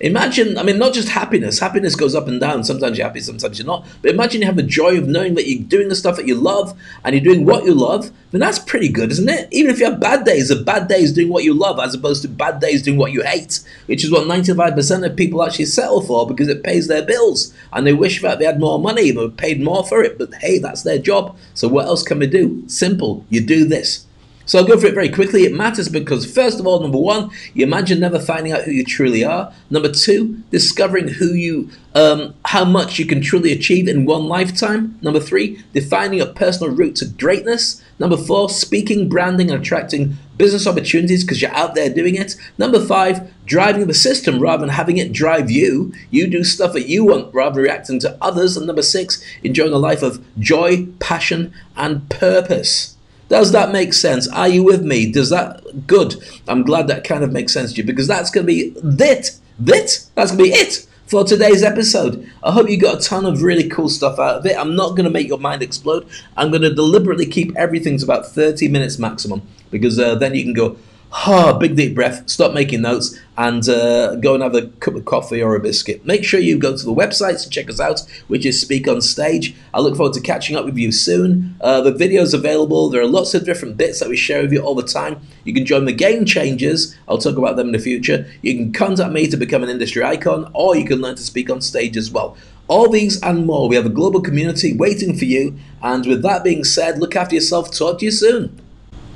Imagine, 0.00 0.58
I 0.58 0.62
mean, 0.62 0.78
not 0.78 0.92
just 0.92 1.08
happiness. 1.08 1.58
Happiness 1.58 1.96
goes 1.96 2.14
up 2.14 2.28
and 2.28 2.38
down. 2.38 2.64
Sometimes 2.64 2.98
you're 2.98 3.06
happy, 3.06 3.20
sometimes 3.20 3.58
you're 3.58 3.66
not. 3.66 3.86
But 4.02 4.10
imagine 4.10 4.42
you 4.42 4.46
have 4.46 4.56
the 4.56 4.62
joy 4.62 4.98
of 4.98 5.08
knowing 5.08 5.34
that 5.34 5.48
you're 5.48 5.62
doing 5.62 5.88
the 5.88 5.96
stuff 5.96 6.16
that 6.16 6.26
you 6.26 6.34
love 6.34 6.78
and 7.04 7.14
you're 7.14 7.24
doing 7.24 7.46
what 7.46 7.64
you 7.64 7.72
love. 7.72 8.10
Then 8.30 8.40
that's 8.40 8.58
pretty 8.58 8.90
good, 8.90 9.10
isn't 9.10 9.28
it? 9.28 9.48
Even 9.52 9.70
if 9.70 9.78
you 9.78 9.86
have 9.86 9.98
bad 9.98 10.24
days, 10.24 10.50
a 10.50 10.56
bad 10.56 10.88
day 10.88 11.00
is 11.00 11.14
doing 11.14 11.30
what 11.30 11.44
you 11.44 11.54
love 11.54 11.80
as 11.80 11.94
opposed 11.94 12.22
to 12.22 12.28
bad 12.28 12.60
days 12.60 12.82
doing 12.82 12.98
what 12.98 13.12
you 13.12 13.22
hate, 13.22 13.60
which 13.86 14.04
is 14.04 14.10
what 14.10 14.28
95% 14.28 15.06
of 15.06 15.16
people 15.16 15.42
actually 15.42 15.64
settle 15.64 16.02
for 16.02 16.26
because 16.26 16.48
it 16.48 16.62
pays 16.62 16.88
their 16.88 17.02
bills 17.02 17.54
and 17.72 17.86
they 17.86 17.94
wish 17.94 18.20
that 18.20 18.38
they 18.38 18.44
had 18.44 18.60
more 18.60 18.78
money, 18.78 19.10
they 19.10 19.28
paid 19.28 19.62
more 19.62 19.84
for 19.84 20.02
it. 20.02 20.18
But 20.18 20.34
hey, 20.34 20.58
that's 20.58 20.82
their 20.82 20.98
job. 20.98 21.36
So 21.54 21.68
what 21.68 21.86
else 21.86 22.02
can 22.02 22.18
we 22.18 22.26
do? 22.26 22.64
Simple. 22.68 23.24
You 23.30 23.40
do 23.40 23.64
this. 23.64 24.06
So 24.46 24.60
I'll 24.60 24.64
go 24.64 24.78
through 24.78 24.90
it 24.90 24.94
very 24.94 25.08
quickly. 25.08 25.42
It 25.42 25.52
matters 25.52 25.88
because, 25.88 26.24
first 26.24 26.60
of 26.60 26.66
all, 26.68 26.80
number 26.80 26.98
one, 26.98 27.30
you 27.52 27.64
imagine 27.64 27.98
never 27.98 28.20
finding 28.20 28.52
out 28.52 28.62
who 28.62 28.70
you 28.70 28.84
truly 28.84 29.24
are. 29.24 29.52
Number 29.70 29.90
two, 29.90 30.42
discovering 30.52 31.08
who 31.08 31.34
you, 31.34 31.68
um, 31.96 32.34
how 32.44 32.64
much 32.64 33.00
you 33.00 33.06
can 33.06 33.20
truly 33.20 33.50
achieve 33.50 33.88
in 33.88 34.06
one 34.06 34.28
lifetime. 34.28 34.98
Number 35.02 35.18
three, 35.18 35.64
defining 35.72 36.20
a 36.20 36.26
personal 36.26 36.72
route 36.72 36.94
to 36.96 37.06
greatness. 37.06 37.82
Number 37.98 38.16
four, 38.16 38.48
speaking, 38.48 39.08
branding, 39.08 39.50
and 39.50 39.60
attracting 39.60 40.16
business 40.36 40.66
opportunities 40.66 41.24
because 41.24 41.42
you're 41.42 41.50
out 41.50 41.74
there 41.74 41.92
doing 41.92 42.14
it. 42.14 42.36
Number 42.56 42.84
five, 42.84 43.32
driving 43.46 43.88
the 43.88 43.94
system 43.94 44.38
rather 44.38 44.60
than 44.60 44.74
having 44.74 44.98
it 44.98 45.12
drive 45.12 45.50
you. 45.50 45.92
You 46.10 46.28
do 46.28 46.44
stuff 46.44 46.72
that 46.74 46.88
you 46.88 47.04
want 47.04 47.34
rather 47.34 47.56
than 47.56 47.64
reacting 47.64 47.98
to 48.00 48.16
others. 48.20 48.56
And 48.56 48.66
number 48.66 48.82
six, 48.82 49.24
enjoying 49.42 49.72
a 49.72 49.78
life 49.78 50.02
of 50.02 50.24
joy, 50.38 50.86
passion, 51.00 51.52
and 51.76 52.08
purpose. 52.08 52.95
Does 53.28 53.52
that 53.52 53.72
make 53.72 53.92
sense? 53.92 54.28
Are 54.28 54.48
you 54.48 54.62
with 54.62 54.84
me? 54.84 55.10
Does 55.10 55.30
that 55.30 55.86
good? 55.86 56.14
I'm 56.46 56.62
glad 56.62 56.86
that 56.88 57.04
kind 57.04 57.24
of 57.24 57.32
makes 57.32 57.52
sense 57.52 57.72
to 57.72 57.78
you 57.78 57.84
because 57.84 58.06
that's 58.06 58.30
going 58.30 58.46
to 58.46 58.52
be 58.52 58.60
it. 59.00 59.40
It. 59.66 60.06
That's 60.14 60.30
going 60.30 60.38
to 60.38 60.44
be 60.44 60.50
it 60.50 60.86
for 61.06 61.24
today's 61.24 61.62
episode. 61.62 62.30
I 62.42 62.52
hope 62.52 62.68
you 62.68 62.78
got 62.78 62.98
a 62.98 63.00
ton 63.00 63.26
of 63.26 63.42
really 63.42 63.68
cool 63.68 63.88
stuff 63.88 64.18
out 64.18 64.36
of 64.36 64.46
it. 64.46 64.56
I'm 64.56 64.76
not 64.76 64.90
going 64.90 65.04
to 65.04 65.10
make 65.10 65.28
your 65.28 65.38
mind 65.38 65.62
explode. 65.62 66.06
I'm 66.36 66.50
going 66.50 66.62
to 66.62 66.74
deliberately 66.74 67.26
keep 67.26 67.56
everything 67.56 67.98
to 67.98 68.04
about 68.04 68.26
30 68.26 68.68
minutes 68.68 68.98
maximum 68.98 69.42
because 69.70 69.98
uh, 69.98 70.14
then 70.16 70.34
you 70.34 70.42
can 70.42 70.52
go, 70.52 70.76
oh, 71.12 71.58
big 71.58 71.76
deep 71.76 71.94
breath, 71.94 72.28
stop 72.28 72.52
making 72.52 72.82
notes, 72.82 73.18
and 73.38 73.68
uh, 73.68 74.16
go 74.16 74.34
and 74.34 74.42
have 74.42 74.54
a 74.54 74.66
cup 74.66 74.94
of 74.94 75.04
coffee 75.04 75.42
or 75.42 75.54
a 75.54 75.60
biscuit. 75.60 76.04
Make 76.04 76.24
sure 76.24 76.40
you 76.40 76.58
go 76.58 76.76
to 76.76 76.84
the 76.84 76.94
website 76.94 77.42
to 77.42 77.50
check 77.50 77.68
us 77.68 77.80
out, 77.80 78.00
which 78.28 78.46
is 78.46 78.60
Speak 78.60 78.88
on 78.88 79.00
Stage. 79.00 79.54
I 79.74 79.80
look 79.80 79.96
forward 79.96 80.14
to 80.14 80.20
catching 80.20 80.56
up 80.56 80.64
with 80.64 80.76
you 80.76 80.92
soon. 80.92 81.56
Uh, 81.60 81.80
the 81.80 81.92
video's 81.92 82.34
available. 82.34 82.88
There 82.88 83.02
are 83.02 83.06
lots 83.06 83.34
of 83.34 83.44
different 83.44 83.76
bits 83.76 84.00
that 84.00 84.08
we 84.08 84.16
share 84.16 84.42
with 84.42 84.52
you 84.52 84.60
all 84.60 84.74
the 84.74 84.82
time. 84.82 85.20
You 85.44 85.54
can 85.54 85.66
join 85.66 85.84
the 85.84 85.92
Game 85.92 86.24
Changers. 86.24 86.96
I'll 87.08 87.18
talk 87.18 87.36
about 87.36 87.56
them 87.56 87.68
in 87.68 87.72
the 87.72 87.78
future. 87.78 88.26
You 88.42 88.54
can 88.54 88.72
contact 88.72 89.12
me 89.12 89.28
to 89.28 89.36
become 89.36 89.62
an 89.62 89.70
industry 89.70 90.02
icon, 90.02 90.50
or 90.54 90.76
you 90.76 90.84
can 90.84 91.00
learn 91.00 91.16
to 91.16 91.22
speak 91.22 91.50
on 91.50 91.60
stage 91.60 91.96
as 91.96 92.10
well. 92.10 92.36
All 92.68 92.90
these 92.90 93.22
and 93.22 93.46
more. 93.46 93.68
We 93.68 93.76
have 93.76 93.86
a 93.86 93.90
global 93.90 94.20
community 94.20 94.76
waiting 94.76 95.16
for 95.16 95.24
you. 95.24 95.56
And 95.82 96.04
with 96.04 96.22
that 96.22 96.42
being 96.42 96.64
said, 96.64 96.98
look 96.98 97.14
after 97.14 97.36
yourself. 97.36 97.70
Talk 97.70 98.00
to 98.00 98.04
you 98.04 98.10
soon. 98.10 98.65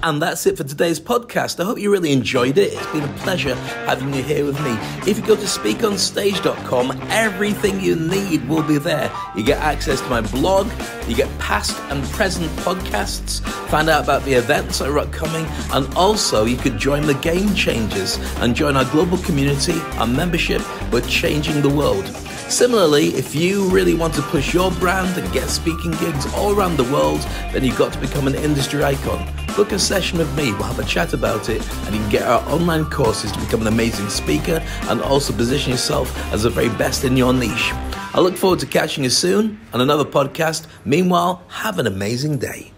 And 0.03 0.23
that's 0.23 0.47
it 0.47 0.57
for 0.57 0.65
today's 0.65 0.99
podcast. 0.99 1.61
I 1.61 1.65
hope 1.65 1.79
you 1.79 1.93
really 1.93 2.13
enjoyed 2.13 2.57
it. 2.57 2.73
It's 2.73 2.87
been 2.87 3.05
a 3.05 3.19
pleasure 3.19 3.55
having 3.85 4.15
you 4.15 4.23
here 4.23 4.47
with 4.47 4.59
me. 4.63 4.71
If 5.07 5.19
you 5.19 5.27
go 5.27 5.37
to 5.37 5.43
speakonstage.com, 5.43 6.99
everything 7.11 7.81
you 7.81 7.97
need 7.97 8.49
will 8.49 8.63
be 8.63 8.79
there. 8.79 9.13
You 9.37 9.45
get 9.45 9.59
access 9.59 10.01
to 10.01 10.09
my 10.09 10.23
blog, 10.23 10.71
you 11.07 11.15
get 11.15 11.29
past 11.39 11.79
and 11.91 12.03
present 12.05 12.51
podcasts, 12.61 13.43
find 13.69 13.91
out 13.91 14.05
about 14.05 14.25
the 14.25 14.33
events 14.33 14.79
that 14.79 14.89
are 14.89 14.99
upcoming, 14.99 15.45
and 15.73 15.93
also 15.95 16.47
you 16.47 16.57
could 16.57 16.79
join 16.79 17.07
the 17.07 17.15
Game 17.15 17.55
Changers 17.55 18.17
and 18.39 18.57
join 18.57 18.79
our 18.79 18.87
global 18.87 19.19
community, 19.19 19.79
our 19.99 20.07
membership. 20.07 20.63
We're 20.91 21.03
changing 21.03 21.61
the 21.61 21.69
world. 21.69 22.07
Similarly, 22.51 23.15
if 23.15 23.33
you 23.33 23.71
really 23.71 23.95
want 23.95 24.13
to 24.15 24.23
push 24.23 24.53
your 24.53 24.73
brand 24.73 25.17
and 25.17 25.33
get 25.33 25.49
speaking 25.49 25.93
gigs 25.93 26.27
all 26.35 26.53
around 26.53 26.77
the 26.77 26.85
world, 26.93 27.21
then 27.53 27.65
you've 27.65 27.79
got 27.79 27.93
to 27.93 27.99
become 28.01 28.27
an 28.27 28.35
industry 28.35 28.83
icon. 28.83 29.33
Book 29.55 29.71
a 29.71 29.79
session 29.79 30.19
with 30.19 30.35
me, 30.37 30.53
we'll 30.53 30.65
have 30.65 30.81
a 30.81 30.85
chat 30.85 31.13
about 31.13 31.49
it, 31.49 31.63
and 31.87 31.95
you 31.95 32.01
can 32.01 32.11
get 32.11 32.23
our 32.25 32.43
online 32.51 32.87
courses 32.87 33.31
to 33.31 33.39
become 33.39 33.61
an 33.61 33.69
amazing 33.69 34.09
speaker 34.09 34.61
and 34.89 35.01
also 35.01 35.33
position 35.33 35.71
yourself 35.71 36.15
as 36.33 36.43
the 36.43 36.51
very 36.51 36.69
best 36.71 37.05
in 37.05 37.17
your 37.17 37.33
niche. 37.33 37.71
I 38.13 38.19
look 38.19 38.37
forward 38.37 38.59
to 38.59 38.67
catching 38.67 39.05
you 39.05 39.11
soon 39.11 39.61
on 39.73 39.81
another 39.81 40.05
podcast. 40.05 40.67
Meanwhile, 40.85 41.45
have 41.49 41.79
an 41.79 41.87
amazing 41.87 42.39
day. 42.39 42.73